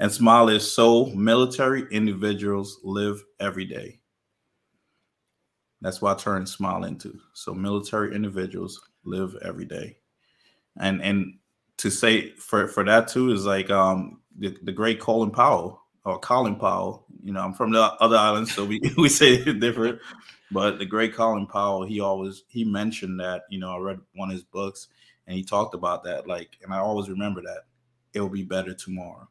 And 0.00 0.12
smile 0.12 0.48
is 0.48 0.72
so 0.72 1.06
military 1.06 1.86
individuals 1.90 2.80
live 2.82 3.22
every 3.38 3.64
day. 3.64 4.00
That's 5.80 6.02
why 6.02 6.12
I 6.12 6.16
turned 6.16 6.48
smile 6.48 6.84
into. 6.84 7.16
So 7.34 7.54
military 7.54 8.14
individuals 8.14 8.80
live 9.04 9.36
every 9.44 9.66
day. 9.66 9.98
And 10.80 11.00
and 11.02 11.38
to 11.76 11.90
say 11.90 12.32
for 12.36 12.66
for 12.66 12.84
that 12.84 13.06
too 13.06 13.30
is 13.30 13.46
like 13.46 13.70
um 13.70 14.20
the, 14.36 14.56
the 14.62 14.72
great 14.72 14.98
Colin 14.98 15.30
Powell 15.30 15.82
or 16.08 16.18
Colin 16.18 16.56
Powell. 16.56 17.04
You 17.22 17.32
know, 17.32 17.40
I'm 17.40 17.52
from 17.52 17.70
the 17.70 17.82
other 17.82 18.16
islands, 18.16 18.54
so 18.54 18.64
we, 18.64 18.80
we 18.96 19.08
say 19.08 19.34
it 19.34 19.60
different. 19.60 20.00
But 20.50 20.78
the 20.78 20.86
great 20.86 21.14
Colin 21.14 21.46
Powell, 21.46 21.84
he 21.84 22.00
always 22.00 22.44
he 22.48 22.64
mentioned 22.64 23.20
that, 23.20 23.42
you 23.50 23.60
know, 23.60 23.70
I 23.70 23.78
read 23.78 24.00
one 24.14 24.30
of 24.30 24.34
his 24.34 24.44
books 24.44 24.88
and 25.26 25.36
he 25.36 25.44
talked 25.44 25.74
about 25.74 26.04
that. 26.04 26.26
Like, 26.26 26.56
and 26.62 26.72
I 26.72 26.78
always 26.78 27.10
remember 27.10 27.42
that 27.42 27.66
it 28.14 28.20
will 28.20 28.30
be 28.30 28.44
better 28.44 28.72
tomorrow. 28.72 29.28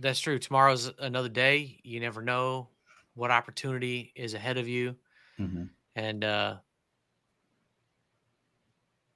That's 0.00 0.18
true. 0.18 0.40
Tomorrow's 0.40 0.90
another 0.98 1.28
day. 1.28 1.78
You 1.84 2.00
never 2.00 2.20
know 2.20 2.68
what 3.14 3.30
opportunity 3.30 4.12
is 4.16 4.34
ahead 4.34 4.58
of 4.58 4.66
you. 4.66 4.96
Mm-hmm. 5.38 5.64
And 5.94 6.24
uh 6.24 6.56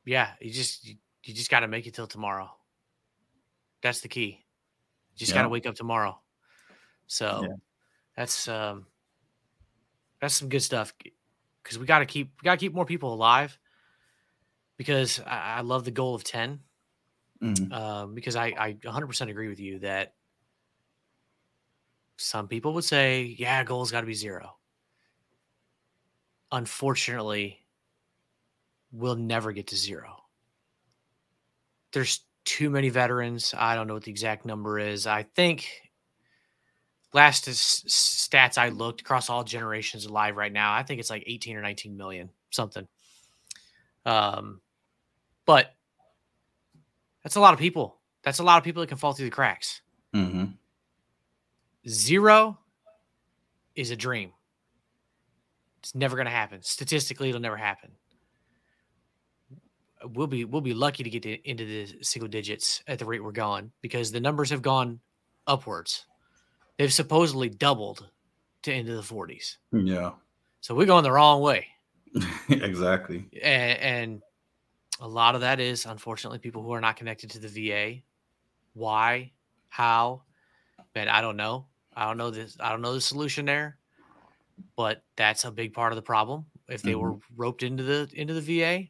yeah, 0.04 0.30
you 0.40 0.52
just 0.52 0.86
you, 0.86 0.94
you 1.24 1.34
just 1.34 1.50
got 1.50 1.60
to 1.60 1.68
make 1.68 1.88
it 1.88 1.94
till 1.94 2.06
tomorrow. 2.06 2.48
That's 3.82 4.00
the 4.00 4.08
key. 4.08 4.44
You 5.18 5.26
just 5.26 5.32
yeah. 5.32 5.38
got 5.38 5.42
to 5.42 5.48
wake 5.48 5.66
up 5.66 5.74
tomorrow. 5.74 6.20
So 7.08 7.40
yeah. 7.42 7.54
that's 8.16 8.46
um 8.46 8.86
that's 10.20 10.34
some 10.34 10.48
good 10.48 10.62
stuff 10.62 10.94
because 11.62 11.76
we 11.76 11.86
got 11.86 11.98
to 11.98 12.06
keep 12.06 12.32
we 12.40 12.44
got 12.44 12.52
to 12.52 12.58
keep 12.58 12.72
more 12.72 12.84
people 12.84 13.12
alive 13.12 13.58
because 14.76 15.20
I, 15.26 15.56
I 15.56 15.60
love 15.62 15.84
the 15.84 15.90
goal 15.90 16.14
of 16.14 16.22
10 16.22 16.60
mm-hmm. 17.42 17.72
um, 17.72 18.14
because 18.14 18.36
I, 18.36 18.46
I 18.46 18.72
100% 18.74 19.28
agree 19.28 19.48
with 19.48 19.58
you 19.58 19.80
that 19.80 20.14
some 22.16 22.46
people 22.46 22.74
would 22.74 22.84
say, 22.84 23.34
yeah, 23.38 23.64
goal's 23.64 23.90
got 23.90 24.02
to 24.02 24.06
be 24.06 24.14
zero. 24.14 24.56
Unfortunately, 26.52 27.64
we'll 28.92 29.16
never 29.16 29.52
get 29.52 29.68
to 29.68 29.76
zero. 29.76 30.16
There's 31.92 32.20
too 32.48 32.70
many 32.70 32.88
veterans. 32.88 33.54
I 33.56 33.74
don't 33.74 33.86
know 33.86 33.92
what 33.92 34.04
the 34.04 34.10
exact 34.10 34.46
number 34.46 34.78
is. 34.78 35.06
I 35.06 35.22
think 35.22 35.68
last 37.12 37.44
stats 37.44 38.56
I 38.56 38.70
looked 38.70 39.02
across 39.02 39.28
all 39.28 39.44
generations 39.44 40.06
alive 40.06 40.34
right 40.34 40.52
now, 40.52 40.72
I 40.72 40.82
think 40.82 40.98
it's 40.98 41.10
like 41.10 41.24
18 41.26 41.56
or 41.58 41.60
19 41.60 41.94
million, 41.94 42.30
something. 42.48 42.88
Um, 44.06 44.62
but 45.44 45.74
that's 47.22 47.36
a 47.36 47.40
lot 47.40 47.52
of 47.52 47.60
people. 47.60 47.98
That's 48.22 48.38
a 48.38 48.44
lot 48.44 48.56
of 48.56 48.64
people 48.64 48.80
that 48.80 48.86
can 48.86 48.96
fall 48.96 49.12
through 49.12 49.26
the 49.26 49.30
cracks. 49.30 49.82
Mm-hmm. 50.14 50.46
Zero 51.86 52.58
is 53.76 53.90
a 53.90 53.96
dream. 53.96 54.32
It's 55.80 55.94
never 55.94 56.16
going 56.16 56.26
to 56.26 56.32
happen. 56.32 56.62
Statistically, 56.62 57.28
it'll 57.28 57.42
never 57.42 57.58
happen. 57.58 57.90
We'll 60.12 60.26
be 60.26 60.44
we'll 60.44 60.60
be 60.60 60.74
lucky 60.74 61.02
to 61.02 61.10
get 61.10 61.22
to, 61.22 61.48
into 61.48 61.64
the 61.64 62.02
single 62.02 62.28
digits 62.28 62.82
at 62.86 62.98
the 62.98 63.04
rate 63.04 63.22
we're 63.22 63.32
going 63.32 63.72
because 63.82 64.10
the 64.12 64.20
numbers 64.20 64.50
have 64.50 64.62
gone 64.62 65.00
upwards. 65.46 66.06
They've 66.78 66.92
supposedly 66.92 67.48
doubled 67.48 68.08
to 68.62 68.72
into 68.72 68.94
the 68.94 69.02
40s. 69.02 69.56
Yeah. 69.72 70.12
So 70.60 70.74
we're 70.74 70.86
going 70.86 71.02
the 71.02 71.12
wrong 71.12 71.40
way. 71.40 71.66
exactly. 72.48 73.26
And, 73.42 73.78
and 73.78 74.22
a 75.00 75.08
lot 75.08 75.34
of 75.34 75.40
that 75.42 75.60
is 75.60 75.86
unfortunately 75.86 76.38
people 76.38 76.62
who 76.62 76.72
are 76.72 76.80
not 76.80 76.96
connected 76.96 77.30
to 77.30 77.38
the 77.38 77.48
VA. 77.48 78.02
Why? 78.74 79.32
How? 79.68 80.22
Man, 80.94 81.08
I 81.08 81.20
don't 81.20 81.36
know. 81.36 81.66
I 81.94 82.06
don't 82.06 82.16
know 82.16 82.30
this. 82.30 82.56
I 82.60 82.70
don't 82.70 82.80
know 82.80 82.94
the 82.94 83.00
solution 83.00 83.44
there, 83.44 83.76
but 84.76 85.02
that's 85.16 85.44
a 85.44 85.50
big 85.50 85.72
part 85.72 85.92
of 85.92 85.96
the 85.96 86.02
problem. 86.02 86.46
If 86.68 86.82
they 86.82 86.92
mm-hmm. 86.92 87.00
were 87.00 87.16
roped 87.36 87.62
into 87.62 87.82
the 87.82 88.08
into 88.14 88.34
the 88.34 88.40
VA, 88.40 88.88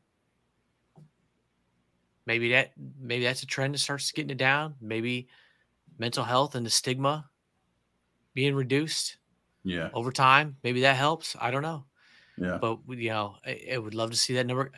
maybe 2.29 2.53
that 2.53 2.73
maybe 3.01 3.25
that's 3.25 3.43
a 3.43 3.47
trend 3.47 3.75
that 3.75 3.79
starts 3.79 4.13
getting 4.13 4.31
it 4.31 4.37
down. 4.37 4.75
Maybe 4.81 5.29
mental 5.99 6.23
health 6.23 6.55
and 6.55 6.65
the 6.65 6.71
stigma 6.71 7.29
being 8.35 8.55
reduced. 8.55 9.17
Yeah. 9.65 9.89
Over 9.95 10.13
time, 10.13 10.57
maybe 10.63 10.83
that 10.83 10.97
helps. 10.97 11.35
I 11.41 11.51
don't 11.51 11.63
know. 11.63 11.85
Yeah. 12.37 12.59
But 12.61 12.81
you 12.89 13.09
know, 13.09 13.37
I, 13.45 13.61
I 13.73 13.79
would 13.79 13.95
love 13.95 14.11
to 14.11 14.17
see 14.17 14.35
that 14.35 14.47
number. 14.47 14.71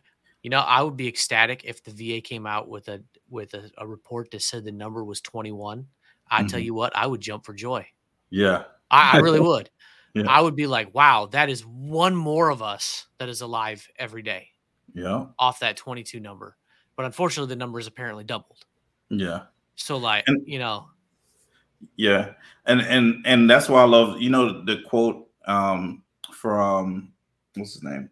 You 0.43 0.51
know, 0.51 0.61
I 0.61 0.81
would 0.83 0.97
be 0.97 1.09
ecstatic 1.09 1.65
if 1.65 1.83
the 1.85 1.91
VA 1.91 2.21
came 2.23 2.47
out 2.47 2.69
with 2.69 2.89
a 2.89 3.03
with 3.29 3.53
a, 3.55 3.71
a 3.77 3.87
report 3.87 4.31
that 4.31 4.43
said 4.43 4.65
the 4.65 4.73
number 4.73 5.05
was 5.05 5.21
21. 5.21 5.87
I 6.31 6.39
mm-hmm. 6.39 6.47
tell 6.47 6.61
you 6.61 6.73
what, 6.73 6.97
I 6.97 7.07
would 7.07 7.21
jump 7.21 7.45
for 7.45 7.53
joy. 7.53 7.85
Yeah. 8.31 8.63
I, 8.91 9.17
I 9.17 9.21
really 9.21 9.41
would. 9.41 9.71
Yeah. 10.15 10.25
I 10.29 10.41
would 10.41 10.57
be 10.57 10.69
like, 10.69 10.95
wow, 10.95 11.27
that 11.33 11.51
is 11.51 11.67
one 11.67 12.15
more 12.15 12.51
of 12.51 12.63
us 12.63 13.07
that 13.19 13.29
is 13.29 13.41
alive 13.41 13.87
every 13.97 14.23
day. 14.23 14.49
Yeah. 14.95 15.27
Off 15.39 15.61
that 15.61 15.77
22 15.77 16.21
number. 16.21 16.57
But 17.01 17.07
unfortunately, 17.07 17.49
the 17.49 17.59
numbers 17.59 17.87
apparently 17.87 18.25
doubled. 18.25 18.67
Yeah. 19.09 19.45
So, 19.75 19.97
like, 19.97 20.25
and, 20.27 20.47
you 20.47 20.59
know. 20.59 20.91
Yeah. 21.97 22.33
And, 22.67 22.83
and, 22.83 23.25
and 23.27 23.49
that's 23.49 23.71
why 23.71 23.81
I 23.81 23.87
love, 23.87 24.21
you 24.21 24.29
know, 24.29 24.63
the 24.67 24.83
quote 24.87 25.27
um, 25.47 26.03
from, 26.31 27.11
what's 27.57 27.73
his 27.73 27.83
name? 27.83 28.11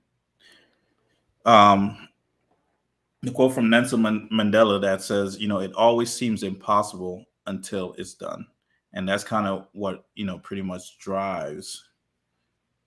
Um, 1.45 2.09
the 3.21 3.31
quote 3.31 3.53
from 3.53 3.69
Nelson 3.69 4.01
Mandela 4.33 4.81
that 4.81 5.03
says, 5.03 5.39
you 5.39 5.49
know, 5.49 5.59
it 5.59 5.75
always 5.75 6.11
seems 6.11 6.43
impossible 6.43 7.27
until 7.47 7.95
it's 7.99 8.15
done. 8.15 8.47
And 8.95 9.07
that's 9.07 9.23
kind 9.23 9.47
of 9.47 9.67
what, 9.73 10.07
you 10.15 10.25
know, 10.25 10.39
pretty 10.39 10.63
much 10.63 10.97
drives, 10.97 11.91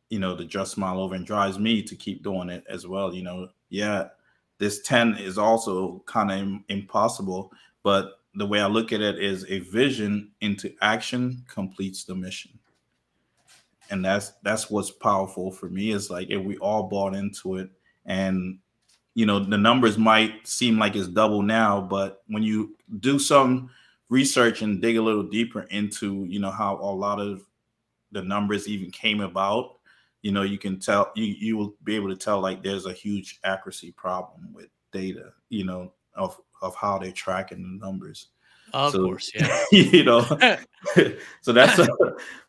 you 0.10 0.18
know, 0.18 0.34
the 0.34 0.46
just 0.46 0.72
smile 0.72 1.00
over 1.00 1.14
and 1.14 1.28
drives 1.28 1.60
me 1.60 1.84
to 1.84 1.96
keep 1.96 2.24
doing 2.24 2.50
it 2.50 2.64
as 2.68 2.88
well. 2.88 3.14
You 3.14 3.22
know, 3.22 3.50
yeah, 3.70 4.08
this 4.62 4.80
10 4.84 5.18
is 5.18 5.40
also 5.40 6.04
kind 6.06 6.32
of 6.32 6.62
impossible, 6.70 7.52
but 7.82 8.20
the 8.36 8.46
way 8.46 8.62
I 8.62 8.68
look 8.68 8.94
at 8.94 9.02
it 9.02 9.18
is 9.18 9.44
a 9.50 9.58
vision 9.62 10.30
into 10.42 10.72
action 10.84 11.44
completes 11.48 12.04
the 12.04 12.14
mission. 12.14 12.52
And 13.90 14.06
that's 14.06 14.34
that's 14.44 14.70
what's 14.70 14.92
powerful 14.92 15.52
for 15.52 15.68
me 15.68 15.90
is 15.90 16.12
like 16.12 16.30
if 16.30 16.46
we 16.46 16.58
all 16.58 16.84
bought 16.84 17.16
into 17.16 17.56
it 17.56 17.72
and 18.06 18.60
you 19.16 19.26
know 19.26 19.40
the 19.40 19.58
numbers 19.58 19.98
might 19.98 20.48
seem 20.48 20.78
like 20.78 20.96
it's 20.96 21.08
double 21.08 21.42
now 21.42 21.82
but 21.82 22.24
when 22.28 22.42
you 22.42 22.78
do 23.00 23.20
some 23.20 23.70
research 24.08 24.62
and 24.62 24.82
dig 24.82 24.96
a 24.96 25.02
little 25.02 25.24
deeper 25.24 25.64
into 25.72 26.24
you 26.30 26.40
know 26.40 26.52
how 26.52 26.76
a 26.78 26.96
lot 26.96 27.20
of 27.20 27.44
the 28.14 28.22
numbers 28.22 28.70
even 28.70 28.90
came 28.92 29.20
about 29.20 29.81
you 30.22 30.32
know, 30.32 30.44
you 30.44 30.58
can 30.58 30.80
tell 30.80 31.12
you 31.16 31.26
you 31.26 31.58
will 31.58 31.76
be 31.84 31.96
able 31.96 32.10
to 32.10 32.16
tell 32.16 32.40
like 32.40 32.62
there's 32.64 32.86
a 32.86 32.94
huge 32.94 33.40
accuracy 33.44 33.92
problem 33.92 34.54
with 34.54 34.68
data, 34.92 35.32
you 35.50 35.66
know, 35.66 35.94
of 36.16 36.40
of 36.62 36.76
how 36.76 36.98
they're 36.98 37.12
tracking 37.12 37.62
the 37.64 37.86
numbers. 37.86 38.28
Of 38.74 38.94
So- 38.94 39.04
course, 39.04 39.32
yeah. 39.36 39.64
you 39.72 40.04
know, 40.04 40.22
so 41.42 41.52
that's 41.52 41.80
a, 41.80 41.88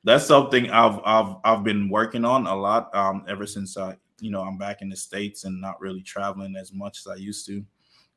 that's 0.05 0.27
something 0.27 0.71
I've 0.71 1.01
I've 1.05 1.37
I've 1.45 1.65
been 1.65 1.89
working 1.89 2.25
on 2.25 2.47
a 2.47 2.55
lot 2.55 2.95
um 2.95 3.25
ever 3.29 3.47
since 3.47 3.77
I 3.77 3.97
you 4.21 4.31
know 4.31 4.43
I'm 4.43 4.59
back 4.59 4.83
in 4.83 4.89
the 4.89 4.97
states 4.97 5.45
and 5.45 5.61
not 5.61 5.81
really 5.81 6.03
traveling 6.03 6.55
as 6.57 6.73
much 6.73 6.99
as 7.01 7.07
I 7.07 7.17
used 7.17 7.47
to 7.47 7.65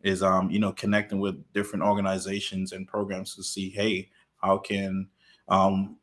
is 0.01 0.21
um 0.21 0.51
you 0.51 0.59
know 0.59 0.71
connecting 0.73 1.19
with 1.19 1.41
different 1.53 1.83
organizations 1.83 2.73
and 2.73 2.87
programs 2.87 3.33
to 3.35 3.43
see 3.43 3.69
hey 3.69 4.09
how 4.37 4.57
can 4.59 5.07
um 5.47 5.97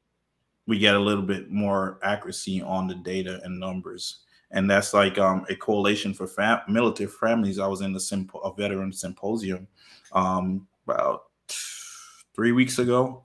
we 0.67 0.79
get 0.79 0.95
a 0.95 1.01
little 1.01 1.25
bit 1.25 1.51
more 1.51 1.99
accuracy 2.03 2.63
on 2.63 2.87
the 2.87 2.95
data 2.95 3.41
and 3.45 3.59
numbers. 3.59 4.21
And 4.51 4.71
that's 4.71 4.93
like 4.93 5.19
um 5.19 5.45
a 5.49 5.57
coalition 5.57 6.15
for 6.15 6.27
fam- 6.27 6.61
military 6.69 7.11
families. 7.11 7.59
I 7.59 7.67
was 7.67 7.81
in 7.81 7.93
the 7.93 8.01
symp- 8.01 8.35
a 8.45 8.53
veteran 8.53 8.93
symposium 8.93 9.67
um 10.13 10.67
about 10.87 11.25
three 12.35 12.53
weeks 12.53 12.79
ago. 12.79 13.25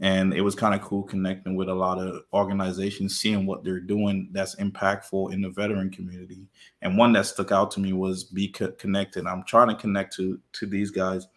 And 0.00 0.34
it 0.34 0.40
was 0.40 0.56
kind 0.56 0.74
of 0.74 0.80
cool 0.80 1.02
connecting 1.04 1.54
with 1.54 1.68
a 1.68 1.74
lot 1.74 1.98
of 1.98 2.22
organizations 2.32 3.20
seeing 3.20 3.46
what 3.46 3.62
they're 3.62 3.78
doing 3.78 4.30
that's 4.32 4.56
impactful 4.56 5.32
in 5.32 5.42
the 5.42 5.50
veteran 5.50 5.90
community. 5.90 6.48
And 6.80 6.98
one 6.98 7.12
that 7.12 7.26
stuck 7.26 7.52
out 7.52 7.70
to 7.72 7.80
me 7.80 7.92
was 7.92 8.24
be 8.24 8.48
Co- 8.48 8.72
connected. 8.72 9.26
I'm 9.26 9.44
trying 9.44 9.68
to 9.68 9.74
connect 9.74 10.16
to 10.16 10.40
to 10.54 10.66
these 10.66 10.90
guys 10.90 11.28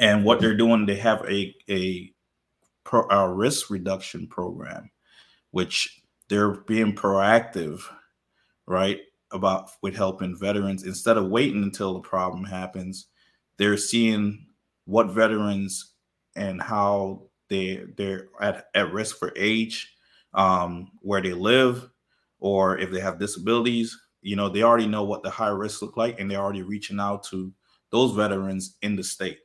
and 0.00 0.24
what 0.24 0.40
they're 0.40 0.56
doing. 0.56 0.86
They 0.86 0.96
have 0.96 1.24
a 1.28 1.54
a, 1.68 2.12
pro, 2.84 3.08
a 3.08 3.32
risk 3.32 3.70
reduction 3.70 4.26
program 4.26 4.90
which 5.50 6.02
they're 6.28 6.62
being 6.62 6.94
proactive 6.94 7.82
right 8.66 9.00
about 9.30 9.70
with 9.82 9.94
helping 9.94 10.36
veterans. 10.36 10.84
Instead 10.84 11.16
of 11.16 11.28
waiting 11.28 11.62
until 11.62 11.94
the 11.94 12.00
problem 12.00 12.44
happens 12.44 13.08
they're 13.56 13.76
seeing 13.76 14.46
what 14.84 15.10
veterans 15.10 15.94
and 16.36 16.60
how 16.60 17.22
they 17.48 17.84
they're 17.96 18.28
at, 18.40 18.66
at 18.74 18.92
risk 18.92 19.18
for 19.18 19.32
age 19.36 19.94
um, 20.34 20.90
where 21.00 21.22
they 21.22 21.32
live 21.32 21.88
or 22.40 22.78
if 22.78 22.90
they 22.90 23.00
have 23.00 23.18
disabilities. 23.18 23.98
You 24.22 24.36
know 24.36 24.48
they 24.48 24.62
already 24.62 24.86
know 24.86 25.04
what 25.04 25.22
the 25.22 25.30
high 25.30 25.48
risks 25.48 25.82
look 25.82 25.96
like 25.96 26.18
and 26.18 26.30
they're 26.30 26.40
already 26.40 26.62
reaching 26.62 27.00
out 27.00 27.24
to 27.24 27.52
those 27.90 28.12
veterans 28.12 28.76
in 28.82 28.96
the 28.96 29.04
state. 29.04 29.38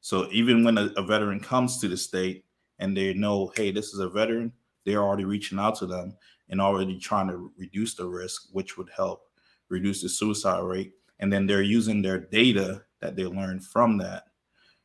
So 0.00 0.28
even 0.30 0.64
when 0.64 0.78
a, 0.78 0.90
a 0.96 1.02
veteran 1.02 1.40
comes 1.40 1.78
to 1.80 1.88
the 1.88 1.96
state 1.96 2.44
and 2.80 2.96
they 2.96 3.14
know 3.14 3.52
hey 3.56 3.70
this 3.70 3.92
is 3.94 4.00
a 4.00 4.08
veteran 4.08 4.52
they're 4.84 5.02
already 5.02 5.24
reaching 5.24 5.58
out 5.58 5.76
to 5.76 5.86
them 5.86 6.16
and 6.48 6.60
already 6.60 6.98
trying 6.98 7.28
to 7.28 7.52
reduce 7.56 7.94
the 7.94 8.06
risk 8.06 8.48
which 8.52 8.76
would 8.76 8.90
help 8.94 9.30
reduce 9.68 10.02
the 10.02 10.08
suicide 10.08 10.62
rate 10.62 10.92
and 11.20 11.32
then 11.32 11.46
they're 11.46 11.62
using 11.62 12.02
their 12.02 12.18
data 12.18 12.82
that 13.00 13.14
they 13.14 13.24
learned 13.24 13.64
from 13.64 13.96
that 13.96 14.24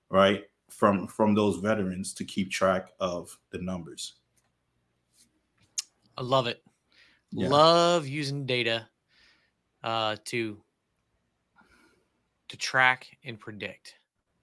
right 0.09 0.43
from 0.69 1.07
from 1.07 1.33
those 1.33 1.57
veterans 1.57 2.13
to 2.13 2.23
keep 2.23 2.51
track 2.51 2.91
of 2.99 3.35
the 3.49 3.57
numbers 3.57 4.15
I 6.17 6.21
love 6.21 6.47
it. 6.47 6.63
Yeah. 7.31 7.49
Love 7.49 8.07
using 8.07 8.45
data 8.45 8.87
uh, 9.83 10.15
to 10.25 10.57
to 12.47 12.57
track 12.57 13.07
and 13.23 13.39
predict 13.39 13.95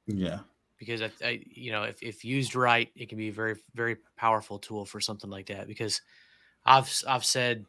yeah 0.07 0.41
because 0.83 1.01
I, 1.01 1.13
I 1.25 1.41
you 1.47 1.71
know 1.71 1.85
if, 1.85 2.03
if 2.03 2.25
used 2.25 2.57
right 2.57 2.91
it 2.97 3.09
can 3.09 3.17
be 3.17 3.29
a 3.29 3.33
very 3.33 3.55
very 3.73 3.99
powerful 4.17 4.59
tool 4.59 4.85
for 4.85 5.01
something 5.01 5.31
like 5.31 5.47
that 5.47 5.69
because 5.69 6.03
I've 6.65 6.93
I've 7.07 7.25
said 7.25 7.65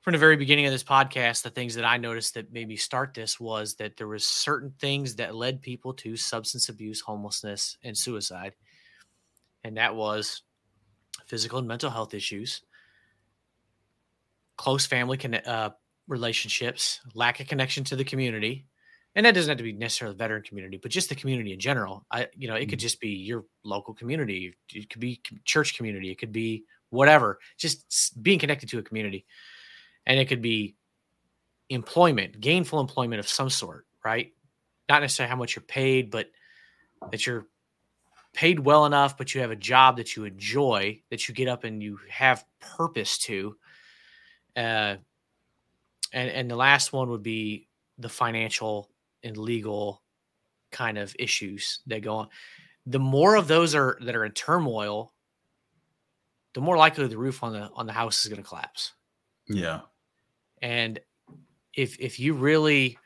from 0.00 0.12
the 0.12 0.18
very 0.18 0.36
beginning 0.36 0.66
of 0.66 0.72
this 0.72 0.82
podcast 0.82 1.42
the 1.42 1.50
things 1.50 1.76
that 1.76 1.84
I 1.84 1.96
noticed 1.96 2.34
that 2.34 2.52
made 2.52 2.66
me 2.66 2.74
start 2.74 3.14
this 3.14 3.38
was 3.38 3.74
that 3.76 3.96
there 3.96 4.08
was 4.08 4.26
certain 4.26 4.74
things 4.80 5.14
that 5.14 5.36
led 5.36 5.62
people 5.62 5.94
to 5.94 6.16
substance 6.16 6.68
abuse 6.68 7.00
homelessness 7.00 7.76
and 7.84 7.96
suicide 7.96 8.56
and 9.62 9.76
that 9.76 9.94
was 9.94 10.42
physical 11.26 11.60
and 11.60 11.68
mental 11.68 11.90
health 11.90 12.14
issues 12.14 12.62
close 14.56 14.86
family 14.86 15.16
conne- 15.16 15.46
uh, 15.46 15.70
relationships 16.08 16.98
lack 17.14 17.38
of 17.38 17.46
connection 17.46 17.84
to 17.84 17.94
the 17.94 18.02
community 18.02 18.66
and 19.14 19.26
that 19.26 19.34
doesn't 19.34 19.50
have 19.50 19.58
to 19.58 19.64
be 19.64 19.72
necessarily 19.72 20.14
the 20.14 20.18
veteran 20.18 20.42
community, 20.42 20.76
but 20.76 20.90
just 20.90 21.08
the 21.08 21.14
community 21.14 21.52
in 21.52 21.60
general. 21.60 22.06
I, 22.10 22.28
you 22.36 22.48
know, 22.48 22.54
it 22.54 22.66
could 22.66 22.78
Mhm. 22.78 22.82
just 22.82 23.00
be 23.00 23.10
your 23.10 23.44
local 23.64 23.94
community. 23.94 24.54
It 24.72 24.88
could 24.90 25.00
be 25.00 25.20
church 25.44 25.76
community. 25.76 26.10
It 26.10 26.18
could 26.18 26.32
be 26.32 26.64
whatever. 26.90 27.40
Just 27.58 28.22
being 28.22 28.38
connected 28.38 28.68
to 28.70 28.78
a 28.78 28.82
community, 28.82 29.26
and 30.06 30.18
it 30.18 30.28
could 30.28 30.42
be 30.42 30.76
employment, 31.68 32.40
gainful 32.40 32.80
employment 32.80 33.20
of 33.20 33.28
some 33.28 33.50
sort, 33.50 33.86
right? 34.04 34.34
Not 34.88 35.02
necessarily 35.02 35.30
how 35.30 35.36
much 35.36 35.54
you're 35.54 35.62
paid, 35.62 36.10
but 36.10 36.30
that 37.12 37.26
you're 37.26 37.46
paid 38.32 38.58
well 38.60 38.86
enough, 38.86 39.16
but 39.16 39.34
you 39.34 39.40
have 39.40 39.50
a 39.50 39.56
job 39.56 39.96
that 39.96 40.16
you 40.16 40.24
enjoy, 40.24 41.02
that 41.10 41.28
you 41.28 41.34
get 41.34 41.48
up 41.48 41.64
and 41.64 41.82
you 41.82 41.98
have 42.08 42.44
purpose 42.60 43.18
to. 43.18 43.56
Uh, 44.56 44.96
and 46.12 46.30
and 46.30 46.50
the 46.50 46.56
last 46.56 46.92
one 46.92 47.08
would 47.10 47.22
be 47.22 47.68
the 47.98 48.08
financial 48.08 48.89
and 49.22 49.36
legal 49.36 50.02
kind 50.72 50.98
of 50.98 51.14
issues 51.18 51.80
that 51.86 52.02
go 52.02 52.16
on. 52.16 52.28
The 52.86 52.98
more 52.98 53.36
of 53.36 53.48
those 53.48 53.74
are 53.74 53.98
that 54.02 54.16
are 54.16 54.24
in 54.24 54.32
turmoil, 54.32 55.12
the 56.54 56.60
more 56.60 56.76
likely 56.76 57.06
the 57.06 57.18
roof 57.18 57.42
on 57.42 57.52
the 57.52 57.70
on 57.74 57.86
the 57.86 57.92
house 57.92 58.24
is 58.24 58.28
going 58.28 58.42
to 58.42 58.48
collapse. 58.48 58.92
yeah 59.48 59.80
And 60.62 61.00
if 61.74 61.98
if 62.00 62.18
you 62.18 62.34
really 62.34 62.98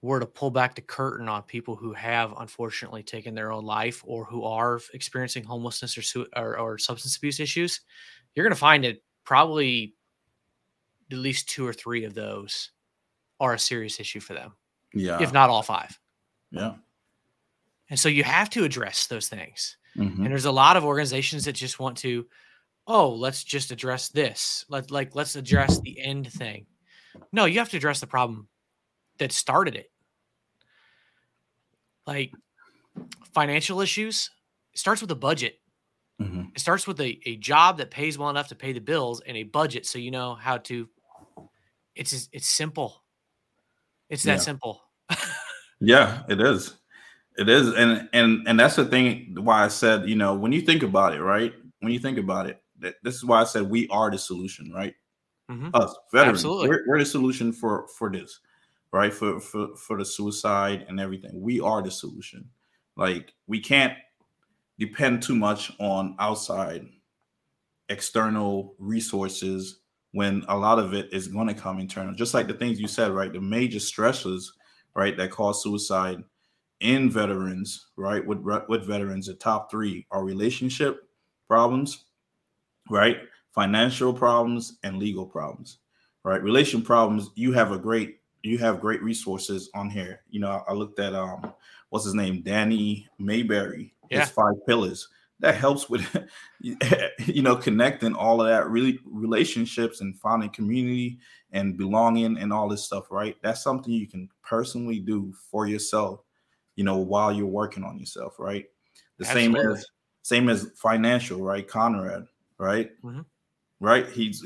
were 0.00 0.20
to 0.20 0.26
pull 0.26 0.50
back 0.50 0.74
the 0.74 0.80
curtain 0.80 1.28
on 1.28 1.42
people 1.42 1.74
who 1.74 1.92
have 1.92 2.32
unfortunately 2.38 3.02
taken 3.02 3.34
their 3.34 3.50
own 3.50 3.64
life 3.64 4.02
or 4.06 4.24
who 4.24 4.44
are 4.44 4.80
experiencing 4.94 5.42
homelessness 5.42 5.98
or 5.98 6.02
sui- 6.02 6.28
or, 6.36 6.56
or 6.56 6.78
substance 6.78 7.16
abuse 7.16 7.40
issues, 7.40 7.80
you're 8.34 8.44
going 8.44 8.54
to 8.54 8.58
find 8.60 8.84
that 8.84 9.02
probably 9.24 9.94
at 11.10 11.18
least 11.18 11.48
two 11.48 11.66
or 11.66 11.72
three 11.72 12.04
of 12.04 12.14
those 12.14 12.70
are 13.40 13.54
a 13.54 13.58
serious 13.58 13.98
issue 13.98 14.20
for 14.20 14.34
them, 14.34 14.52
yeah 14.94 15.20
if 15.22 15.32
not 15.32 15.50
all 15.50 15.62
five. 15.62 15.98
yeah 16.50 16.74
And 17.90 17.98
so 17.98 18.08
you 18.08 18.24
have 18.24 18.50
to 18.50 18.64
address 18.64 19.06
those 19.06 19.28
things. 19.28 19.76
Mhm. 19.96 20.16
And 20.18 20.26
there's 20.26 20.44
a 20.44 20.52
lot 20.52 20.76
of 20.76 20.84
organizations 20.84 21.44
that 21.44 21.54
just 21.54 21.80
want 21.80 21.96
to, 21.98 22.26
oh, 22.86 23.14
let's 23.14 23.42
just 23.44 23.70
address 23.72 24.08
this. 24.10 24.64
Let 24.68 24.90
like 24.90 25.14
let's 25.14 25.36
address 25.36 25.80
the 25.80 26.00
end 26.00 26.30
thing. 26.32 26.66
No, 27.32 27.46
you 27.46 27.58
have 27.58 27.70
to 27.70 27.76
address 27.76 28.00
the 28.00 28.06
problem 28.06 28.48
that 29.18 29.32
started 29.32 29.74
it. 29.74 29.90
Like 32.06 32.32
financial 33.34 33.80
issues 33.80 34.30
it 34.72 34.78
starts 34.78 35.00
with 35.00 35.10
a 35.10 35.16
budget. 35.16 35.60
Mhm. 36.20 36.50
It 36.54 36.60
starts 36.60 36.86
with 36.86 37.00
a, 37.00 37.18
a 37.26 37.36
job 37.36 37.78
that 37.78 37.90
pays 37.90 38.18
well 38.18 38.30
enough 38.30 38.48
to 38.48 38.54
pay 38.54 38.72
the 38.72 38.80
bills 38.80 39.20
and 39.26 39.36
a 39.36 39.44
budget 39.44 39.86
so 39.86 39.98
you 39.98 40.10
know 40.10 40.34
how 40.34 40.58
to 40.58 40.88
it's 41.94 42.28
it's 42.32 42.46
simple. 42.46 43.02
It's 44.08 44.22
that 44.24 44.34
Yeah. 44.34 44.36
simple. 44.38 44.82
Yeah, 45.80 46.24
it 46.28 46.40
is. 46.40 46.74
It 47.36 47.48
is, 47.48 47.72
and 47.74 48.08
and 48.12 48.48
and 48.48 48.58
that's 48.58 48.74
the 48.74 48.84
thing. 48.84 49.36
Why 49.38 49.64
I 49.64 49.68
said, 49.68 50.08
you 50.08 50.16
know, 50.16 50.34
when 50.34 50.50
you 50.50 50.60
think 50.60 50.82
about 50.82 51.14
it, 51.14 51.22
right? 51.22 51.54
When 51.78 51.92
you 51.92 52.00
think 52.00 52.18
about 52.18 52.46
it, 52.48 52.60
that, 52.80 52.96
this 53.04 53.14
is 53.14 53.24
why 53.24 53.40
I 53.42 53.44
said 53.44 53.70
we 53.70 53.86
are 53.88 54.10
the 54.10 54.18
solution, 54.18 54.72
right? 54.72 54.94
Mhm. 55.48 55.70
Us 55.74 55.94
veterans, 56.12 56.44
we're, 56.44 56.82
we're 56.88 56.98
the 56.98 57.06
solution 57.06 57.52
for 57.52 57.86
for 57.96 58.10
this, 58.10 58.40
right? 58.92 59.14
For 59.14 59.38
for 59.40 59.76
for 59.76 59.96
the 59.98 60.04
suicide 60.04 60.84
and 60.88 60.98
everything. 60.98 61.40
We 61.40 61.60
are 61.60 61.80
the 61.80 61.92
solution. 61.92 62.50
Like 62.96 63.34
we 63.46 63.60
can't 63.60 63.96
depend 64.80 65.22
too 65.22 65.36
much 65.36 65.70
on 65.78 66.16
outside 66.18 66.88
external 67.88 68.74
resources 68.78 69.80
when 70.18 70.44
a 70.48 70.56
lot 70.56 70.80
of 70.80 70.94
it 70.94 71.08
is 71.12 71.28
going 71.28 71.46
to 71.46 71.54
come 71.54 71.78
internal. 71.78 72.12
Just 72.12 72.34
like 72.34 72.48
the 72.48 72.54
things 72.54 72.80
you 72.80 72.88
said, 72.88 73.12
right? 73.12 73.32
The 73.32 73.40
major 73.40 73.78
stressors 73.78 74.50
right, 74.94 75.16
that 75.16 75.30
cause 75.30 75.62
suicide 75.62 76.24
in 76.80 77.08
veterans, 77.08 77.86
right? 77.96 78.24
With 78.26 78.40
with 78.68 78.84
veterans, 78.84 79.26
the 79.26 79.34
top 79.34 79.70
three 79.70 80.06
are 80.10 80.24
relationship 80.24 81.08
problems, 81.46 82.06
right? 82.90 83.18
Financial 83.54 84.12
problems 84.12 84.78
and 84.82 84.98
legal 84.98 85.24
problems, 85.24 85.78
right? 86.24 86.42
Relation 86.42 86.82
problems, 86.82 87.30
you 87.36 87.52
have 87.52 87.70
a 87.70 87.78
great 87.78 88.16
you 88.42 88.58
have 88.58 88.80
great 88.80 89.02
resources 89.02 89.70
on 89.74 89.88
here. 89.90 90.20
You 90.30 90.40
know, 90.40 90.64
I 90.68 90.72
looked 90.72 90.98
at 90.98 91.14
um 91.14 91.52
what's 91.90 92.04
his 92.04 92.14
name, 92.14 92.42
Danny 92.42 93.06
Mayberry, 93.18 93.94
Yeah. 94.10 94.20
his 94.20 94.30
five 94.30 94.54
pillars. 94.66 95.08
That 95.40 95.54
helps 95.54 95.88
with 95.88 96.04
you 96.60 97.42
know 97.42 97.54
connecting 97.56 98.14
all 98.14 98.40
of 98.40 98.48
that 98.48 98.68
really 98.68 98.98
relationships 99.04 100.00
and 100.00 100.18
finding 100.18 100.50
community 100.50 101.18
and 101.52 101.76
belonging 101.76 102.38
and 102.38 102.52
all 102.52 102.68
this 102.68 102.84
stuff, 102.84 103.10
right? 103.10 103.36
That's 103.42 103.62
something 103.62 103.92
you 103.92 104.06
can 104.08 104.28
personally 104.42 104.98
do 104.98 105.32
for 105.50 105.66
yourself, 105.66 106.24
you 106.76 106.84
know, 106.84 106.96
while 106.96 107.32
you're 107.32 107.46
working 107.46 107.84
on 107.84 107.98
yourself, 107.98 108.38
right? 108.38 108.66
The 109.18 109.24
same 109.24 109.54
as 109.56 109.86
same 110.22 110.48
as 110.48 110.72
financial, 110.76 111.40
right? 111.40 111.66
Conrad, 111.66 112.26
right? 112.58 112.90
Mhm. 113.02 113.24
Right? 113.80 114.08
He's 114.08 114.44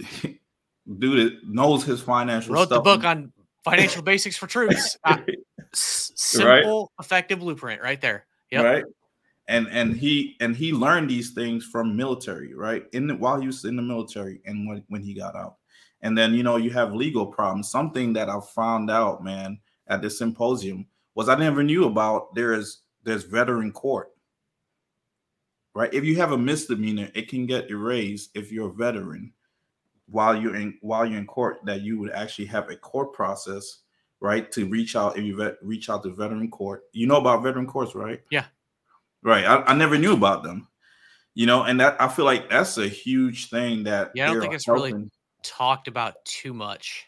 dude 0.99 1.39
knows 1.49 1.85
his 1.85 2.01
financial 2.01 2.55
Wrote 2.55 2.69
the 2.69 2.81
book 2.81 3.05
on 3.05 3.33
financial 3.65 4.03
basics 4.03 4.37
for 4.37 4.47
troops. 4.47 4.97
Uh, 5.05 5.17
s- 5.73 6.13
simple, 6.17 6.93
effective 7.01 7.39
blueprint 7.39 7.81
right 7.81 8.01
there. 8.01 8.27
Yep. 8.51 8.65
right 8.65 8.85
and 9.49 9.69
and 9.69 9.97
he 9.97 10.37
and 10.41 10.55
he 10.55 10.73
learned 10.73 11.11
these 11.11 11.31
things 11.31 11.65
from 11.65 11.97
military 11.97 12.55
right? 12.55 12.85
In 12.93 13.07
the, 13.07 13.17
while 13.17 13.41
he 13.41 13.47
was 13.47 13.65
in 13.65 13.77
the 13.77 13.83
military 13.83 14.41
and 14.47 14.69
when, 14.69 14.85
when 14.89 15.03
he 15.03 15.15
got 15.15 15.35
out. 15.35 15.57
And 16.03 16.17
then 16.17 16.35
you 16.35 16.43
know 16.43 16.57
you 16.57 16.71
have 16.71 16.95
legal 16.95 17.27
problems. 17.27 17.71
Something 17.71 18.13
that 18.15 18.29
i 18.29 18.39
found 18.55 18.91
out 18.91 19.25
man 19.25 19.59
at 19.89 20.03
this 20.03 20.19
symposium 20.19 20.87
was 21.15 21.29
i 21.29 21.35
never 21.35 21.63
knew 21.63 21.85
about 21.85 22.35
there 22.35 22.53
is 22.53 22.83
there's 23.03 23.25
veteran 23.25 23.73
court. 23.73 24.11
Right? 25.75 25.93
If 25.95 26.05
you 26.05 26.17
have 26.17 26.33
a 26.33 26.39
misdemeanor 26.39 27.11
it 27.15 27.29
can 27.29 27.47
get 27.47 27.71
erased 27.71 28.31
if 28.35 28.53
you're 28.53 28.71
a 28.71 28.73
veteran 28.73 29.33
while 30.07 30.37
you're 30.37 30.57
in 30.57 30.79
while 30.83 31.05
you're 31.05 31.19
in 31.19 31.27
court 31.27 31.59
that 31.65 31.81
you 31.81 31.99
would 31.99 32.13
actually 32.13 32.47
have 32.47 32.71
a 32.71 32.77
court 32.77 33.13
process 33.13 33.79
right 34.21 34.53
to 34.53 34.67
reach 34.67 34.95
out 34.95 35.19
if 35.19 35.25
you 35.25 35.37
vet, 35.37 35.57
reach 35.63 35.91
out 35.91 36.03
to 36.05 36.11
veteran 36.11 36.51
court. 36.51 36.85
You 36.93 37.07
know 37.07 37.17
about 37.17 37.43
veteran 37.43 37.67
courts 37.67 37.95
right? 37.95 38.21
Yeah. 38.31 38.45
Right 39.23 39.45
I, 39.45 39.63
I 39.63 39.75
never 39.75 39.97
knew 39.99 40.13
about 40.15 40.43
them 40.43 40.69
you 41.35 41.47
know 41.47 41.63
and 41.65 41.81
that 41.81 42.01
i 42.01 42.09
feel 42.09 42.25
like 42.25 42.51
that's 42.51 42.79
a 42.79 42.89
huge 42.89 43.49
thing 43.51 43.85
that 43.85 44.11
Yeah, 44.15 44.25
I 44.31 44.33
don't 44.33 44.41
think 44.43 44.55
it's 44.55 44.69
really- 44.69 45.11
Talked 45.43 45.89
about 45.89 46.25
too 46.25 46.55
much. 46.55 47.05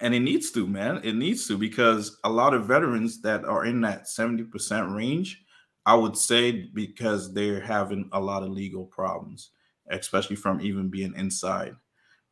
and 0.00 0.12
it 0.14 0.20
needs 0.20 0.50
to 0.52 0.66
man 0.66 1.00
it 1.04 1.14
needs 1.14 1.46
to 1.48 1.56
because 1.58 2.18
a 2.24 2.30
lot 2.30 2.54
of 2.54 2.66
veterans 2.66 3.20
that 3.22 3.44
are 3.44 3.64
in 3.64 3.80
that 3.82 4.04
70% 4.06 4.94
range 4.94 5.44
i 5.86 5.94
would 5.94 6.16
say 6.16 6.50
because 6.74 7.32
they're 7.32 7.60
having 7.60 8.08
a 8.12 8.20
lot 8.20 8.42
of 8.42 8.50
legal 8.50 8.84
problems 8.86 9.50
especially 9.90 10.36
from 10.36 10.60
even 10.60 10.88
being 10.88 11.14
inside 11.16 11.74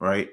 right 0.00 0.28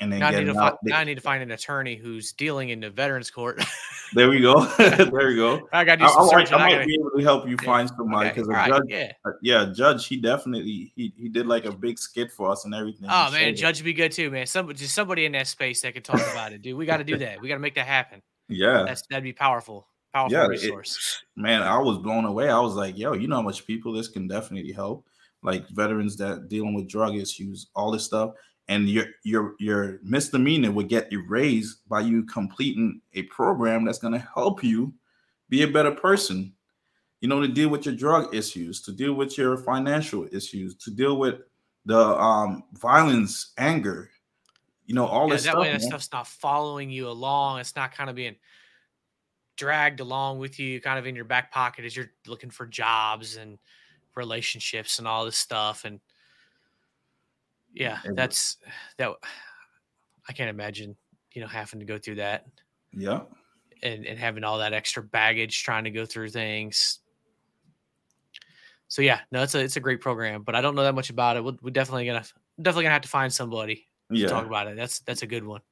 and 0.00 0.12
then 0.12 0.20
Now 0.20 0.28
I, 0.28 0.30
need 0.38 0.44
to 0.46 0.54
fi- 0.54 0.76
now 0.84 0.98
I 0.98 1.04
need 1.04 1.14
to 1.16 1.20
find 1.20 1.42
an 1.42 1.50
attorney 1.52 1.94
who's 1.94 2.32
dealing 2.32 2.70
in 2.70 2.80
the 2.80 2.90
veterans 2.90 3.30
court. 3.30 3.62
there 4.14 4.28
we 4.28 4.40
go 4.40 4.64
there 4.78 5.28
we 5.28 5.36
go 5.36 5.68
I 5.72 5.84
got 5.84 5.98
to 5.98 6.04
I, 6.04 6.06
do 6.08 6.12
some 6.12 6.22
I 6.22 6.24
might, 6.24 6.30
searching. 6.30 6.54
I 6.54 6.66
I 6.68 6.76
might 6.78 6.86
be 6.86 6.94
able 6.94 7.10
to 7.16 7.22
help 7.22 7.48
you 7.48 7.56
find 7.58 7.88
somebody 7.88 8.30
because 8.30 8.48
all 8.48 8.54
a 8.54 8.58
right, 8.58 8.68
judge 8.70 8.82
yeah. 8.88 9.12
uh, 9.24 9.30
yeah 9.42 9.72
judge 9.74 10.06
he 10.06 10.16
definitely 10.16 10.92
he, 10.96 11.12
he 11.16 11.28
did 11.28 11.46
like 11.46 11.64
a 11.66 11.72
big 11.72 11.98
skit 11.98 12.32
for 12.32 12.50
us 12.50 12.64
and 12.64 12.74
everything 12.74 13.06
Oh 13.10 13.26
He 13.26 13.32
man, 13.32 13.48
it. 13.50 13.52
Judge 13.54 13.78
would 13.80 13.84
be 13.84 13.92
good 13.92 14.10
too, 14.12 14.30
man. 14.30 14.46
Somebody, 14.46 14.78
just 14.78 14.94
somebody 14.94 15.26
in 15.26 15.32
that 15.32 15.46
space 15.46 15.82
that 15.82 15.94
could 15.94 16.04
talk 16.04 16.20
about 16.32 16.52
it, 16.52 16.62
dude. 16.62 16.76
We 16.76 16.86
got 16.86 16.96
to 16.96 17.04
do 17.04 17.16
that. 17.18 17.40
We 17.40 17.48
got 17.48 17.54
to 17.54 17.60
make 17.60 17.74
that 17.74 17.86
happen. 17.86 18.22
yeah 18.48 18.84
That's 18.86 19.02
that'd 19.10 19.22
be 19.22 19.32
powerful, 19.32 19.86
powerful 20.12 20.36
Yeah, 20.36 20.44
it- 20.46 20.48
resource. 20.48 21.22
man, 21.36 21.62
I 21.62 21.78
was 21.78 21.98
blown 21.98 22.24
away. 22.24 22.48
I 22.48 22.58
was 22.58 22.74
like, 22.74 22.96
yo, 22.98 23.12
you 23.12 23.28
know 23.28 23.36
how 23.36 23.42
much 23.42 23.66
people 23.66 23.92
this 23.92 24.08
can 24.08 24.26
definitely 24.26 24.72
help. 24.72 25.06
Like 25.42 25.66
veterans 25.70 26.16
that 26.16 26.48
dealing 26.48 26.74
with 26.74 26.88
drug 26.88 27.14
issues, 27.14 27.68
all 27.74 27.90
this 27.90 28.04
stuff. 28.04 28.32
And 28.70 28.88
your 28.90 29.06
your 29.24 29.56
your 29.60 30.00
misdemeanor 30.04 30.72
would 30.72 30.88
get 30.88 31.12
erased 31.12 31.88
by 31.90 32.02
you 32.02 32.24
completing 32.24 33.02
a 33.14 33.24
program 33.24 33.84
that's 33.86 33.98
gonna 34.00 34.20
help 34.34 34.64
you 34.64 34.94
be 35.50 35.64
a 35.64 35.68
better 35.68 35.92
person. 35.92 36.54
You 37.20 37.28
know, 37.28 37.40
to 37.40 37.48
deal 37.48 37.70
with 37.70 37.86
your 37.86 37.96
drug 37.96 38.34
issues, 38.34 38.82
to 38.82 38.92
deal 38.92 39.14
with 39.14 39.38
your 39.38 39.56
financial 39.58 40.28
issues, 40.32 40.76
to 40.78 40.90
deal 40.92 41.18
with 41.18 41.42
the 41.86 41.98
um 41.98 42.64
violence, 42.74 43.52
anger, 43.58 44.10
you 44.86 44.94
know, 44.94 45.06
all 45.06 45.28
Yeah, 45.28 45.32
this 45.32 45.44
that 45.44 45.56
stuff. 45.56 45.58
way, 45.58 45.70
that 45.70 45.82
man. 45.82 45.82
stuff's 45.82 46.10
not 46.12 46.26
following 46.26 46.90
you 46.90 47.08
along. 47.08 47.60
It's 47.60 47.76
not 47.76 47.92
kind 47.92 48.10
of 48.10 48.16
being 48.16 48.36
dragged 49.56 50.00
along 50.00 50.38
with 50.38 50.58
you, 50.58 50.80
kind 50.80 50.98
of 50.98 51.06
in 51.06 51.14
your 51.14 51.24
back 51.24 51.52
pocket 51.52 51.84
as 51.84 51.94
you're 51.94 52.10
looking 52.26 52.50
for 52.50 52.66
jobs 52.66 53.36
and 53.36 53.58
relationships 54.16 54.98
and 54.98 55.06
all 55.06 55.24
this 55.24 55.36
stuff. 55.36 55.84
And 55.84 56.00
yeah, 57.74 57.98
that's 58.14 58.56
that. 58.98 59.12
I 60.28 60.32
can't 60.32 60.50
imagine, 60.50 60.94
you 61.32 61.40
know, 61.40 61.48
having 61.48 61.80
to 61.80 61.86
go 61.86 61.98
through 61.98 62.16
that 62.16 62.46
Yeah. 62.92 63.22
and, 63.82 64.06
and 64.06 64.16
having 64.16 64.44
all 64.44 64.58
that 64.58 64.72
extra 64.72 65.02
baggage 65.02 65.64
trying 65.64 65.84
to 65.84 65.90
go 65.90 66.06
through 66.06 66.28
things. 66.28 67.00
So 68.86 69.02
yeah, 69.02 69.20
no, 69.32 69.42
it's 69.42 69.54
a 69.54 69.60
it's 69.60 69.76
a 69.76 69.80
great 69.80 70.00
program, 70.00 70.42
but 70.42 70.54
I 70.54 70.60
don't 70.60 70.76
know 70.76 70.82
that 70.84 70.94
much 70.94 71.10
about 71.10 71.36
it. 71.36 71.44
We're, 71.44 71.56
we're 71.62 71.70
definitely 71.70 72.06
gonna 72.06 72.24
definitely 72.60 72.84
gonna 72.84 72.92
have 72.92 73.02
to 73.02 73.08
find 73.08 73.32
somebody 73.32 73.86
to 74.10 74.16
Yeah. 74.16 74.28
talk 74.28 74.46
about 74.46 74.68
it. 74.68 74.76
That's 74.76 75.00
that's 75.00 75.22
a 75.22 75.26
good 75.26 75.44
one. 75.44 75.62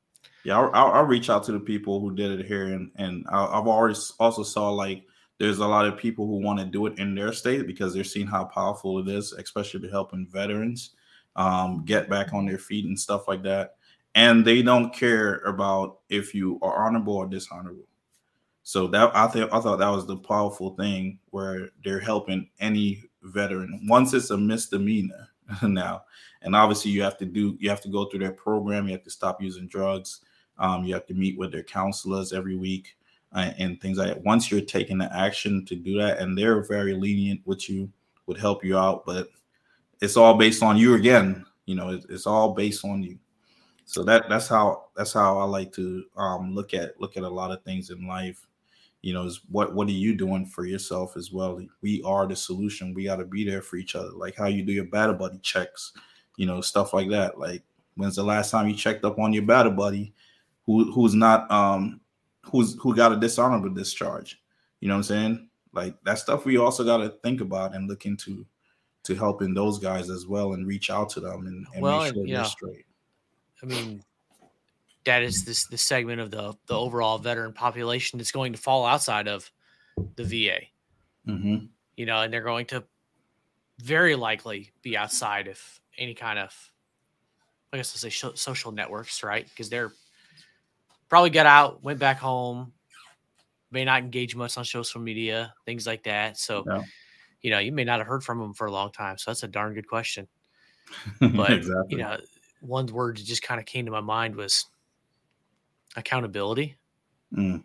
Yeah, 0.44 0.59
I'll, 0.59 0.70
I'll, 0.72 0.92
I'll 0.92 1.05
reach 1.05 1.28
out 1.30 1.44
to 1.44 1.53
the 1.53 1.61
people 1.61 2.01
who 2.01 2.14
did 2.14 2.40
it 2.40 2.46
here, 2.46 2.66
and 2.66 2.90
and 2.96 3.26
I've 3.28 3.66
already 3.66 3.99
also 4.18 4.42
saw 4.42 4.70
like 4.70 5.05
there's 5.38 5.59
a 5.59 5.66
lot 5.66 5.86
of 5.86 5.96
people 5.96 6.26
who 6.26 6.40
want 6.42 6.59
to 6.59 6.64
do 6.64 6.86
it 6.86 6.99
in 6.99 7.14
their 7.14 7.32
state 7.32 7.66
because 7.66 7.94
they're 7.94 8.03
seeing 8.03 8.26
how 8.26 8.44
powerful 8.44 8.99
it 8.99 9.09
is, 9.09 9.32
especially 9.34 9.80
to 9.80 9.88
helping 9.88 10.26
veterans 10.26 10.94
um, 11.39 11.84
get 11.84 12.11
back 12.11 12.34
on 12.34 12.45
their 12.45 12.59
feet 12.59 12.84
and 12.84 12.99
stuff 12.99 13.28
like 13.28 13.43
that. 13.45 13.76
And 14.14 14.45
they 14.45 14.61
don't 14.61 14.93
care 14.93 15.36
about 15.47 16.01
if 16.11 16.34
you 16.34 16.59
are 16.61 16.84
honorable 16.86 17.16
or 17.16 17.26
dishonorable. 17.26 17.86
So 18.64 18.89
that 18.89 19.16
I 19.16 19.28
think 19.28 19.51
I 19.53 19.61
thought 19.61 19.78
that 19.78 19.89
was 19.89 20.07
the 20.07 20.16
powerful 20.16 20.74
thing 20.74 21.20
where 21.30 21.70
they're 21.82 22.01
helping 22.01 22.51
any 22.61 23.05
veteran 23.22 23.86
once 23.89 24.12
it's 24.12 24.30
a 24.30 24.36
misdemeanor 24.36 25.28
now, 25.62 26.03
and 26.43 26.55
obviously 26.55 26.91
you 26.91 27.01
have 27.03 27.16
to 27.18 27.24
do 27.24 27.57
you 27.61 27.70
have 27.70 27.80
to 27.80 27.89
go 27.89 28.05
through 28.05 28.18
their 28.18 28.32
program. 28.32 28.86
You 28.86 28.93
have 28.93 29.05
to 29.05 29.11
stop 29.11 29.41
using 29.41 29.68
drugs. 29.68 30.20
Um, 30.59 30.84
you 30.84 30.93
have 30.93 31.07
to 31.07 31.14
meet 31.14 31.39
with 31.39 31.53
their 31.53 31.62
counselors 31.62 32.32
every 32.32 32.57
week 32.57 32.97
uh, 33.32 33.53
and 33.59 33.80
things 33.80 33.97
like 33.97 34.09
that. 34.09 34.24
Once 34.24 34.51
you're 34.51 34.61
taking 34.61 34.99
the 34.99 35.16
action 35.16 35.64
to 35.66 35.76
do 35.76 35.97
that, 35.99 36.18
and 36.18 36.36
they're 36.36 36.62
very 36.62 36.95
lenient 36.95 37.41
with 37.47 37.70
you, 37.70 37.91
would 38.26 38.39
help 38.39 38.64
you 38.64 38.76
out, 38.76 39.07
but 39.07 39.28
it's 40.01 40.16
all 40.16 40.34
based 40.34 40.62
on 40.62 40.76
you 40.76 40.94
again. 40.94 41.44
You 41.66 41.74
know, 41.74 41.90
it's, 41.90 42.07
it's 42.09 42.26
all 42.26 42.55
based 42.55 42.84
on 42.84 43.03
you. 43.03 43.18
So 43.84 44.03
that 44.05 44.28
that's 44.28 44.49
how 44.49 44.86
that's 44.96 45.12
how 45.12 45.38
I 45.38 45.44
like 45.44 45.72
to 45.74 46.05
um, 46.16 46.55
look 46.55 46.74
at 46.74 47.01
look 47.01 47.16
at 47.16 47.22
a 47.22 47.28
lot 47.28 47.51
of 47.51 47.62
things 47.62 47.90
in 47.90 48.07
life. 48.07 48.46
You 49.03 49.14
know, 49.14 49.24
is 49.24 49.40
what 49.51 49.74
what 49.74 49.88
are 49.88 49.92
you 49.92 50.14
doing 50.14 50.44
for 50.44 50.66
yourself 50.66 51.16
as 51.16 51.32
well? 51.32 51.61
We 51.82 52.03
are 52.03 52.26
the 52.26 52.36
solution. 52.36 52.94
We 52.94 53.05
got 53.05 53.16
to 53.16 53.24
be 53.24 53.44
there 53.44 53.62
for 53.62 53.76
each 53.76 53.94
other. 53.94 54.11
Like 54.11 54.36
how 54.36 54.46
you 54.46 54.62
do 54.62 54.72
your 54.72 54.84
battle 54.84 55.14
buddy 55.14 55.38
checks, 55.38 55.92
you 56.36 56.46
know, 56.46 56.61
stuff 56.61 56.92
like 56.92 57.09
that. 57.11 57.38
Like 57.38 57.62
when's 57.96 58.16
the 58.16 58.24
last 58.24 58.51
time 58.51 58.68
you 58.68 58.74
checked 58.74 59.05
up 59.05 59.18
on 59.18 59.32
your 59.32 59.44
battle 59.44 59.72
buddy? 59.72 60.12
who 60.68 60.92
who's 60.92 61.14
not 61.14 61.51
um 61.51 61.99
who's 62.44 62.76
who 62.80 62.94
got 62.94 63.11
a 63.11 63.16
dishonorable 63.16 63.70
discharge. 63.70 64.40
You 64.80 64.88
know 64.88 64.94
what 64.94 64.99
I'm 64.99 65.05
saying? 65.05 65.49
Like 65.72 65.96
that 66.05 66.18
stuff 66.18 66.44
we 66.44 66.59
also 66.59 66.84
got 66.84 66.99
to 66.99 67.09
think 67.22 67.40
about 67.40 67.74
and 67.74 67.88
look 67.88 68.05
into 68.05 68.46
to 69.09 69.14
helping 69.14 69.54
those 69.54 69.78
guys 69.78 70.11
as 70.11 70.26
well 70.26 70.52
and 70.52 70.66
reach 70.66 70.90
out 70.90 71.09
to 71.09 71.18
them 71.18 71.46
and, 71.46 71.66
and 71.72 71.82
Well, 71.82 72.02
make 72.02 72.14
sure 72.14 72.26
they're 72.26 72.36
know, 72.36 72.44
straight. 72.44 72.84
I 73.62 73.66
mean, 73.66 74.02
that 75.06 75.22
is 75.22 75.46
this 75.46 75.66
the 75.66 75.78
segment 75.78 76.20
of 76.20 76.30
the 76.30 76.54
the 76.66 76.78
overall 76.78 77.16
veteran 77.16 77.54
population 77.54 78.18
that's 78.18 78.32
going 78.32 78.52
to 78.52 78.59
fall 78.59 78.84
outside 78.84 79.26
of 79.26 79.50
the 80.16 80.24
VA. 80.24 80.61
Mm-hmm. 81.26 81.66
You 81.96 82.06
know, 82.06 82.20
and 82.20 82.30
they're 82.30 82.42
going 82.42 82.66
to 82.66 82.84
very 83.78 84.14
likely 84.14 84.72
be 84.82 84.94
outside 84.94 85.48
of 85.48 85.59
any 85.96 86.12
kind 86.12 86.38
of, 86.38 86.54
I 87.72 87.78
guess 87.78 87.94
I'll 87.94 88.11
say 88.11 88.32
social 88.34 88.72
networks, 88.72 89.22
right? 89.22 89.48
Because 89.48 89.70
they're 89.70 89.92
probably 91.09 91.30
got 91.30 91.46
out, 91.46 91.82
went 91.82 91.98
back 91.98 92.18
home, 92.18 92.74
may 93.70 93.86
not 93.86 94.02
engage 94.02 94.36
much 94.36 94.59
on 94.59 94.66
social 94.66 95.00
media, 95.00 95.54
things 95.64 95.86
like 95.86 96.02
that. 96.02 96.36
So, 96.36 96.64
Yeah. 96.68 96.82
You 97.43 97.51
know, 97.51 97.59
you 97.59 97.72
may 97.72 97.84
not 97.84 97.99
have 97.99 98.07
heard 98.07 98.24
from 98.24 98.39
them 98.39 98.55
for 98.55 98.66
a 98.66 98.72
long 98.72 98.91
time. 98.93 99.18
So 99.18 99.30
that's 99.30 99.43
a 99.43 99.49
darn 99.49 99.74
good 99.74 99.89
question. 99.89 100.26
But 101.20 101.51
exactly. 101.51 101.86
you 101.91 101.99
know, 101.99 102.16
one 102.61 102.86
word 102.86 103.18
that 103.18 103.24
just 103.24 103.43
kind 103.43 103.61
of 103.61 103.66
came 103.66 103.84
to 103.84 103.93
my 103.93 104.01
mind 104.01 104.34
was 104.34 104.66
accountability. 105.97 106.76
Mm. 107.34 107.62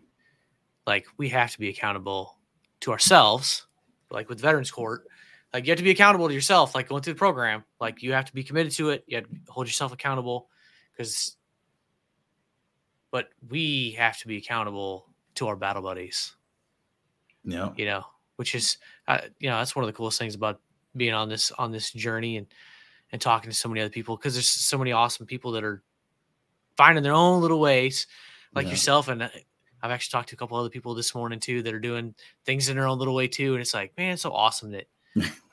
Like 0.86 1.06
we 1.16 1.30
have 1.30 1.52
to 1.52 1.58
be 1.58 1.70
accountable 1.70 2.38
to 2.80 2.92
ourselves, 2.92 3.66
like 4.10 4.28
with 4.28 4.40
Veterans 4.40 4.70
Court. 4.70 5.06
Like 5.52 5.64
you 5.64 5.70
have 5.70 5.78
to 5.78 5.84
be 5.84 5.90
accountable 5.90 6.28
to 6.28 6.34
yourself, 6.34 6.74
like 6.74 6.88
going 6.88 7.02
through 7.02 7.14
the 7.14 7.18
program. 7.18 7.64
Like 7.80 8.02
you 8.02 8.12
have 8.12 8.26
to 8.26 8.34
be 8.34 8.42
committed 8.42 8.72
to 8.72 8.90
it. 8.90 9.04
You 9.06 9.16
have 9.16 9.24
to 9.24 9.36
hold 9.48 9.66
yourself 9.66 9.92
accountable 9.92 10.48
because 10.92 11.36
but 13.14 13.28
we 13.48 13.92
have 13.92 14.18
to 14.18 14.26
be 14.26 14.36
accountable 14.38 15.06
to 15.36 15.46
our 15.46 15.54
battle 15.54 15.82
buddies, 15.82 16.34
yeah. 17.44 17.70
you 17.76 17.84
know, 17.84 18.04
which 18.36 18.54
is 18.54 18.78
uh, 19.08 19.18
you 19.38 19.48
know, 19.48 19.58
that's 19.58 19.74
one 19.76 19.84
of 19.84 19.86
the 19.88 19.92
coolest 19.96 20.18
things 20.18 20.34
about 20.34 20.60
being 20.96 21.14
on 21.14 21.28
this 21.28 21.50
on 21.52 21.72
this 21.72 21.90
journey 21.92 22.36
and 22.36 22.46
and 23.12 23.20
talking 23.20 23.50
to 23.50 23.56
so 23.56 23.68
many 23.68 23.80
other 23.80 23.90
people 23.90 24.16
because 24.16 24.34
there's 24.34 24.48
so 24.48 24.78
many 24.78 24.92
awesome 24.92 25.26
people 25.26 25.52
that 25.52 25.64
are 25.64 25.82
finding 26.76 27.02
their 27.04 27.12
own 27.12 27.40
little 27.40 27.60
ways 27.60 28.06
like 28.54 28.64
Yeah. 28.66 28.70
yourself 28.72 29.08
and 29.08 29.22
uh, 29.22 29.28
i've 29.82 29.90
actually 29.90 30.10
talked 30.16 30.28
to 30.30 30.34
a 30.34 30.38
couple 30.38 30.56
other 30.56 30.68
people 30.70 30.94
this 30.94 31.14
morning 31.14 31.38
too 31.38 31.62
that 31.62 31.74
are 31.74 31.78
doing 31.80 32.14
things 32.46 32.68
in 32.68 32.76
their 32.76 32.86
own 32.88 32.98
little 32.98 33.14
way 33.14 33.28
too 33.28 33.52
and 33.54 33.60
it's 33.60 33.74
like 33.74 33.92
man 33.98 34.12
it's 34.14 34.22
so 34.22 34.32
awesome 34.32 34.70
that 34.72 34.86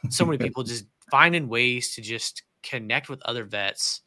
so 0.10 0.26
many 0.26 0.38
people 0.38 0.64
just 0.76 0.86
finding 1.12 1.48
ways 1.50 1.94
to 1.96 2.02
just 2.02 2.44
connect 2.64 3.10
with 3.10 3.22
other 3.24 3.44
vets 3.44 4.02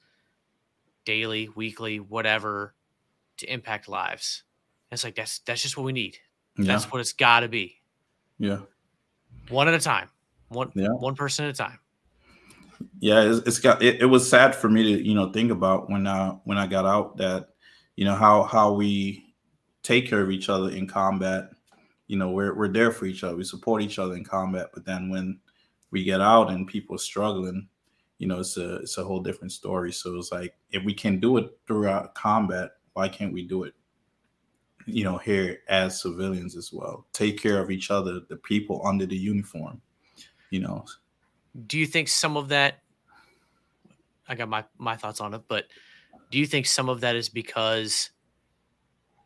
daily 1.05 1.49
weekly 1.55 2.01
whatever 2.01 2.75
to 3.37 3.53
impact 3.53 3.89
lives 3.89 4.43
And 4.91 4.97
it's 4.97 5.05
like 5.05 5.15
that's 5.17 5.41
that's 5.41 5.63
just 5.63 5.77
what 5.77 5.85
we 5.85 5.93
need 5.93 6.17
Yeah. 6.57 6.67
that's 6.67 6.91
what 6.91 7.01
it's 7.01 7.13
got 7.13 7.41
to 7.41 7.49
be 7.49 7.81
yeah. 8.45 8.61
one 9.49 9.69
at 9.69 9.75
a 9.75 9.81
time 9.81 10.09
one 10.49 10.71
Yeah. 10.75 10.89
one 10.89 11.15
person 11.15 11.45
at 11.47 11.51
a 11.51 11.55
time 11.55 11.79
Yeah, 13.01 13.23
it's, 13.23 13.47
it's 13.47 13.59
got 13.59 13.83
it, 13.83 14.01
it 14.01 14.07
was 14.07 14.29
sad 14.29 14.55
for 14.55 14.69
me 14.69 14.83
to 14.83 15.07
you 15.07 15.15
know 15.15 15.33
think 15.33 15.51
about 15.51 15.91
when 15.91 16.07
uh 16.07 16.33
when 16.45 16.59
I 16.59 16.67
got 16.67 16.87
out 16.87 17.17
that 17.19 17.51
you 17.97 18.05
know 18.05 18.15
how 18.15 18.43
how 18.45 18.73
we 18.73 19.25
take 19.85 20.09
care 20.09 20.21
of 20.23 20.31
each 20.31 20.49
other 20.49 20.71
in 20.71 20.89
combat. 20.89 21.51
You 22.09 22.17
know, 22.17 22.31
we're 22.31 22.55
we're 22.55 22.73
there 22.73 22.91
for 22.91 23.07
each 23.07 23.23
other. 23.23 23.37
We 23.37 23.45
support 23.45 23.83
each 23.83 23.99
other 23.99 24.15
in 24.17 24.25
combat. 24.25 24.71
But 24.75 24.85
then 24.85 25.09
when 25.09 25.39
we 25.91 26.03
get 26.03 26.21
out 26.21 26.51
and 26.51 26.67
people 26.67 26.97
are 26.97 26.99
struggling, 26.99 27.69
you 28.19 28.27
know, 28.27 28.41
it's 28.41 28.57
a 28.57 28.77
it's 28.77 28.99
a 28.99 29.05
whole 29.05 29.23
different 29.23 29.53
story. 29.53 29.93
So 29.93 30.17
it's 30.17 30.33
like 30.33 30.55
if 30.71 30.83
we 30.85 30.95
can 30.95 31.21
do 31.21 31.37
it 31.37 31.57
throughout 31.67 32.15
combat, 32.15 32.73
why 32.95 33.09
can't 33.09 33.33
we 33.33 33.47
do 33.47 33.65
it? 33.65 33.75
You 34.87 35.05
know, 35.05 35.19
here 35.19 35.61
as 35.69 36.01
civilians 36.01 36.57
as 36.57 36.73
well. 36.73 37.07
Take 37.13 37.41
care 37.41 37.59
of 37.59 37.71
each 37.71 37.91
other, 37.91 38.21
the 38.29 38.37
people 38.37 38.83
under 38.87 39.07
the 39.07 39.17
uniform. 39.17 39.81
You 40.51 40.61
know. 40.61 40.85
Do 41.67 41.79
you 41.79 41.87
think 41.87 42.09
some 42.09 42.37
of 42.37 42.49
that? 42.49 42.81
I 44.29 44.35
got 44.35 44.49
my 44.49 44.65
my 44.79 44.97
thoughts 44.97 45.21
on 45.21 45.35
it, 45.35 45.43
but 45.49 45.67
do 46.31 46.39
you 46.39 46.47
think 46.47 46.67
some 46.67 46.89
of 46.89 47.01
that 47.03 47.17
is 47.17 47.29
because 47.29 48.11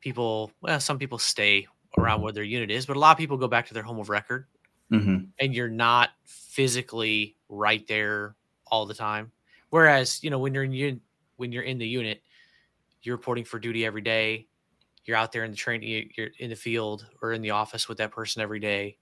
people? 0.00 0.52
Well, 0.61 0.80
some 0.80 0.98
people 0.98 1.18
stay 1.18 1.66
around 1.96 2.22
where 2.22 2.32
their 2.32 2.44
unit 2.44 2.70
is, 2.70 2.86
but 2.86 2.96
a 2.96 3.00
lot 3.00 3.12
of 3.12 3.18
people 3.18 3.36
go 3.36 3.48
back 3.48 3.66
to 3.68 3.74
their 3.74 3.82
home 3.82 3.98
of 3.98 4.09
record, 4.09 4.46
Mm-hmm. 4.92 5.24
and 5.38 5.54
you're 5.54 5.68
not 5.68 6.11
physically 6.24 7.36
right 7.48 7.86
there 7.86 8.36
all 8.66 8.86
the 8.86 8.94
time. 8.94 9.32
Whereas, 9.70 10.22
you 10.22 10.30
know, 10.30 10.38
when 10.38 10.54
you're 10.54 10.64
in 10.64 11.00
when 11.36 11.52
you're 11.52 11.62
in 11.62 11.78
the 11.78 11.86
unit, 11.86 12.22
you're 13.02 13.16
reporting 13.16 13.44
for 13.44 13.59
duty 13.59 13.86
every 13.86 14.02
day. 14.02 14.47
You're 15.09 15.16
out 15.16 15.32
there 15.32 15.44
in 15.44 15.50
the 15.50 15.56
train, 15.56 15.82
you- 15.82 16.11
you're 16.16 16.30
in 16.38 16.50
the 16.50 16.56
field 16.56 17.09
or 17.22 17.32
in 17.32 17.40
the 17.40 17.50
office 17.50 17.88
with 17.88 17.96
that 17.96 18.12
person 18.12 18.42
every 18.42 18.61
day. 18.61 18.98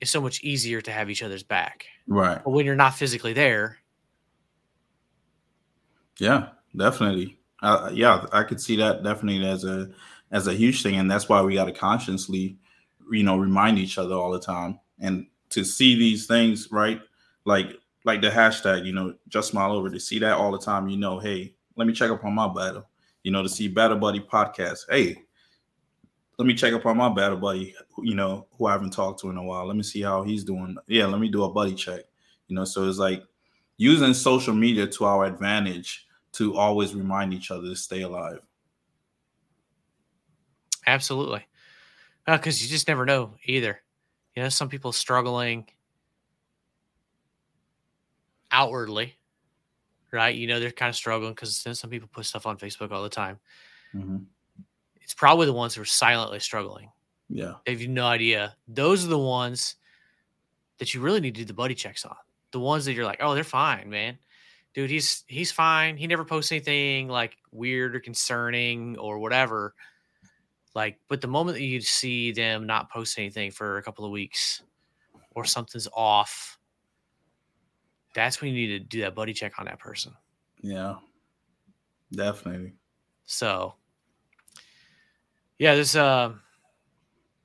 It's 0.00 0.10
so 0.10 0.22
much 0.22 0.42
easier 0.42 0.80
to 0.80 0.90
have 0.90 1.10
each 1.10 1.22
other's 1.22 1.42
back. 1.42 1.86
Right. 2.06 2.42
But 2.42 2.50
when 2.50 2.64
you're 2.64 2.74
not 2.74 2.94
physically 2.94 3.34
there, 3.34 3.78
Yeah, 6.18 6.48
definitely. 6.74 7.38
Uh, 7.62 7.90
yeah, 7.92 8.26
I 8.32 8.42
could 8.42 8.60
see 8.60 8.76
that 8.76 9.04
definitely 9.04 9.46
as 9.46 9.64
a 9.64 9.90
as 10.32 10.46
a 10.48 10.54
huge 10.54 10.82
thing, 10.82 10.96
and 10.96 11.08
that's 11.10 11.28
why 11.28 11.40
we 11.42 11.54
got 11.54 11.66
to 11.66 11.72
consciously, 11.72 12.58
you 13.10 13.22
know, 13.22 13.36
remind 13.38 13.78
each 13.78 13.98
other 13.98 14.14
all 14.16 14.32
the 14.32 14.40
time, 14.40 14.80
and 14.98 15.28
to 15.50 15.64
see 15.64 15.94
these 15.96 16.26
things, 16.26 16.72
right? 16.72 17.00
Like 17.44 17.78
like 18.04 18.20
the 18.20 18.30
hashtag, 18.30 18.84
you 18.84 18.92
know, 18.92 19.14
just 19.28 19.50
smile 19.50 19.72
over 19.72 19.90
to 19.90 20.00
see 20.00 20.18
that 20.20 20.32
all 20.32 20.50
the 20.50 20.58
time. 20.58 20.88
You 20.88 20.96
know, 20.96 21.20
hey, 21.20 21.54
let 21.76 21.86
me 21.86 21.92
check 21.92 22.10
up 22.10 22.24
on 22.24 22.34
my 22.34 22.48
battle. 22.48 22.87
You 23.22 23.32
know, 23.32 23.42
to 23.42 23.48
see 23.48 23.68
Battle 23.68 23.98
Buddy 23.98 24.20
podcast. 24.20 24.80
Hey, 24.88 25.22
let 26.38 26.46
me 26.46 26.54
check 26.54 26.72
up 26.72 26.86
on 26.86 26.96
my 26.96 27.08
battle 27.12 27.36
buddy. 27.36 27.74
You 27.98 28.14
know, 28.14 28.46
who 28.56 28.66
I 28.66 28.72
haven't 28.72 28.92
talked 28.92 29.20
to 29.20 29.30
in 29.30 29.36
a 29.36 29.42
while. 29.42 29.66
Let 29.66 29.76
me 29.76 29.82
see 29.82 30.02
how 30.02 30.22
he's 30.22 30.44
doing. 30.44 30.76
Yeah, 30.86 31.06
let 31.06 31.20
me 31.20 31.28
do 31.28 31.44
a 31.44 31.52
buddy 31.52 31.74
check. 31.74 32.02
You 32.46 32.54
know, 32.56 32.64
so 32.64 32.88
it's 32.88 32.98
like 32.98 33.24
using 33.76 34.14
social 34.14 34.54
media 34.54 34.86
to 34.86 35.04
our 35.04 35.24
advantage 35.24 36.06
to 36.32 36.56
always 36.56 36.94
remind 36.94 37.34
each 37.34 37.50
other 37.50 37.68
to 37.68 37.76
stay 37.76 38.02
alive. 38.02 38.40
absolutely. 40.88 41.46
Uh, 42.26 42.36
because 42.36 42.62
you 42.62 42.68
just 42.68 42.88
never 42.88 43.04
know 43.04 43.34
either. 43.44 43.80
You 44.34 44.42
know, 44.42 44.48
some 44.48 44.68
people 44.68 44.92
struggling 44.92 45.66
outwardly, 48.50 49.16
right? 50.12 50.34
You 50.34 50.46
know, 50.46 50.60
they're 50.60 50.70
kind 50.70 50.88
of 50.90 50.96
struggling 50.96 51.32
because 51.32 51.66
some 51.78 51.90
people 51.90 52.08
put 52.12 52.26
stuff 52.26 52.46
on 52.46 52.56
Facebook 52.58 52.90
all 52.92 53.02
the 53.02 53.08
time. 53.08 53.38
Mhm. 53.94 54.26
It's 55.00 55.14
probably 55.14 55.46
the 55.46 55.52
ones 55.52 55.74
who 55.74 55.82
are 55.82 55.86
silently 55.86 56.40
struggling. 56.40 56.90
Yeah, 57.30 57.54
They 57.66 57.74
have 57.74 57.88
no 57.88 58.06
idea. 58.06 58.56
Those 58.66 59.04
are 59.04 59.08
the 59.08 59.18
ones 59.18 59.76
that 60.78 60.94
you 60.94 61.00
really 61.00 61.20
need 61.20 61.34
to 61.34 61.42
do 61.42 61.44
the 61.44 61.52
buddy 61.52 61.74
checks 61.74 62.04
on. 62.04 62.16
The 62.52 62.60
ones 62.60 62.86
that 62.86 62.94
you're 62.94 63.04
like, 63.04 63.18
oh, 63.20 63.34
they're 63.34 63.44
fine, 63.44 63.90
man. 63.90 64.18
Dude, 64.74 64.90
he's 64.90 65.24
he's 65.26 65.50
fine. 65.52 65.96
He 65.96 66.06
never 66.06 66.24
posts 66.24 66.52
anything 66.52 67.08
like 67.08 67.36
weird 67.50 67.94
or 67.96 68.00
concerning 68.00 68.96
or 68.96 69.18
whatever. 69.18 69.74
Like, 70.74 70.98
but 71.08 71.20
the 71.20 71.26
moment 71.26 71.56
that 71.56 71.64
you 71.64 71.80
see 71.80 72.32
them 72.32 72.66
not 72.66 72.90
post 72.90 73.18
anything 73.18 73.50
for 73.50 73.78
a 73.78 73.82
couple 73.82 74.04
of 74.04 74.10
weeks 74.10 74.62
or 75.34 75.44
something's 75.44 75.88
off, 75.92 76.57
that's 78.18 78.40
when 78.40 78.52
you 78.54 78.56
need 78.68 78.78
to 78.78 78.80
do 78.80 79.00
that 79.02 79.14
buddy 79.14 79.32
check 79.32 79.58
on 79.58 79.66
that 79.66 79.78
person. 79.78 80.12
yeah, 80.60 80.96
definitely. 82.12 82.74
So, 83.26 83.74
yeah, 85.58 85.74
there's 85.74 85.96
uh, 85.96 86.32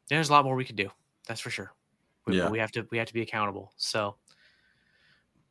there's 0.09 0.29
a 0.29 0.31
lot 0.31 0.45
more 0.45 0.55
we 0.55 0.65
could 0.65 0.75
do. 0.75 0.89
That's 1.27 1.41
for 1.41 1.49
sure. 1.49 1.73
We, 2.25 2.37
Yeah. 2.37 2.49
we 2.49 2.59
have 2.59 2.71
to 2.71 2.87
we 2.91 2.97
have 2.97 3.07
to 3.07 3.13
be 3.13 3.21
accountable. 3.21 3.73
So, 3.77 4.15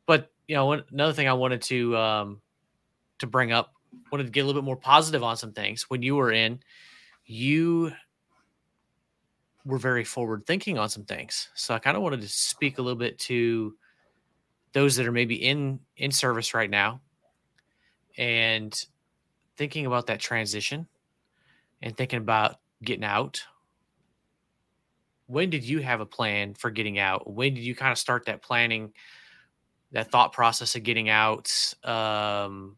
but 0.05 0.31
you 0.47 0.55
know, 0.55 0.65
one, 0.65 0.83
another 0.91 1.13
thing 1.13 1.27
I 1.27 1.33
wanted 1.33 1.61
to 1.63 1.95
um 1.97 2.41
to 3.19 3.27
bring 3.27 3.51
up, 3.51 3.73
wanted 4.11 4.25
to 4.25 4.31
get 4.31 4.41
a 4.41 4.45
little 4.45 4.61
bit 4.61 4.65
more 4.65 4.75
positive 4.77 5.23
on 5.23 5.37
some 5.37 5.53
things. 5.53 5.83
When 5.89 6.01
you 6.01 6.15
were 6.15 6.31
in, 6.31 6.59
you 7.25 7.91
were 9.65 9.77
very 9.77 10.03
forward 10.03 10.45
thinking 10.45 10.77
on 10.77 10.89
some 10.89 11.05
things. 11.05 11.49
So 11.55 11.73
I 11.73 11.79
kind 11.79 11.95
of 11.95 12.03
wanted 12.03 12.21
to 12.21 12.27
speak 12.27 12.79
a 12.79 12.81
little 12.81 12.97
bit 12.99 13.17
to 13.19 13.75
those 14.73 14.95
that 14.97 15.07
are 15.07 15.11
maybe 15.11 15.35
in 15.35 15.79
in 15.97 16.11
service 16.11 16.53
right 16.53 16.69
now. 16.69 17.01
And 18.17 18.73
thinking 19.57 19.85
about 19.85 20.07
that 20.07 20.19
transition 20.19 20.87
and 21.81 21.95
thinking 21.97 22.19
about 22.19 22.59
getting 22.83 23.03
out 23.03 23.43
when 25.25 25.49
did 25.49 25.63
you 25.63 25.79
have 25.79 26.01
a 26.01 26.05
plan 26.05 26.53
for 26.53 26.69
getting 26.69 26.99
out? 26.99 27.31
When 27.31 27.53
did 27.53 27.63
you 27.63 27.75
kind 27.75 27.91
of 27.91 27.97
start 27.97 28.25
that 28.25 28.41
planning 28.41 28.93
that 29.91 30.11
thought 30.11 30.33
process 30.33 30.75
of 30.75 30.83
getting 30.83 31.09
out? 31.09 31.73
Um 31.83 32.77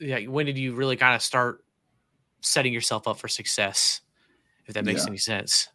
yeah 0.00 0.20
when 0.26 0.46
did 0.46 0.56
you 0.56 0.74
really 0.74 0.96
kind 0.96 1.14
of 1.14 1.22
start 1.22 1.64
setting 2.40 2.72
yourself 2.72 3.08
up 3.08 3.18
for 3.18 3.26
success 3.26 4.00
if 4.66 4.74
that 4.74 4.84
makes 4.84 5.02
Yeah. 5.02 5.08
any 5.08 5.16
sense? 5.16 5.68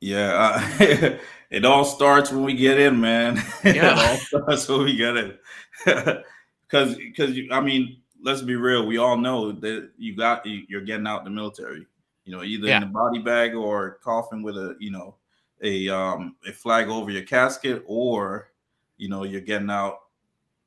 Yeah, 0.00 0.58
uh, 0.80 1.18
it 1.50 1.64
all 1.64 1.84
starts 1.84 2.30
when 2.30 2.44
we 2.44 2.54
get 2.54 2.78
in, 2.78 3.00
man. 3.00 3.36
Yeah. 3.64 3.92
it 3.92 3.98
all 3.98 4.16
starts 4.16 4.68
when 4.68 4.84
we 4.84 4.96
get 4.96 5.16
in. 5.16 5.38
Because, 6.68 6.96
because 6.96 7.38
I 7.52 7.60
mean, 7.60 7.98
let's 8.20 8.42
be 8.42 8.56
real. 8.56 8.86
We 8.88 8.98
all 8.98 9.16
know 9.16 9.52
that 9.52 9.90
you 9.96 10.16
got 10.16 10.44
you're 10.44 10.80
getting 10.80 11.06
out 11.06 11.22
the 11.22 11.30
military. 11.30 11.86
You 12.24 12.32
know, 12.32 12.42
either 12.42 12.66
Yeah. 12.66 12.78
in 12.78 12.82
a 12.82 12.86
body 12.86 13.20
bag 13.20 13.54
or 13.54 14.00
coffin 14.02 14.42
with 14.42 14.56
a 14.56 14.74
you 14.80 14.90
know 14.90 15.14
a 15.62 15.88
um 15.88 16.34
a 16.44 16.50
flag 16.52 16.88
over 16.88 17.08
your 17.12 17.22
casket, 17.22 17.84
or 17.86 18.50
you 18.96 19.08
know 19.08 19.22
you're 19.22 19.40
getting 19.42 19.70
out 19.70 19.98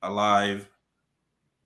alive. 0.03 0.69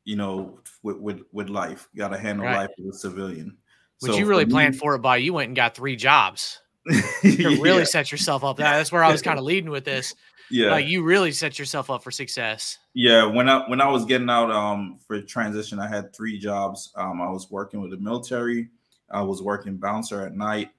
You 0.03 0.16
know, 0.16 0.57
with 0.82 0.97
with 0.97 1.22
with 1.32 1.49
life, 1.49 1.88
you 1.93 1.99
got 1.99 2.07
to 2.09 2.18
handle 2.18 2.45
Right. 2.47 2.57
life 2.61 2.70
as 2.80 2.95
a 2.95 2.97
civilian. 2.97 3.55
Would 4.01 4.11
So 4.14 4.18
you 4.18 4.26
really 4.26 4.47
planned 4.47 4.74
me- 4.74 4.80
for 4.80 4.95
it 4.95 4.99
by 5.03 5.18
you 5.18 5.34
went 5.34 5.49
and 5.49 5.55
got 5.55 5.76
three 5.76 5.95
jobs 5.95 6.59
really 7.24 7.80
yeah, 7.80 7.84
set 7.84 8.12
yourself 8.12 8.44
up 8.44 8.58
that's 8.58 8.92
where 8.92 9.04
i 9.04 9.12
was 9.12 9.22
kind 9.24 9.40
of 9.40 9.46
leading 9.46 9.70
with 9.70 9.86
this 9.86 10.16
yeah. 10.50 10.70
like 10.70 10.86
you 10.86 11.04
really 11.04 11.32
set 11.32 11.58
yourself 11.58 11.90
up 11.90 12.04
for 12.04 12.12
success 12.12 12.78
Yeah, 12.94 13.26
when 13.26 13.50
I 13.50 13.68
when 13.70 13.82
I 13.82 13.88
was 13.88 14.06
getting 14.06 14.30
out 14.30 14.52
um 14.52 15.00
for 15.06 15.20
transition, 15.22 15.80
I 15.80 15.88
had 15.88 16.14
three 16.14 16.38
jobs. 16.38 16.92
Um, 16.96 17.22
I 17.22 17.30
was 17.30 17.50
working 17.50 17.82
with 17.82 17.92
the 17.92 17.98
military, 17.98 18.70
I 19.10 19.22
was 19.22 19.42
working 19.42 19.78
bouncer 19.78 20.22
at 20.26 20.36
night, 20.36 20.70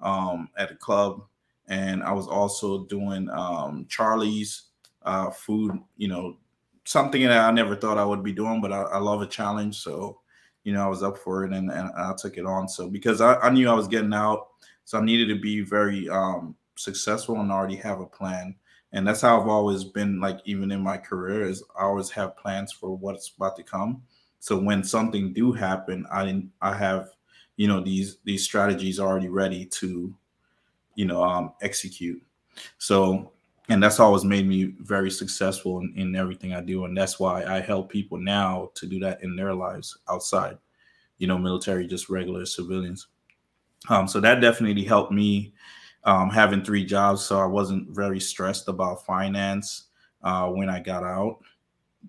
um, 0.00 0.48
at 0.56 0.70
a 0.70 0.76
club, 0.76 1.24
and 1.66 2.02
I 2.02 2.12
was 2.12 2.28
also 2.28 2.84
doing 2.84 3.28
um 3.30 3.86
Charlie's 3.88 4.64
uh 5.02 5.30
food, 5.30 5.72
you 5.96 6.08
know, 6.08 6.36
something 6.84 7.22
that 7.22 7.40
I 7.40 7.50
never 7.50 7.74
thought 7.74 7.98
I 7.98 8.04
would 8.04 8.22
be 8.22 8.32
doing, 8.32 8.60
but 8.60 8.72
I, 8.72 8.82
I 8.82 8.98
love 8.98 9.22
a 9.22 9.26
challenge. 9.26 9.78
So, 9.78 10.20
you 10.62 10.72
know, 10.72 10.84
I 10.84 10.88
was 10.88 11.02
up 11.02 11.18
for 11.18 11.44
it 11.44 11.52
and, 11.52 11.70
and 11.70 11.90
I 11.96 12.14
took 12.16 12.38
it 12.38 12.46
on. 12.46 12.68
So 12.68 12.88
because 12.88 13.20
I, 13.20 13.34
I 13.36 13.50
knew 13.50 13.68
I 13.68 13.74
was 13.74 13.88
getting 13.88 14.14
out, 14.14 14.48
so 14.84 14.98
I 14.98 15.04
needed 15.04 15.28
to 15.28 15.40
be 15.40 15.60
very 15.60 16.08
um 16.08 16.56
successful 16.76 17.40
and 17.40 17.52
already 17.52 17.76
have 17.76 18.00
a 18.00 18.06
plan 18.06 18.54
and 18.92 19.06
that's 19.06 19.20
how 19.22 19.40
I've 19.40 19.48
always 19.48 19.84
been 19.84 20.20
like 20.20 20.38
even 20.44 20.70
in 20.70 20.80
my 20.80 20.96
career 20.96 21.42
is 21.48 21.62
I 21.78 21.82
always 21.82 22.10
have 22.10 22.36
plans 22.36 22.72
for 22.72 22.96
what's 22.96 23.32
about 23.36 23.56
to 23.56 23.64
come. 23.64 24.02
So 24.38 24.56
when 24.56 24.84
something 24.84 25.32
do 25.32 25.52
happen, 25.52 26.06
I 26.12 26.44
I 26.62 26.76
have 26.76 27.08
you 27.56 27.66
know 27.68 27.80
these 27.80 28.18
these 28.24 28.44
strategies 28.44 29.00
already 29.00 29.28
ready 29.28 29.66
to 29.66 30.14
you 30.94 31.04
know 31.04 31.22
um 31.22 31.52
execute. 31.62 32.22
So 32.78 33.32
and 33.68 33.82
that's 33.82 34.00
always 34.00 34.24
made 34.24 34.46
me 34.48 34.74
very 34.80 35.10
successful 35.10 35.80
in, 35.80 35.94
in 35.96 36.16
everything 36.16 36.54
I 36.54 36.60
do. 36.62 36.84
And 36.86 36.96
that's 36.96 37.20
why 37.20 37.44
I 37.44 37.60
help 37.60 37.90
people 37.90 38.18
now 38.18 38.70
to 38.74 38.86
do 38.86 39.00
that 39.00 39.22
in 39.22 39.36
their 39.36 39.54
lives 39.54 39.98
outside, 40.08 40.58
you 41.18 41.26
know, 41.28 41.38
military, 41.38 41.86
just 41.86 42.10
regular 42.10 42.46
civilians. 42.46 43.08
Um, 43.88 44.08
so 44.08 44.20
that 44.20 44.40
definitely 44.40 44.84
helped 44.84 45.12
me 45.12 45.52
um, 46.04 46.30
having 46.30 46.64
three 46.64 46.84
jobs, 46.84 47.24
so 47.24 47.38
I 47.38 47.46
wasn't 47.46 47.90
very 47.90 48.20
stressed 48.20 48.68
about 48.68 49.04
finance 49.04 49.84
uh, 50.22 50.48
when 50.48 50.68
I 50.68 50.80
got 50.80 51.02
out. 51.02 51.38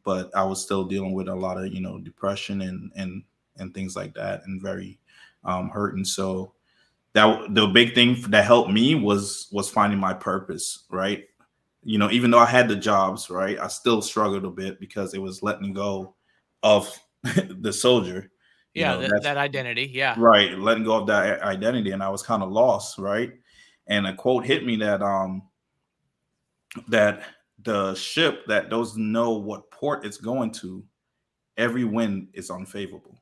But 0.04 0.30
I 0.36 0.44
was 0.44 0.62
still 0.62 0.84
dealing 0.84 1.14
with 1.14 1.30
a 1.30 1.36
lot 1.36 1.58
of 1.58 1.74
you 1.74 1.82
know 1.82 2.00
depression 2.00 2.62
and 2.62 2.92
and 2.96 3.24
and 3.58 3.74
things 3.74 3.96
like 3.96 4.14
that, 4.16 4.42
and 4.46 4.62
very 4.62 5.00
um, 5.44 5.70
hurting. 5.70 6.06
So 6.06 6.54
that 7.14 7.54
the 7.54 7.68
big 7.68 7.96
thing 7.96 8.22
that 8.30 8.46
helped 8.46 8.72
me 8.72 8.96
was 8.96 9.48
was 9.52 9.70
finding 9.70 10.00
my 10.00 10.14
purpose, 10.14 10.84
right? 10.90 11.26
you 11.86 12.00
know, 12.00 12.10
even 12.10 12.32
though 12.32 12.40
I 12.40 12.48
had 12.48 12.68
the 12.68 12.76
jobs, 12.76 13.30
right, 13.30 13.60
I 13.60 13.68
still 13.68 14.02
struggled 14.02 14.44
a 14.44 14.50
bit 14.50 14.80
because 14.80 15.14
it 15.14 15.22
was 15.22 15.44
letting 15.44 15.72
go 15.72 16.16
of 16.64 16.92
the 17.24 17.72
soldier. 17.72 18.32
You 18.76 18.82
Yeah, 18.82 18.96
know, 18.96 19.02
that, 19.02 19.24
that 19.24 19.38
identity. 19.38 19.90
Yeah. 19.94 20.16
right 20.20 20.60
letting 20.60 20.84
go 20.84 20.98
of 20.98 21.08
that 21.08 21.42
identity 21.42 21.92
and 21.92 22.04
i 22.04 22.10
was 22.10 22.22
kind 22.22 22.44
of 22.44 22.52
lost 22.52 23.00
right? 23.00 23.34
And 23.88 24.08
a 24.08 24.14
quote 24.16 24.46
hit 24.46 24.66
me 24.66 24.76
that 24.78 25.02
um 25.02 25.44
that 26.90 27.24
the 27.64 27.96
ship 27.96 28.46
that 28.48 28.70
doesn't 28.70 29.12
know 29.12 29.32
what 29.32 29.72
port 29.72 30.06
it's 30.06 30.18
going 30.18 30.52
to 30.52 30.84
every 31.58 31.86
wind 31.86 32.28
is 32.34 32.50
unfavorable. 32.52 33.22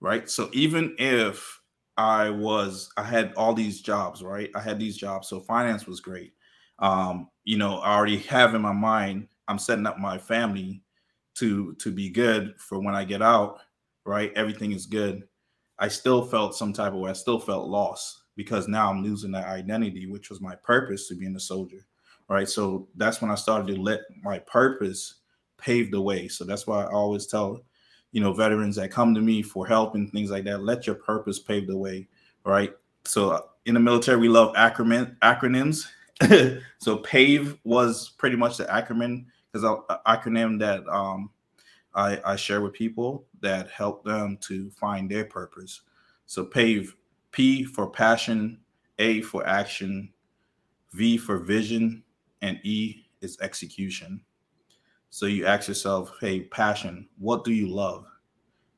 Right? 0.00 0.28
So 0.28 0.50
even 0.52 0.94
if 0.98 1.60
i 1.96 2.28
was 2.28 2.90
i 2.96 3.04
had 3.04 3.32
all 3.36 3.54
these 3.54 3.80
jobs 3.80 4.20
right? 4.22 4.50
I 4.56 4.60
had 4.60 4.80
these 4.80 4.96
jobs 4.96 5.28
so 5.28 5.38
finance 5.40 5.86
was 5.86 6.00
great. 6.00 6.32
Um 6.80 7.28
you 7.44 7.56
know 7.56 7.78
i 7.78 7.94
already 7.94 8.18
have 8.18 8.54
in 8.54 8.62
my 8.62 8.72
mind 8.72 9.28
i'm 9.48 9.58
setting 9.58 9.86
up 9.86 9.98
my 9.98 10.18
family 10.18 10.82
to 11.34 11.74
to 11.74 11.92
be 11.92 12.08
good 12.08 12.54
for 12.58 12.80
when 12.80 12.94
i 12.94 13.04
get 13.04 13.22
out 13.22 13.60
right? 14.04 14.32
Everything 14.36 14.72
is 14.72 14.86
good. 14.86 15.24
I 15.78 15.88
still 15.88 16.24
felt 16.24 16.56
some 16.56 16.72
type 16.72 16.92
of 16.92 16.98
way. 17.00 17.10
I 17.10 17.14
still 17.14 17.40
felt 17.40 17.68
lost 17.68 18.24
because 18.36 18.68
now 18.68 18.90
i'm 18.90 19.02
losing 19.02 19.30
that 19.32 19.46
identity 19.46 20.06
which 20.06 20.30
was 20.30 20.40
my 20.40 20.54
purpose 20.56 21.08
to 21.08 21.14
being 21.14 21.36
a 21.36 21.40
soldier 21.40 21.86
right? 22.26 22.48
So 22.48 22.88
that's 22.96 23.20
when 23.20 23.30
i 23.30 23.34
started 23.34 23.74
to 23.74 23.80
let 23.80 24.00
my 24.22 24.38
purpose 24.40 25.16
pave 25.58 25.90
the 25.90 26.00
way. 26.00 26.26
So 26.28 26.44
that's 26.44 26.66
why 26.66 26.82
i 26.84 26.90
always 26.90 27.26
tell 27.26 27.60
you 28.12 28.20
know 28.20 28.32
veterans 28.32 28.76
that 28.76 28.90
come 28.90 29.14
to 29.14 29.20
me 29.20 29.42
for 29.42 29.66
help 29.66 29.94
and 29.94 30.10
things 30.10 30.30
like 30.30 30.44
that 30.44 30.62
let 30.62 30.86
your 30.86 30.96
purpose 30.96 31.38
pave 31.38 31.66
the 31.66 31.76
way 31.76 32.08
right? 32.44 32.72
So 33.04 33.46
in 33.66 33.74
the 33.74 33.80
military 33.80 34.18
we 34.18 34.28
love 34.28 34.54
acronym 34.54 35.16
acronyms. 35.20 35.86
So 36.78 36.98
pave 36.98 37.56
was 37.64 38.10
pretty 38.10 38.36
much 38.36 38.58
the 38.58 38.64
acronym 38.64 39.24
because 39.50 39.64
acronym 40.06 40.58
that 40.60 40.86
um 40.88 41.30
I, 41.94 42.20
I 42.24 42.36
share 42.36 42.60
with 42.60 42.72
people 42.72 43.24
that 43.40 43.70
help 43.70 44.04
them 44.04 44.36
to 44.42 44.70
find 44.70 45.10
their 45.10 45.24
purpose. 45.24 45.82
So 46.26 46.44
PAVE, 46.44 46.94
P 47.30 47.64
for 47.64 47.88
passion, 47.88 48.58
A 48.98 49.20
for 49.22 49.46
action, 49.46 50.12
V 50.92 51.16
for 51.16 51.38
vision, 51.38 52.02
and 52.42 52.58
E 52.64 53.06
is 53.20 53.38
execution. 53.40 54.20
So 55.10 55.26
you 55.26 55.46
ask 55.46 55.68
yourself, 55.68 56.12
hey, 56.20 56.40
passion, 56.40 57.08
what 57.18 57.44
do 57.44 57.52
you 57.52 57.68
love? 57.68 58.06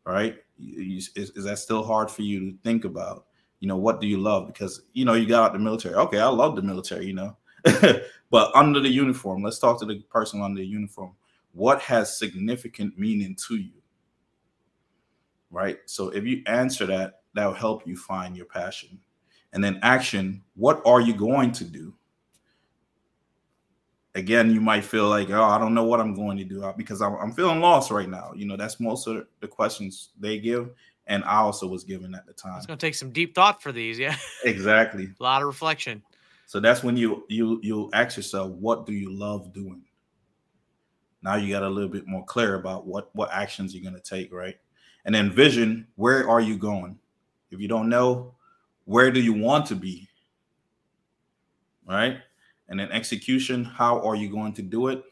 Right? 0.04 0.36
Is, 0.58 1.10
is 1.16 1.44
that 1.44 1.58
still 1.58 1.82
hard 1.82 2.10
for 2.10 2.22
you 2.22 2.40
to 2.40 2.58
think 2.62 2.84
about? 2.84 3.26
You 3.60 3.68
know, 3.68 3.76
what 3.76 4.00
do 4.00 4.06
you 4.06 4.18
love? 4.18 4.46
Because, 4.46 4.82
you 4.92 5.04
know, 5.04 5.14
you 5.14 5.26
got 5.26 5.44
out 5.44 5.52
the 5.54 5.58
military. 5.58 5.94
Okay, 5.94 6.20
I 6.20 6.28
love 6.28 6.56
the 6.56 6.62
military, 6.62 7.06
you 7.06 7.14
know. 7.14 7.36
but 8.30 8.54
under 8.54 8.80
the 8.80 8.88
uniform, 8.88 9.42
let's 9.42 9.58
talk 9.58 9.80
to 9.80 9.86
the 9.86 10.00
person 10.10 10.42
under 10.42 10.60
the 10.60 10.66
uniform 10.66 11.12
what 11.56 11.80
has 11.80 12.18
significant 12.18 12.98
meaning 12.98 13.34
to 13.48 13.56
you 13.56 13.72
right 15.50 15.78
so 15.86 16.10
if 16.10 16.24
you 16.24 16.42
answer 16.46 16.84
that 16.86 17.20
that 17.34 17.46
will 17.46 17.54
help 17.54 17.86
you 17.86 17.96
find 17.96 18.36
your 18.36 18.44
passion 18.46 18.98
and 19.54 19.64
then 19.64 19.78
action 19.82 20.42
what 20.54 20.82
are 20.84 21.00
you 21.00 21.14
going 21.14 21.50
to 21.50 21.64
do 21.64 21.94
again 24.14 24.50
you 24.50 24.60
might 24.60 24.84
feel 24.84 25.08
like 25.08 25.30
oh 25.30 25.42
i 25.44 25.58
don't 25.58 25.72
know 25.74 25.84
what 25.84 26.00
i'm 26.00 26.14
going 26.14 26.36
to 26.36 26.44
do 26.44 26.62
uh, 26.62 26.72
because 26.72 27.00
i'm, 27.00 27.14
I'm 27.16 27.32
feeling 27.32 27.60
lost 27.60 27.90
right 27.90 28.08
now 28.08 28.32
you 28.36 28.46
know 28.46 28.56
that's 28.56 28.78
most 28.78 29.06
of 29.06 29.26
the 29.40 29.48
questions 29.48 30.10
they 30.18 30.38
give 30.38 30.70
and 31.06 31.24
i 31.24 31.36
also 31.36 31.66
was 31.66 31.84
given 31.84 32.14
at 32.14 32.26
the 32.26 32.32
time 32.34 32.56
It's 32.58 32.66
going 32.66 32.78
to 32.78 32.86
take 32.86 32.94
some 32.94 33.12
deep 33.12 33.34
thought 33.34 33.62
for 33.62 33.72
these. 33.72 33.98
Yeah. 33.98 34.16
exactly 34.44 35.08
A 35.18 35.22
lot 35.22 35.40
of 35.42 35.48
reflection. 35.48 36.02
so 36.46 36.60
that's 36.60 36.82
when 36.82 36.96
you 36.96 37.24
you 37.28 37.60
you 37.62 37.90
ask 37.94 38.16
yourself 38.16 38.50
what 38.52 38.84
do 38.86 38.92
you 38.92 39.10
love 39.12 39.52
doing 39.54 39.82
now 41.26 41.34
you 41.34 41.52
got 41.52 41.64
a 41.64 41.68
little 41.68 41.90
bit 41.90 42.06
more 42.06 42.24
clear 42.24 42.54
about 42.54 42.86
what 42.86 43.10
what 43.14 43.32
actions 43.32 43.74
you're 43.74 43.82
going 43.82 44.00
to 44.00 44.16
take 44.16 44.32
right? 44.32 44.56
And 45.04 45.14
then 45.14 45.30
vision 45.30 45.88
where 45.96 46.28
are 46.30 46.40
you 46.40 46.56
going? 46.56 46.96
If 47.50 47.60
you 47.60 47.66
don't 47.66 47.88
know 47.88 48.34
where 48.84 49.10
do 49.10 49.20
you 49.20 49.32
want 49.32 49.66
to 49.66 49.74
be? 49.74 50.08
Right? 51.84 52.18
And 52.68 52.78
then 52.78 52.92
execution 52.92 53.64
how 53.64 54.00
are 54.02 54.14
you 54.14 54.30
going 54.30 54.52
to 54.54 54.62
do 54.62 54.86
it? 54.86 55.02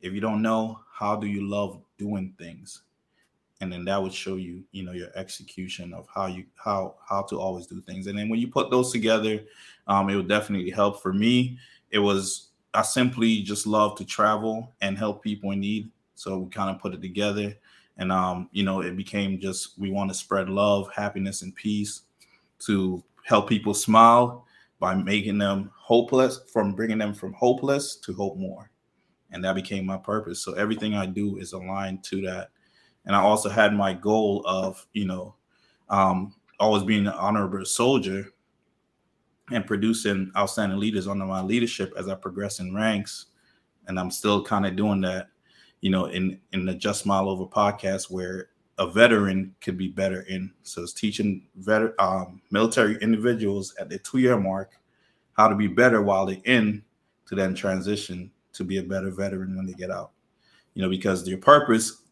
If 0.00 0.12
you 0.12 0.20
don't 0.20 0.42
know 0.42 0.80
how 0.92 1.14
do 1.14 1.28
you 1.28 1.48
love 1.48 1.80
doing 1.96 2.34
things? 2.38 2.82
And 3.60 3.72
then 3.72 3.84
that 3.84 4.02
would 4.02 4.12
show 4.12 4.34
you 4.34 4.64
you 4.72 4.82
know 4.82 4.92
your 4.92 5.10
execution 5.14 5.94
of 5.94 6.08
how 6.12 6.26
you 6.26 6.44
how 6.56 6.96
how 7.08 7.22
to 7.22 7.38
always 7.38 7.68
do 7.68 7.80
things. 7.82 8.08
And 8.08 8.18
then 8.18 8.28
when 8.28 8.40
you 8.40 8.48
put 8.48 8.72
those 8.72 8.90
together 8.90 9.44
um, 9.86 10.10
it 10.10 10.16
would 10.16 10.28
definitely 10.28 10.70
help. 10.70 11.00
For 11.00 11.12
me 11.12 11.56
it 11.92 12.00
was 12.00 12.45
i 12.76 12.82
simply 12.82 13.42
just 13.42 13.66
love 13.66 13.96
to 13.96 14.04
travel 14.04 14.72
and 14.82 14.98
help 14.98 15.22
people 15.22 15.50
in 15.52 15.60
need. 15.60 15.90
So 16.14 16.38
we 16.40 16.50
kind 16.50 16.70
of 16.70 16.80
put 16.80 16.94
it 16.94 17.02
together 17.02 17.56
and 17.98 18.12
um, 18.12 18.48
you 18.52 18.62
know 18.62 18.82
it 18.82 18.96
became 18.96 19.40
just 19.40 19.78
we 19.78 19.90
want 19.90 20.10
to 20.10 20.14
spread 20.14 20.48
love 20.48 20.90
happiness 20.94 21.42
and 21.42 21.54
peace 21.54 22.02
to 22.60 23.02
help 23.24 23.48
people 23.48 23.74
smile 23.74 24.46
by 24.78 24.94
making 24.94 25.38
them 25.38 25.70
hopeless 25.74 26.40
from 26.52 26.74
bringing 26.74 26.98
them 26.98 27.14
from 27.14 27.32
hopeless 27.32 27.96
to 27.96 28.12
hope 28.12 28.36
more. 28.36 28.70
And 29.30 29.42
that 29.44 29.54
became 29.54 29.86
my 29.86 29.96
purpose. 29.96 30.42
So 30.42 30.52
everything 30.52 30.94
i 30.94 31.06
do 31.06 31.38
is 31.38 31.52
aligned 31.52 32.04
to 32.04 32.20
that. 32.22 32.50
And 33.06 33.16
i 33.16 33.20
also 33.20 33.48
had 33.48 33.74
my 33.74 33.94
goal 33.94 34.42
of 34.46 34.86
you 34.92 35.06
know 35.06 35.34
um, 35.88 36.34
always 36.60 36.82
being 36.82 37.06
an 37.06 37.12
honorable 37.14 37.64
soldier 37.64 38.32
and 39.50 39.66
producing 39.66 40.30
outstanding 40.36 40.78
leaders 40.78 41.06
under 41.06 41.24
my 41.24 41.40
leadership 41.40 41.92
as 41.96 42.08
i 42.08 42.14
progress 42.14 42.58
in 42.60 42.74
ranks. 42.74 43.26
And 43.86 43.98
i'm 43.98 44.10
still 44.10 44.42
kind 44.42 44.66
of 44.66 44.76
doing 44.76 45.00
that 45.02 45.28
you 45.80 45.90
know 45.90 46.06
in 46.06 46.40
in 46.52 46.64
the 46.66 46.74
just 46.74 47.02
smile 47.02 47.28
over 47.28 47.44
podcast 47.44 48.10
where 48.10 48.48
a 48.78 48.90
veteran 48.90 49.54
could 49.60 49.78
be 49.78 49.88
better 49.88 50.22
in. 50.22 50.52
So 50.62 50.82
it's 50.82 50.92
teaching 50.92 51.46
veteran 51.56 51.94
um, 51.98 52.42
military 52.50 52.98
individuals 53.00 53.74
at 53.80 53.88
the 53.88 53.98
two 53.98 54.18
year 54.18 54.38
mark 54.38 54.72
how 55.32 55.48
to 55.48 55.54
be 55.54 55.66
better 55.66 56.02
while 56.02 56.26
they're 56.26 56.36
in 56.44 56.82
to 57.26 57.34
then 57.34 57.54
transition 57.54 58.30
to 58.52 58.64
be 58.64 58.78
a 58.78 58.82
better 58.82 59.10
veteran 59.10 59.56
when 59.56 59.66
they 59.66 59.72
get 59.72 59.90
out. 59.90 60.10
You 60.74 60.82
know 60.82 60.90
because 60.90 61.26
your 61.26 61.38
purpose 61.38 62.02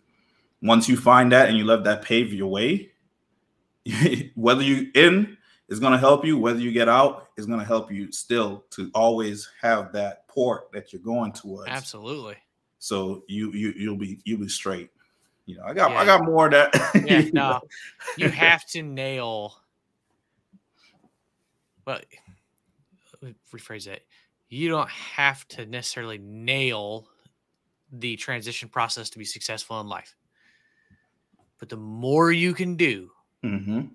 once 0.62 0.88
you 0.88 0.96
find 0.96 1.32
that 1.32 1.48
and 1.48 1.58
you 1.58 1.64
let 1.64 1.84
that 1.84 2.02
pave 2.02 2.32
your 2.32 2.48
way 2.48 2.90
whether 4.34 4.62
you 4.62 4.90
in 4.94 5.33
is 5.68 5.80
going 5.80 5.92
to 5.92 5.98
help 5.98 6.24
you 6.24 6.36
whether 6.38 6.58
you 6.60 6.70
get 6.72 6.88
out 6.88 7.28
is 7.36 7.46
going 7.46 7.58
to 7.58 7.64
help 7.64 7.90
you 7.90 8.10
still 8.12 8.64
to 8.70 8.90
always 8.94 9.48
have 9.60 9.92
that 9.92 10.26
port 10.28 10.70
that 10.72 10.92
you're 10.92 11.02
going 11.02 11.32
towards 11.32 11.68
Absolutely. 11.70 12.36
so 12.78 13.22
you 13.28 13.50
you 13.52 13.72
you'll 13.76 13.96
be 13.96 14.20
you'll 14.24 14.40
be 14.40 14.48
straight 14.48 14.90
you 15.46 15.56
know 15.56 15.64
i 15.64 15.72
got 15.74 15.90
i 15.92 16.04
got 16.04 16.24
more 16.24 16.46
of 16.46 16.52
that 16.52 16.74
Yeah. 17.06 17.20
you 17.20 17.32
know. 17.32 17.50
No, 17.50 17.60
you 18.16 18.28
have 18.28 18.64
to 18.68 18.82
nail. 18.82 19.56
Well, 21.86 22.00
rephrase 23.52 23.84
that. 23.86 24.00
You 24.48 24.68
don't 24.68 24.88
have 24.88 25.46
to 25.48 25.66
necessarily 25.66 26.18
nail 26.18 27.08
the 27.92 28.16
transition 28.16 28.68
process 28.68 29.10
to 29.10 29.18
be 29.18 29.24
successful 29.24 29.80
in 29.80 29.86
life. 29.86 30.14
But 31.58 31.68
the 31.68 31.76
more 31.76 32.32
you 32.32 32.54
can 32.54 32.76
do 32.76 33.10
Mhm. 33.44 33.90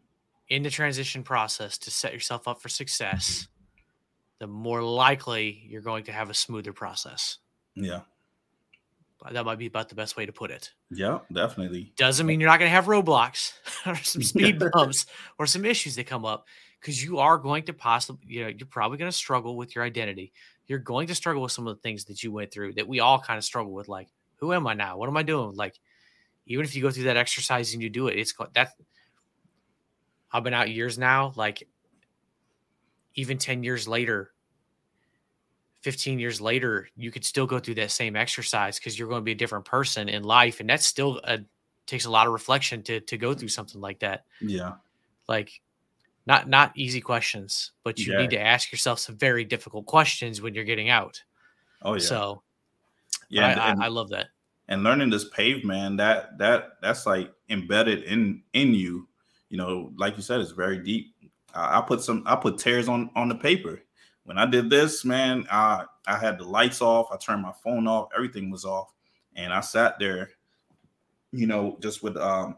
In 0.49 0.63
the 0.63 0.69
transition 0.69 1.23
process 1.23 1.77
to 1.79 1.91
set 1.91 2.13
yourself 2.13 2.47
up 2.47 2.61
for 2.61 2.69
success, 2.69 3.47
the 4.39 4.47
more 4.47 4.81
likely 4.81 5.63
you're 5.67 5.81
going 5.81 6.03
to 6.05 6.11
have 6.11 6.29
a 6.29 6.33
smoother 6.33 6.73
process. 6.73 7.37
yeah 7.75 8.01
That 9.31 9.45
might 9.45 9.59
be 9.59 9.65
about 9.67 9.89
the 9.89 9.95
best 9.95 10.15
way 10.17 10.25
to 10.25 10.31
put 10.31 10.49
it. 10.51 10.71
yeah 10.89 11.19
definitely 11.31 11.93
Doesn't 11.97 12.25
mean 12.25 12.39
you're 12.39 12.49
not 12.49 12.59
going 12.59 12.69
to 12.69 12.75
have 12.75 12.85
roadblocks 12.85 13.53
or 13.85 13.95
some 13.97 14.23
speed 14.23 14.59
bumps 14.73 15.05
or 15.37 15.45
some 15.45 15.65
issues 15.65 15.95
that 15.95 16.07
come 16.07 16.25
up 16.25 16.47
because 16.79 17.03
you 17.03 17.19
are 17.19 17.37
going 17.37 17.63
to 17.63 17.73
possibly, 17.73 18.25
you 18.27 18.41
know, 18.43 18.47
you're 18.47 18.65
probably 18.67 18.97
going 18.97 19.11
to 19.11 19.15
struggle 19.17 19.57
with 19.57 19.75
your 19.75 19.83
identity. 19.83 20.31
You're 20.67 20.79
going 20.79 21.07
to 21.07 21.15
struggle 21.15 21.41
with 21.41 21.51
some 21.51 21.67
of 21.67 21.75
the 21.75 21.81
things 21.81 22.05
that 22.05 22.23
you 22.23 22.31
went 22.31 22.51
through 22.51 22.73
that 22.73 22.87
we 22.87 23.01
all 23.01 23.19
kind 23.19 23.37
of 23.37 23.43
struggle 23.43 23.73
with. 23.73 23.89
Like, 23.89 24.07
who 24.37 24.53
am 24.53 24.65
I 24.65 24.73
now? 24.75 24.95
What 24.97 25.09
am 25.09 25.17
I 25.17 25.23
doing? 25.23 25.55
Like, 25.55 25.77
even 26.45 26.63
if 26.63 26.73
you 26.75 26.81
go 26.81 26.89
through 26.89 27.03
that 27.03 27.17
exercise 27.17 27.73
and 27.73 27.83
you 27.83 27.89
do 27.89 28.07
it, 28.07 28.17
it's 28.17 28.33
that 28.53 28.71
I've 30.31 30.43
been 30.43 30.53
out 30.53 30.69
years 30.69 30.97
now. 30.97 31.33
Like, 31.35 31.67
even 33.15 33.37
10 33.37 33.63
years 33.63 33.87
later, 33.87 34.31
15 35.81 36.19
years 36.19 36.39
later, 36.41 36.87
you 36.95 37.11
could 37.11 37.23
still 37.25 37.47
go 37.47 37.59
through 37.59 37.75
that 37.75 37.91
same 37.91 38.15
exercise 38.15 38.77
because 38.79 38.97
you're 38.99 39.07
going 39.07 39.21
to 39.21 39.25
be 39.25 39.31
a 39.31 39.35
different 39.35 39.65
person 39.65 40.09
in 40.09 40.23
life. 40.23 40.59
And 40.59 40.69
that's 40.69 40.85
still 40.85 41.19
a, 41.23 41.39
takes 41.87 42.05
a 42.05 42.09
lot 42.11 42.27
of 42.27 42.33
reflection 42.33 42.83
to, 42.83 42.99
to 42.99 43.17
go 43.17 43.33
through 43.33 43.47
something 43.47 43.81
like 43.81 43.99
that. 43.99 44.25
yeah 44.41 44.73
Like, 45.27 45.61
not 46.27 46.47
not 46.47 46.73
easy 46.75 47.01
questions, 47.01 47.71
but 47.83 47.97
you 47.97 48.11
Yeah. 48.13 48.19
need 48.19 48.29
to 48.31 48.39
ask 48.39 48.71
yourself 48.71 48.99
some 48.99 49.17
very 49.17 49.43
difficult 49.43 49.87
questions 49.87 50.41
when 50.41 50.53
you're 50.53 50.63
getting 50.63 50.89
out. 50.89 51.23
oh 51.81 51.93
yeah 51.93 51.99
So 51.99 52.43
yeah 53.29 53.47
I, 53.47 53.51
and, 53.71 53.81
I, 53.81 53.85
I 53.85 53.87
love 53.87 54.09
that. 54.09 54.27
and 54.67 54.83
learning 54.83 55.09
this 55.09 55.27
pave 55.29 55.65
man 55.65 55.95
that 55.95 56.37
that 56.37 56.73
that's 56.83 57.07
like 57.07 57.33
embedded 57.49 58.03
in 58.03 58.43
in 58.53 58.75
you 58.75 59.07
you 59.49 59.57
know 59.57 59.91
like 59.97 60.15
you 60.15 60.23
said 60.23 60.39
it's 60.39 60.51
very 60.51 60.77
deep 60.77 61.13
i, 61.53 61.79
I 61.79 61.81
put 61.81 62.01
some 62.01 62.23
i 62.25 62.35
put 62.35 62.57
tears 62.57 62.87
on 62.87 63.09
on 63.15 63.29
the 63.29 63.35
paper 63.35 63.81
when 64.23 64.37
i 64.37 64.45
did 64.45 64.69
this 64.69 65.03
man 65.03 65.45
I 65.51 65.85
I 66.09 66.17
had 66.17 66.39
the 66.39 66.43
lights 66.43 66.81
off. 66.81 67.09
I 67.11 67.17
turned 67.17 67.43
my 67.43 67.53
phone 67.63 67.87
off. 67.87 68.09
Everything 68.15 68.49
was 68.49 68.65
off, 68.65 68.91
and 69.35 69.53
I 69.53 69.61
sat 69.61 69.99
there, 69.99 70.31
you 71.31 71.45
know, 71.45 71.77
just 71.81 72.01
with 72.01 72.17
um, 72.17 72.57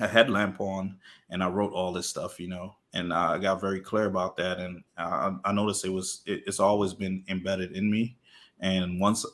a 0.00 0.08
headlamp 0.08 0.60
on, 0.60 0.98
and 1.30 1.44
I 1.44 1.48
wrote 1.48 1.72
all 1.72 1.92
this 1.92 2.08
stuff, 2.08 2.40
you 2.40 2.48
know, 2.48 2.74
and 2.92 3.14
I 3.14 3.38
got 3.38 3.60
very 3.60 3.80
clear 3.80 4.06
about 4.06 4.36
that. 4.38 4.58
And 4.58 4.82
I, 4.98 5.32
I 5.44 5.52
noticed 5.52 5.84
it 5.84 5.90
was 5.90 6.22
it, 6.26 6.42
it's 6.46 6.58
always 6.58 6.92
been 6.92 7.24
embedded 7.28 7.76
in 7.76 7.88
me, 7.88 8.16
and 8.58 8.98
once 8.98 9.24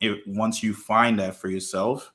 it 0.00 0.26
once 0.26 0.60
you 0.60 0.74
find 0.74 1.20
that 1.20 1.36
for 1.36 1.48
yourself, 1.48 2.12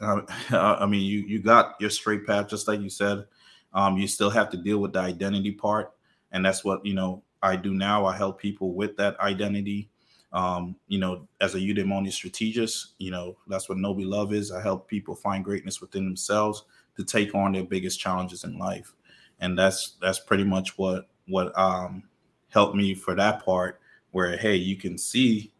uh, 0.00 0.22
I 0.50 0.86
mean, 0.86 1.02
you 1.02 1.20
you 1.20 1.38
got 1.40 1.74
your 1.80 1.90
straight 1.90 2.26
path, 2.26 2.48
just 2.48 2.68
like 2.68 2.80
you 2.80 2.90
said. 2.90 3.24
Um, 3.72 3.96
you 3.96 4.06
still 4.06 4.30
have 4.30 4.50
to 4.50 4.56
deal 4.56 4.78
with 4.78 4.92
the 4.92 5.00
identity 5.00 5.52
part, 5.52 5.92
and 6.32 6.44
that's 6.44 6.64
what 6.64 6.84
you 6.84 6.94
know 6.94 7.22
I 7.42 7.56
do 7.56 7.74
now. 7.74 8.06
I 8.06 8.16
help 8.16 8.40
people 8.40 8.74
with 8.74 8.96
that 8.96 9.18
identity. 9.20 9.90
Um, 10.32 10.74
you 10.88 10.98
know, 10.98 11.28
as 11.40 11.54
a 11.54 11.58
eudaimonia 11.60 12.10
strategist, 12.10 12.94
you 12.98 13.12
know, 13.12 13.36
that's 13.46 13.68
what 13.68 13.78
Know 13.78 13.94
Be 13.94 14.04
Love 14.04 14.32
is. 14.32 14.50
I 14.50 14.60
help 14.60 14.88
people 14.88 15.14
find 15.14 15.44
greatness 15.44 15.80
within 15.80 16.04
themselves 16.04 16.64
to 16.96 17.04
take 17.04 17.34
on 17.36 17.52
their 17.52 17.62
biggest 17.62 18.00
challenges 18.00 18.42
in 18.42 18.58
life. 18.58 18.94
And 19.38 19.56
that's 19.56 19.96
that's 20.00 20.18
pretty 20.18 20.44
much 20.44 20.76
what 20.76 21.08
what 21.26 21.56
um 21.58 22.04
helped 22.48 22.74
me 22.74 22.94
for 22.94 23.14
that 23.14 23.44
part 23.44 23.80
where 24.10 24.36
hey, 24.36 24.56
you 24.56 24.76
can 24.76 24.98
see 24.98 25.52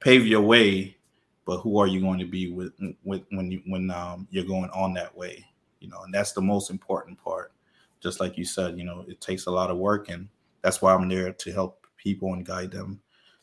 pave 0.00 0.26
your 0.26 0.42
way, 0.42 0.95
but 1.46 1.60
who 1.60 1.78
are 1.78 1.86
you 1.86 2.00
going 2.00 2.18
to 2.18 2.26
be 2.26 2.52
with 2.52 2.72
with 3.04 3.22
when 3.30 3.50
you 3.50 3.62
when 3.66 3.90
um 3.90 4.28
you're 4.30 4.44
going 4.44 4.70
on 4.70 4.92
that 4.94 5.16
way? 5.16 5.46
You 5.80 5.88
know, 5.88 6.02
and 6.02 6.12
that's 6.12 6.32
the 6.32 6.42
most 6.42 6.70
important 6.70 7.18
part. 7.22 7.52
Just 8.02 8.20
like 8.20 8.36
you 8.36 8.44
said, 8.44 8.76
you 8.76 8.84
know, 8.84 9.04
it 9.08 9.20
takes 9.20 9.46
a 9.46 9.50
lot 9.50 9.70
of 9.70 9.78
work 9.78 10.10
and 10.10 10.28
that's 10.62 10.82
why 10.82 10.92
I'm 10.92 11.08
there 11.08 11.32
to 11.32 11.52
help 11.52 11.86
people 11.96 12.32
and 12.32 12.44
guide 12.44 12.72
them 12.72 13.00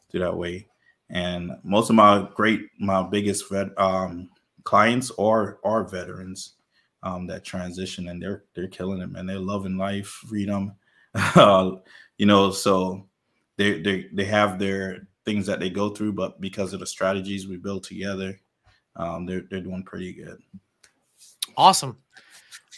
through 0.09 0.19
that 0.19 0.35
way. 0.37 0.67
And 1.09 1.51
most 1.63 1.89
of 1.89 1.95
my 1.95 2.27
great, 2.35 2.61
my 2.79 3.01
biggest 3.01 3.49
vet, 3.49 3.69
um, 3.79 4.29
clients 4.63 5.11
are 5.17 5.59
are 5.63 5.83
veterans 5.83 6.55
um, 7.03 7.27
that 7.27 7.43
transition, 7.45 8.07
and 8.09 8.21
they're 8.21 8.43
they're 8.55 8.67
killing 8.67 9.01
it, 9.01 9.09
and 9.15 9.29
they're 9.29 9.39
loving 9.39 9.77
life, 9.77 10.07
freedom, 10.07 10.73
uh, 11.15 11.71
you 12.17 12.25
know. 12.25 12.51
So 12.51 13.07
they 13.57 13.81
they 13.81 14.07
they 14.13 14.25
have 14.25 14.59
their 14.59 15.07
things 15.25 15.45
that 15.47 15.59
they 15.59 15.69
go 15.69 15.89
through, 15.89 16.13
but 16.13 16.39
because 16.41 16.73
of 16.73 16.79
the 16.79 16.85
strategies 16.85 17.47
we 17.47 17.57
build 17.57 17.83
together, 17.83 18.39
um, 18.95 19.25
they're 19.25 19.43
they're 19.49 19.61
doing 19.61 19.83
pretty 19.83 20.13
good. 20.13 20.37
Awesome. 21.57 21.97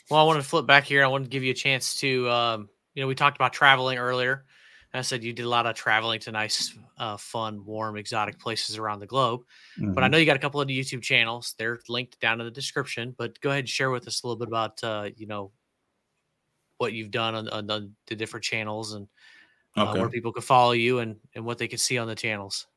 Well, 0.10 0.20
I 0.20 0.24
want 0.24 0.42
to 0.42 0.48
flip 0.48 0.66
back 0.66 0.84
here. 0.84 1.04
I 1.04 1.08
want 1.08 1.24
to 1.24 1.30
give 1.30 1.44
you 1.44 1.52
a 1.52 1.56
chance 1.56 2.00
to 2.00 2.30
um, 2.30 2.70
you 2.94 3.04
know, 3.04 3.08
we 3.08 3.16
talked 3.16 3.38
about 3.38 3.54
traveling 3.54 3.98
earlier. 3.98 4.46
I 4.94 5.02
said 5.02 5.24
you 5.24 5.34
did 5.34 5.44
a 5.44 5.50
lot 5.50 5.66
of 5.66 5.76
traveling 5.76 6.22
to 6.22 6.32
nice, 6.32 6.74
uh, 6.98 7.18
fun, 7.18 7.66
warm, 7.66 7.98
exotic 7.98 8.40
places 8.40 8.78
around 8.78 9.00
the 9.00 9.06
globe. 9.06 9.42
Mm-hmm. 9.78 9.94
But 9.94 10.04
I 10.04 10.08
mm-hmm. 10.08 10.12
know 10.14 10.18
you 10.20 10.26
got 10.26 10.38
a 10.38 10.40
couple 10.40 10.62
of 10.62 10.70
YouTube 10.70 11.02
channels. 11.02 11.54
They're 11.60 11.80
linked 11.90 12.20
down 12.22 12.40
in 12.40 12.46
the 12.46 12.52
description. 12.52 13.14
But 13.18 13.40
go 13.42 13.50
ahead 13.50 13.60
and 13.60 13.70
share 13.70 13.92
with 13.92 14.08
us 14.08 14.24
a 14.24 14.28
little 14.28 14.40
bit 14.40 14.48
about, 14.48 14.82
uh, 14.84 15.10
you 15.18 15.28
know, 15.28 15.52
what 16.78 16.94
you've 16.94 17.12
done 17.12 17.36
on, 17.36 17.50
on, 17.50 17.70
on 17.70 17.96
the 18.08 18.16
different 18.16 18.46
channels 18.46 18.94
and 18.94 19.08
uh, 19.76 19.94
where 19.96 20.10
people 20.10 20.32
could 20.32 20.44
follow 20.44 20.72
you 20.72 21.00
and, 21.00 21.18
and 21.36 21.46
what 21.46 21.58
they 21.58 21.68
could 21.68 21.80
see 21.80 21.98
on 21.98 22.08
the 22.08 22.16
channels. 22.16 22.68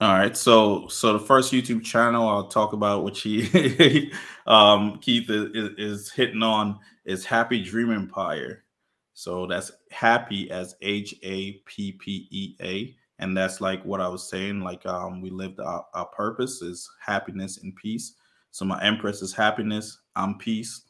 All 0.00 0.12
right, 0.12 0.36
so 0.36 0.88
so 0.88 1.12
the 1.12 1.24
first 1.24 1.52
YouTube 1.52 1.84
channel 1.84 2.28
I'll 2.28 2.48
talk 2.48 2.72
about, 2.72 3.04
which 3.04 3.22
he 3.22 4.12
um, 4.46 4.98
Keith 4.98 5.30
is, 5.30 5.70
is 5.78 6.12
hitting 6.12 6.42
on, 6.42 6.78
is 7.04 7.24
Happy 7.24 7.62
Dream 7.62 7.92
Empire. 7.92 8.64
So 9.14 9.46
that's 9.46 9.70
happy 9.92 10.50
as 10.50 10.74
H 10.82 11.14
A 11.22 11.52
P 11.64 11.92
P 11.92 12.26
E 12.30 12.56
A. 12.60 12.96
And 13.20 13.36
that's 13.36 13.60
like 13.60 13.84
what 13.84 14.00
I 14.00 14.08
was 14.08 14.28
saying. 14.28 14.60
Like 14.60 14.84
um, 14.84 15.20
we 15.22 15.30
lived 15.30 15.60
our, 15.60 15.86
our 15.94 16.06
purpose 16.06 16.60
is 16.60 16.90
happiness 17.00 17.62
and 17.62 17.74
peace. 17.76 18.14
So 18.50 18.64
my 18.64 18.82
empress 18.82 19.22
is 19.22 19.32
happiness. 19.32 20.00
I'm 20.16 20.38
peace. 20.38 20.82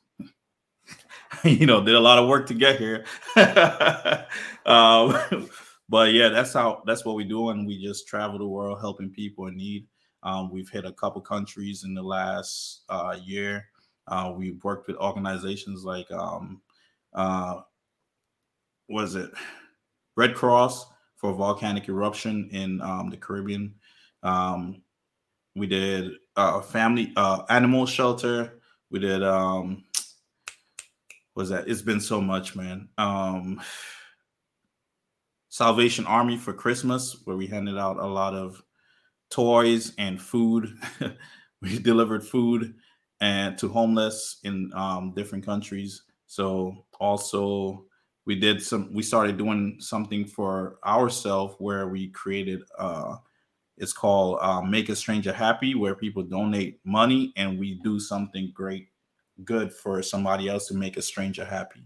you 1.45 1.67
know, 1.67 1.85
did 1.85 1.95
a 1.95 2.01
lot 2.01 2.19
of 2.19 2.29
work 2.29 2.47
to 2.47 2.55
get 2.55 2.79
here. 2.79 3.05
um, 4.67 5.49
but 5.89 6.13
yeah, 6.13 6.29
that's 6.29 6.53
how 6.53 6.83
that's 6.87 7.05
what 7.05 7.17
we 7.17 7.25
do, 7.25 7.51
and 7.51 7.67
we 7.67 7.83
just 7.83 8.07
travel 8.07 8.39
the 8.39 8.47
world 8.47 8.81
helping 8.81 9.11
people 9.11 9.47
in 9.47 9.57
need. 9.57 9.87
Um, 10.23 10.51
we've 10.51 10.71
hit 10.71 10.87
a 10.87 10.93
couple 10.93 11.21
countries 11.21 11.85
in 11.85 11.95
the 11.95 12.03
last 12.03 12.85
uh, 12.89 13.17
year. 13.23 13.67
Uh, 14.09 14.33
we've 14.37 14.63
worked 14.65 14.87
with 14.87 14.97
organizations 14.97 15.85
like 15.85 16.11
um, 16.11 16.61
uh, 17.15 17.61
was 18.89 19.15
it 19.15 19.31
Red 20.17 20.35
Cross 20.35 20.87
for 21.17 21.33
volcanic 21.33 21.89
eruption 21.89 22.49
in 22.53 22.81
um, 22.81 23.11
the 23.11 23.17
Caribbean. 23.17 23.75
Um, 24.23 24.83
we 25.55 25.67
did 25.67 26.13
uh, 26.37 26.61
family 26.61 27.13
uh, 27.17 27.43
animal 27.49 27.87
shelter. 27.87 28.61
We 28.91 28.99
did 28.99 29.23
um, 29.23 29.85
was 31.35 31.49
that? 31.51 31.69
It's 31.69 31.83
been 31.83 32.01
so 32.01 32.21
much, 32.21 32.55
man. 32.57 32.89
Um, 32.99 33.61
Salvation 35.49 36.07
Army 36.07 36.37
for 36.37 36.53
Christmas, 36.53 37.17
where 37.25 37.37
we 37.37 37.47
handed 37.47 37.79
out 37.79 37.99
a 37.99 38.07
lot 38.07 38.35
of 38.35 38.63
toys 39.31 39.93
and 39.99 40.21
food. 40.21 40.77
we 41.63 41.79
delivered 41.79 42.25
food 42.25 42.75
and 43.21 43.57
to 43.59 43.69
homeless 43.69 44.41
in 44.45 44.73
um, 44.75 45.13
different 45.15 45.45
countries. 45.45 46.03
So 46.27 46.85
also 46.99 47.87
we 48.27 48.35
did 48.35 48.63
some 48.63 48.93
we 48.93 49.03
started 49.03 49.37
doing 49.37 49.77
something 49.81 50.25
for 50.25 50.79
ourselves 50.85 51.55
where 51.59 51.89
we 51.89 52.09
created 52.09 52.63
uh 52.79 53.17
it's 53.77 53.93
called 53.93 54.39
uh, 54.41 54.63
make 54.63 54.89
a 54.89 54.97
stranger 54.97 55.33
happy 55.33 55.75
where 55.75 55.95
people 55.95 56.23
donate 56.23 56.81
money 56.85 57.33
and 57.37 57.59
we 57.59 57.81
do 57.83 57.99
something 57.99 58.51
great 58.55 58.89
good 59.43 59.73
for 59.73 60.03
somebody 60.03 60.49
else 60.49 60.69
to 60.69 60.75
make 60.75 60.97
a 60.97 61.03
stranger 61.03 61.45
happy. 61.45 61.83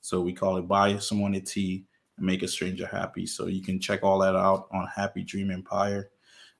So 0.00 0.20
we 0.20 0.32
call 0.32 0.56
it 0.56 0.68
buy 0.68 0.96
someone 0.98 1.34
a 1.34 1.40
tea 1.40 1.84
and 2.16 2.26
make 2.26 2.42
a 2.42 2.48
stranger 2.48 2.86
happy. 2.86 3.26
So 3.26 3.46
you 3.46 3.62
can 3.62 3.80
check 3.80 4.02
all 4.02 4.18
that 4.20 4.36
out 4.36 4.68
on 4.72 4.86
happy 4.94 5.22
dream 5.22 5.50
empire. 5.50 6.10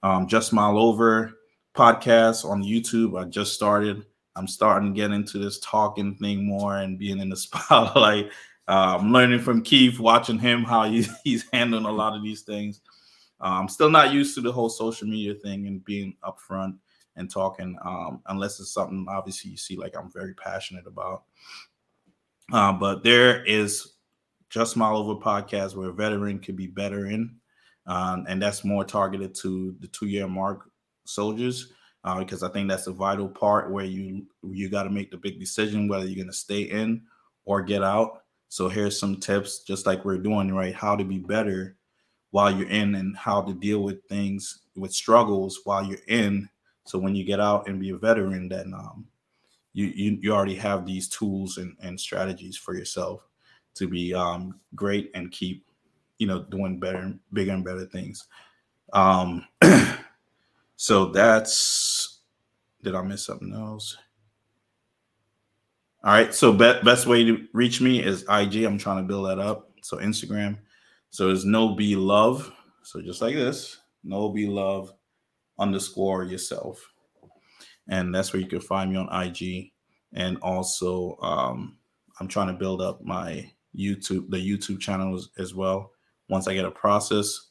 Um, 0.02 0.26
just 0.26 0.48
smile 0.48 0.78
over 0.78 1.38
podcast 1.74 2.48
on 2.48 2.62
youtube 2.62 3.20
i 3.20 3.24
just 3.28 3.52
started. 3.52 4.04
I'm 4.34 4.46
starting 4.46 4.92
to 4.92 4.96
get 4.96 5.10
into 5.10 5.38
this 5.38 5.58
talking 5.60 6.14
thing 6.16 6.46
more 6.46 6.78
and 6.78 6.98
being 6.98 7.20
in 7.20 7.30
the 7.30 7.36
spotlight. 7.36 8.26
Uh, 8.68 8.98
I'm 9.00 9.12
learning 9.12 9.40
from 9.40 9.62
Keith, 9.62 9.98
watching 9.98 10.38
him 10.38 10.62
how 10.62 10.84
he, 10.84 11.06
he's 11.24 11.46
handling 11.52 11.86
a 11.86 11.92
lot 11.92 12.14
of 12.14 12.22
these 12.22 12.42
things. 12.42 12.80
Uh, 13.40 13.58
I'm 13.60 13.68
still 13.68 13.90
not 13.90 14.12
used 14.12 14.34
to 14.34 14.40
the 14.40 14.52
whole 14.52 14.68
social 14.68 15.08
media 15.08 15.34
thing 15.34 15.66
and 15.66 15.84
being 15.84 16.14
upfront 16.22 16.76
and 17.16 17.30
talking, 17.30 17.76
um, 17.84 18.20
unless 18.26 18.60
it's 18.60 18.72
something 18.72 19.06
obviously 19.08 19.50
you 19.50 19.56
see 19.56 19.76
like 19.76 19.96
I'm 19.96 20.10
very 20.12 20.34
passionate 20.34 20.86
about. 20.86 21.24
Uh, 22.52 22.72
but 22.72 23.02
there 23.02 23.44
is 23.44 23.94
just 24.50 24.72
Smile 24.72 24.96
Over 24.96 25.14
podcast 25.20 25.74
where 25.74 25.88
a 25.88 25.92
veteran 25.92 26.38
could 26.38 26.56
be 26.56 26.66
better 26.66 27.06
in, 27.06 27.36
um, 27.86 28.24
and 28.28 28.40
that's 28.40 28.64
more 28.64 28.84
targeted 28.84 29.34
to 29.36 29.74
the 29.80 29.88
two 29.88 30.06
year 30.06 30.28
mark 30.28 30.70
soldiers. 31.04 31.72
Uh, 32.04 32.20
because 32.20 32.44
I 32.44 32.48
think 32.50 32.68
that's 32.68 32.86
a 32.86 32.92
vital 32.92 33.28
part 33.28 33.72
where 33.72 33.84
you 33.84 34.26
you 34.44 34.68
got 34.68 34.84
to 34.84 34.90
make 34.90 35.10
the 35.10 35.16
big 35.16 35.40
decision 35.40 35.88
whether 35.88 36.06
you're 36.06 36.14
going 36.14 36.28
to 36.28 36.32
stay 36.32 36.62
in 36.62 37.02
or 37.44 37.62
get 37.62 37.82
out. 37.82 38.22
So 38.48 38.68
here's 38.68 38.98
some 38.98 39.16
tips, 39.16 39.64
just 39.64 39.86
like 39.86 40.04
we're 40.04 40.18
doing, 40.18 40.54
right? 40.54 40.74
How 40.74 40.94
to 40.94 41.04
be 41.04 41.18
better 41.18 41.76
while 42.30 42.50
you're 42.50 42.68
in 42.68 42.94
and 42.94 43.16
how 43.16 43.42
to 43.42 43.54
deal 43.54 43.82
with 43.82 44.04
things 44.08 44.60
with 44.76 44.92
struggles 44.92 45.60
while 45.64 45.84
you're 45.84 45.98
in. 46.06 46.48
So 46.86 46.98
when 46.98 47.14
you 47.14 47.24
get 47.24 47.40
out 47.40 47.68
and 47.68 47.80
be 47.80 47.90
a 47.90 47.96
veteran, 47.96 48.48
then 48.48 48.72
um, 48.72 49.06
you, 49.72 49.86
you 49.86 50.18
you 50.22 50.32
already 50.32 50.54
have 50.54 50.86
these 50.86 51.08
tools 51.08 51.58
and, 51.58 51.76
and 51.82 52.00
strategies 52.00 52.56
for 52.56 52.74
yourself 52.74 53.26
to 53.74 53.86
be 53.86 54.14
um, 54.14 54.58
great 54.74 55.10
and 55.14 55.30
keep 55.30 55.66
you 56.18 56.26
know 56.26 56.44
doing 56.44 56.80
better, 56.80 57.12
bigger 57.32 57.52
and 57.52 57.64
better 57.64 57.84
things. 57.84 58.26
Um, 58.92 59.46
so 60.76 61.06
that's 61.06 62.20
did 62.82 62.94
I 62.94 63.02
miss 63.02 63.24
something 63.24 63.52
else? 63.52 63.96
All 66.04 66.12
right. 66.12 66.32
So 66.32 66.52
be- 66.52 66.80
best 66.84 67.06
way 67.08 67.24
to 67.24 67.48
reach 67.52 67.80
me 67.80 68.00
is 68.00 68.22
IG. 68.30 68.62
I'm 68.62 68.78
trying 68.78 68.98
to 68.98 69.08
build 69.08 69.26
that 69.26 69.40
up. 69.40 69.72
So 69.82 69.96
Instagram. 69.96 70.58
So 71.10 71.30
it's 71.30 71.44
Know 71.44 71.74
Be 71.74 71.96
Love. 71.96 72.52
So 72.84 73.00
just 73.02 73.20
like 73.20 73.34
this, 73.34 73.78
Know 74.04 74.28
Be 74.28 74.46
Love 74.46 74.92
underscore 75.58 76.24
yourself. 76.24 76.92
And 77.88 78.14
that's 78.14 78.32
where 78.32 78.42
you 78.42 78.48
can 78.48 78.60
find 78.60 78.92
me 78.92 78.98
on 78.98 79.26
IG. 79.26 79.72
And 80.12 80.38
also 80.38 81.18
um, 81.22 81.76
I'm 82.20 82.28
trying 82.28 82.48
to 82.48 82.52
build 82.52 82.80
up 82.80 83.02
my 83.02 83.50
YouTube, 83.76 84.30
the 84.30 84.38
YouTube 84.38 84.80
channels 84.80 85.30
as 85.38 85.54
well. 85.54 85.92
Once 86.28 86.48
I 86.48 86.54
get 86.54 86.64
a 86.64 86.70
process, 86.70 87.48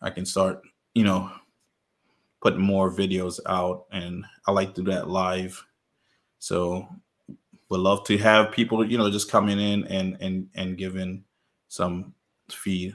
I 0.00 0.10
can 0.10 0.24
start, 0.24 0.62
you 0.94 1.04
know, 1.04 1.30
putting 2.40 2.60
more 2.60 2.90
videos 2.90 3.40
out. 3.46 3.86
And 3.92 4.24
I 4.46 4.52
like 4.52 4.74
to 4.74 4.82
do 4.82 4.90
that 4.92 5.08
live. 5.08 5.64
So 6.38 6.88
would 7.70 7.80
love 7.80 8.04
to 8.04 8.18
have 8.18 8.52
people, 8.52 8.84
you 8.88 8.98
know, 8.98 9.10
just 9.10 9.30
coming 9.30 9.58
in 9.58 9.86
and 9.88 10.16
and 10.20 10.48
and 10.54 10.78
giving 10.78 11.24
some 11.68 12.14
feed. 12.50 12.94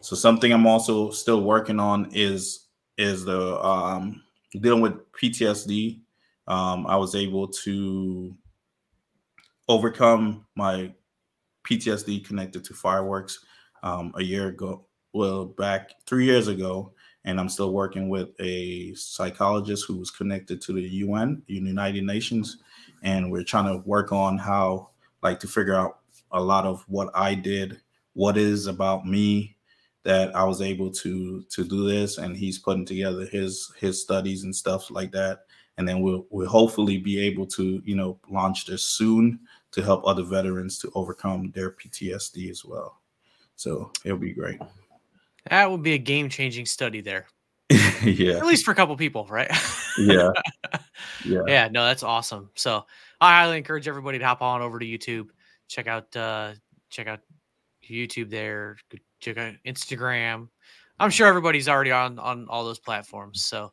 So 0.00 0.14
something 0.14 0.52
I'm 0.52 0.66
also 0.66 1.10
still 1.10 1.40
working 1.40 1.80
on 1.80 2.10
is 2.12 2.67
is 2.98 3.24
the 3.24 3.58
um, 3.64 4.22
dealing 4.60 4.82
with 4.82 5.10
PTSD. 5.12 6.00
Um, 6.48 6.86
I 6.86 6.96
was 6.96 7.14
able 7.14 7.48
to 7.48 8.34
overcome 9.68 10.46
my 10.56 10.92
PTSD 11.68 12.26
connected 12.26 12.64
to 12.64 12.74
fireworks 12.74 13.44
um, 13.82 14.12
a 14.16 14.22
year 14.22 14.48
ago. 14.48 14.86
Well, 15.12 15.46
back 15.46 15.92
three 16.06 16.24
years 16.24 16.48
ago, 16.48 16.92
and 17.24 17.38
I'm 17.38 17.48
still 17.48 17.72
working 17.72 18.08
with 18.08 18.28
a 18.40 18.94
psychologist 18.94 19.86
who 19.86 19.96
was 19.96 20.10
connected 20.10 20.60
to 20.62 20.72
the 20.72 20.82
UN, 20.82 21.42
United 21.46 22.04
Nations, 22.04 22.58
and 23.02 23.30
we're 23.30 23.44
trying 23.44 23.66
to 23.66 23.86
work 23.86 24.12
on 24.12 24.38
how, 24.38 24.90
like, 25.22 25.40
to 25.40 25.46
figure 25.46 25.74
out 25.74 25.98
a 26.32 26.40
lot 26.40 26.64
of 26.64 26.84
what 26.88 27.10
I 27.14 27.34
did, 27.34 27.80
what 28.14 28.36
is 28.36 28.66
about 28.66 29.06
me 29.06 29.57
that 30.04 30.34
I 30.34 30.44
was 30.44 30.62
able 30.62 30.90
to 30.92 31.42
to 31.42 31.64
do 31.64 31.88
this, 31.88 32.18
and 32.18 32.36
he's 32.36 32.58
putting 32.58 32.86
together 32.86 33.26
his 33.26 33.72
his 33.78 34.00
studies 34.00 34.44
and 34.44 34.54
stuff 34.54 34.90
like 34.90 35.12
that, 35.12 35.46
and 35.76 35.88
then 35.88 36.00
we'll 36.00 36.26
we'll 36.30 36.48
hopefully 36.48 36.98
be 36.98 37.18
able 37.20 37.46
to 37.46 37.82
you 37.84 37.96
know 37.96 38.18
launch 38.30 38.66
this 38.66 38.82
soon 38.82 39.40
to 39.72 39.82
help 39.82 40.06
other 40.06 40.22
veterans 40.22 40.78
to 40.78 40.90
overcome 40.94 41.50
their 41.54 41.70
PTSD 41.70 42.50
as 42.50 42.64
well. 42.64 43.00
So 43.56 43.92
it'll 44.04 44.18
be 44.18 44.32
great. 44.32 44.60
That 45.50 45.70
would 45.70 45.82
be 45.82 45.94
a 45.94 45.98
game 45.98 46.28
changing 46.28 46.66
study 46.66 47.00
there. 47.00 47.26
yeah. 48.02 48.36
At 48.36 48.46
least 48.46 48.64
for 48.64 48.70
a 48.70 48.74
couple 48.74 48.96
people, 48.96 49.26
right? 49.28 49.50
yeah. 49.98 50.30
Yeah. 51.24 51.42
Yeah. 51.46 51.68
No, 51.68 51.84
that's 51.84 52.02
awesome. 52.02 52.50
So 52.54 52.84
I 53.20 53.40
highly 53.40 53.56
encourage 53.56 53.88
everybody 53.88 54.18
to 54.18 54.24
hop 54.24 54.42
on 54.42 54.62
over 54.62 54.78
to 54.78 54.86
YouTube, 54.86 55.28
check 55.68 55.86
out 55.86 56.14
uh 56.16 56.52
check 56.90 57.06
out 57.06 57.20
YouTube 57.88 58.30
there, 58.30 58.76
out 58.92 59.00
Instagram. 59.20 60.48
I'm 61.00 61.10
sure 61.10 61.26
everybody's 61.26 61.68
already 61.68 61.92
on 61.92 62.18
on 62.18 62.46
all 62.48 62.64
those 62.64 62.78
platforms. 62.78 63.44
So 63.44 63.72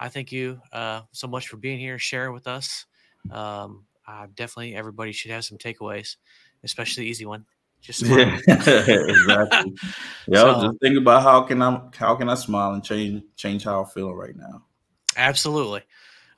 I 0.00 0.08
thank 0.08 0.32
you 0.32 0.60
uh 0.72 1.02
so 1.12 1.26
much 1.26 1.48
for 1.48 1.56
being 1.56 1.78
here, 1.78 1.98
sharing 1.98 2.32
with 2.32 2.46
us. 2.46 2.86
Um 3.30 3.86
uh, 4.06 4.26
definitely 4.34 4.76
everybody 4.76 5.12
should 5.12 5.30
have 5.30 5.44
some 5.44 5.56
takeaways, 5.58 6.16
especially 6.62 7.04
the 7.04 7.10
easy 7.10 7.24
one. 7.24 7.46
Just 7.80 8.02
yeah, 8.06 8.38
exactly. 8.46 9.74
Yeah, 10.26 10.40
so, 10.40 10.68
just 10.68 10.80
think 10.80 10.96
about 10.96 11.22
how 11.22 11.42
can 11.42 11.60
I 11.60 11.82
how 11.96 12.14
can 12.14 12.30
I 12.30 12.34
smile 12.34 12.72
and 12.72 12.82
change 12.82 13.22
change 13.36 13.64
how 13.64 13.82
I 13.82 13.88
feel 13.88 14.14
right 14.14 14.34
now. 14.34 14.64
Absolutely, 15.16 15.82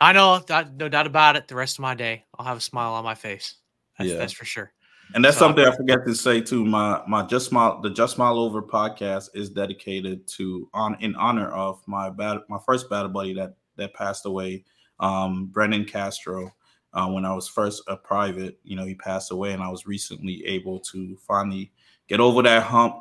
I 0.00 0.12
know, 0.12 0.42
no 0.76 0.88
doubt 0.88 1.06
about 1.06 1.36
it. 1.36 1.46
The 1.46 1.54
rest 1.54 1.78
of 1.78 1.82
my 1.82 1.94
day, 1.94 2.24
I'll 2.36 2.46
have 2.46 2.56
a 2.56 2.60
smile 2.60 2.94
on 2.94 3.04
my 3.04 3.14
face. 3.14 3.54
That's, 3.96 4.10
yeah, 4.10 4.16
that's 4.18 4.32
for 4.32 4.44
sure. 4.44 4.72
And 5.14 5.24
that's 5.24 5.36
so, 5.36 5.46
something 5.46 5.64
I 5.64 5.74
forget 5.74 6.04
to 6.06 6.14
say 6.14 6.40
too. 6.40 6.64
My 6.64 7.02
my 7.06 7.22
just 7.22 7.46
smile 7.48 7.80
the 7.80 7.90
just 7.90 8.16
smile 8.16 8.38
over 8.38 8.62
podcast 8.62 9.30
is 9.34 9.50
dedicated 9.50 10.26
to 10.28 10.68
on 10.74 10.96
in 11.00 11.14
honor 11.16 11.48
of 11.50 11.80
my 11.86 12.10
bad 12.10 12.38
my 12.48 12.58
first 12.66 12.90
battle 12.90 13.10
buddy 13.10 13.32
that 13.34 13.54
that 13.76 13.94
passed 13.94 14.26
away, 14.26 14.64
um, 15.00 15.46
Brendan 15.46 15.84
Castro 15.84 16.54
uh, 16.92 17.08
when 17.08 17.24
I 17.24 17.34
was 17.34 17.46
first 17.46 17.82
a 17.88 17.96
private. 17.96 18.58
You 18.64 18.76
know, 18.76 18.84
he 18.84 18.94
passed 18.94 19.30
away, 19.30 19.52
and 19.52 19.62
I 19.62 19.68
was 19.68 19.86
recently 19.86 20.44
able 20.46 20.80
to 20.80 21.16
finally 21.16 21.72
get 22.08 22.20
over 22.20 22.42
that 22.42 22.64
hump 22.64 22.96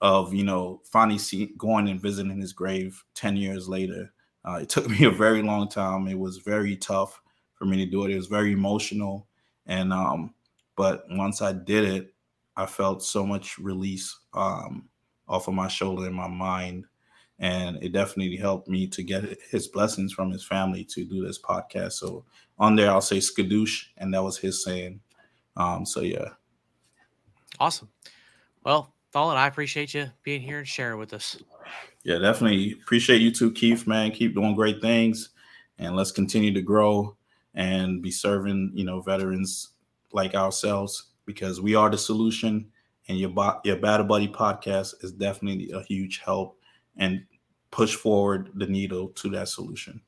of 0.00 0.34
you 0.34 0.44
know 0.44 0.82
finally 0.84 1.18
see, 1.18 1.52
going 1.56 1.88
and 1.88 2.00
visiting 2.00 2.40
his 2.40 2.52
grave 2.52 3.02
10 3.14 3.36
years 3.36 3.68
later. 3.68 4.12
Uh, 4.44 4.58
it 4.62 4.68
took 4.68 4.88
me 4.88 5.04
a 5.04 5.10
very 5.10 5.42
long 5.42 5.68
time. 5.68 6.06
It 6.06 6.18
was 6.18 6.38
very 6.38 6.76
tough 6.76 7.20
for 7.54 7.64
me 7.64 7.78
to 7.78 7.90
do 7.90 8.04
it. 8.04 8.10
It 8.10 8.16
was 8.16 8.26
very 8.26 8.52
emotional. 8.52 9.26
And 9.66 9.92
um 9.92 10.34
but 10.76 11.04
once 11.10 11.42
i 11.42 11.52
did 11.52 11.84
it 11.84 12.14
i 12.56 12.64
felt 12.64 13.02
so 13.02 13.26
much 13.26 13.58
release 13.58 14.18
um 14.34 14.88
off 15.28 15.48
of 15.48 15.54
my 15.54 15.68
shoulder 15.68 16.06
and 16.06 16.14
my 16.14 16.28
mind 16.28 16.84
and 17.38 17.76
it 17.82 17.92
definitely 17.92 18.36
helped 18.36 18.68
me 18.68 18.86
to 18.86 19.02
get 19.02 19.38
his 19.50 19.68
blessings 19.68 20.12
from 20.12 20.30
his 20.30 20.44
family 20.44 20.84
to 20.84 21.04
do 21.04 21.24
this 21.24 21.40
podcast. 21.40 21.92
So 21.92 22.24
on 22.58 22.76
there, 22.76 22.90
I'll 22.90 23.02
say 23.02 23.18
skadoosh, 23.18 23.84
and 23.98 24.12
that 24.14 24.22
was 24.22 24.38
his 24.38 24.64
saying. 24.64 25.00
Um, 25.56 25.84
so 25.84 26.00
yeah, 26.00 26.30
awesome. 27.60 27.88
Well, 28.64 28.92
Tholin, 29.14 29.36
I 29.36 29.46
appreciate 29.46 29.94
you 29.94 30.06
being 30.22 30.40
here 30.40 30.58
and 30.58 30.68
sharing 30.68 30.98
with 30.98 31.12
us. 31.12 31.38
Yeah, 32.04 32.18
definitely 32.18 32.72
appreciate 32.72 33.20
you 33.20 33.30
too, 33.30 33.52
Keith. 33.52 33.86
Man, 33.86 34.10
keep 34.12 34.34
doing 34.34 34.54
great 34.54 34.80
things, 34.80 35.30
and 35.78 35.94
let's 35.94 36.12
continue 36.12 36.52
to 36.54 36.62
grow 36.62 37.16
and 37.54 38.02
be 38.02 38.10
serving 38.10 38.72
you 38.74 38.84
know 38.84 39.00
veterans 39.00 39.72
like 40.12 40.34
ourselves 40.34 41.10
because 41.24 41.60
we 41.60 41.74
are 41.74 41.90
the 41.90 41.98
solution. 41.98 42.70
And 43.08 43.18
your 43.18 43.32
your 43.64 43.76
Battle 43.76 44.06
Buddy 44.06 44.26
podcast 44.26 45.04
is 45.04 45.12
definitely 45.12 45.70
a 45.70 45.82
huge 45.82 46.18
help 46.24 46.58
and 46.96 47.24
push 47.70 47.94
forward 47.94 48.50
the 48.54 48.66
needle 48.66 49.08
to 49.08 49.30
that 49.30 49.48
solution. 49.48 50.00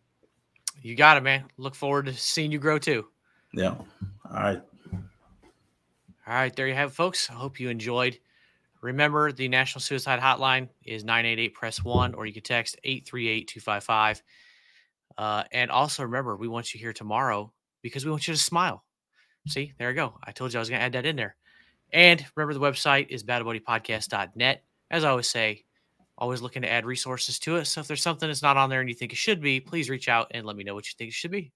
You 0.82 0.94
got 0.94 1.16
it, 1.16 1.22
man. 1.22 1.44
Look 1.56 1.74
forward 1.74 2.06
to 2.06 2.14
seeing 2.14 2.50
you 2.50 2.58
grow 2.58 2.78
too. 2.78 3.06
Yeah. 3.52 3.74
All 3.74 3.86
right. 4.32 4.62
All 4.92 6.34
right. 6.34 6.54
There 6.54 6.66
you 6.66 6.74
have 6.74 6.90
it, 6.90 6.94
folks. 6.94 7.30
I 7.30 7.34
hope 7.34 7.60
you 7.60 7.68
enjoyed. 7.68 8.18
Remember, 8.80 9.32
the 9.32 9.48
National 9.48 9.80
Suicide 9.80 10.20
Hotline 10.20 10.68
is 10.84 11.04
988 11.04 11.54
press 11.54 11.82
one, 11.82 12.14
or 12.14 12.26
you 12.26 12.32
can 12.32 12.42
text 12.42 12.76
838 12.84 13.48
255. 13.48 14.22
Uh, 15.16 15.44
and 15.50 15.70
also 15.70 16.04
remember, 16.04 16.36
we 16.36 16.46
want 16.46 16.72
you 16.72 16.78
here 16.78 16.92
tomorrow 16.92 17.52
because 17.82 18.04
we 18.04 18.10
want 18.10 18.28
you 18.28 18.34
to 18.34 18.40
smile. 18.40 18.84
See, 19.48 19.72
there 19.78 19.88
you 19.88 19.96
go. 19.96 20.14
I 20.22 20.32
told 20.32 20.52
you 20.52 20.58
I 20.58 20.60
was 20.60 20.68
going 20.68 20.80
to 20.80 20.84
add 20.84 20.92
that 20.92 21.06
in 21.06 21.16
there. 21.16 21.36
And 21.92 22.24
remember, 22.36 22.54
the 22.54 22.60
website 22.60 23.08
is 23.08 23.24
battlebuddypodcast.net. 23.24 24.62
As 24.90 25.04
I 25.04 25.10
always 25.10 25.28
say, 25.28 25.64
always 26.18 26.42
looking 26.42 26.62
to 26.62 26.70
add 26.70 26.84
resources 26.84 27.38
to 27.40 27.56
it. 27.56 27.64
So 27.64 27.80
if 27.80 27.86
there's 27.86 28.02
something 28.02 28.28
that's 28.28 28.42
not 28.42 28.56
on 28.56 28.68
there 28.68 28.80
and 28.80 28.88
you 28.88 28.94
think 28.94 29.12
it 29.12 29.16
should 29.16 29.40
be, 29.40 29.60
please 29.60 29.88
reach 29.88 30.08
out 30.08 30.28
and 30.32 30.44
let 30.44 30.56
me 30.56 30.64
know 30.64 30.74
what 30.74 30.86
you 30.86 30.92
think 30.98 31.08
it 31.08 31.14
should 31.14 31.30
be. 31.30 31.52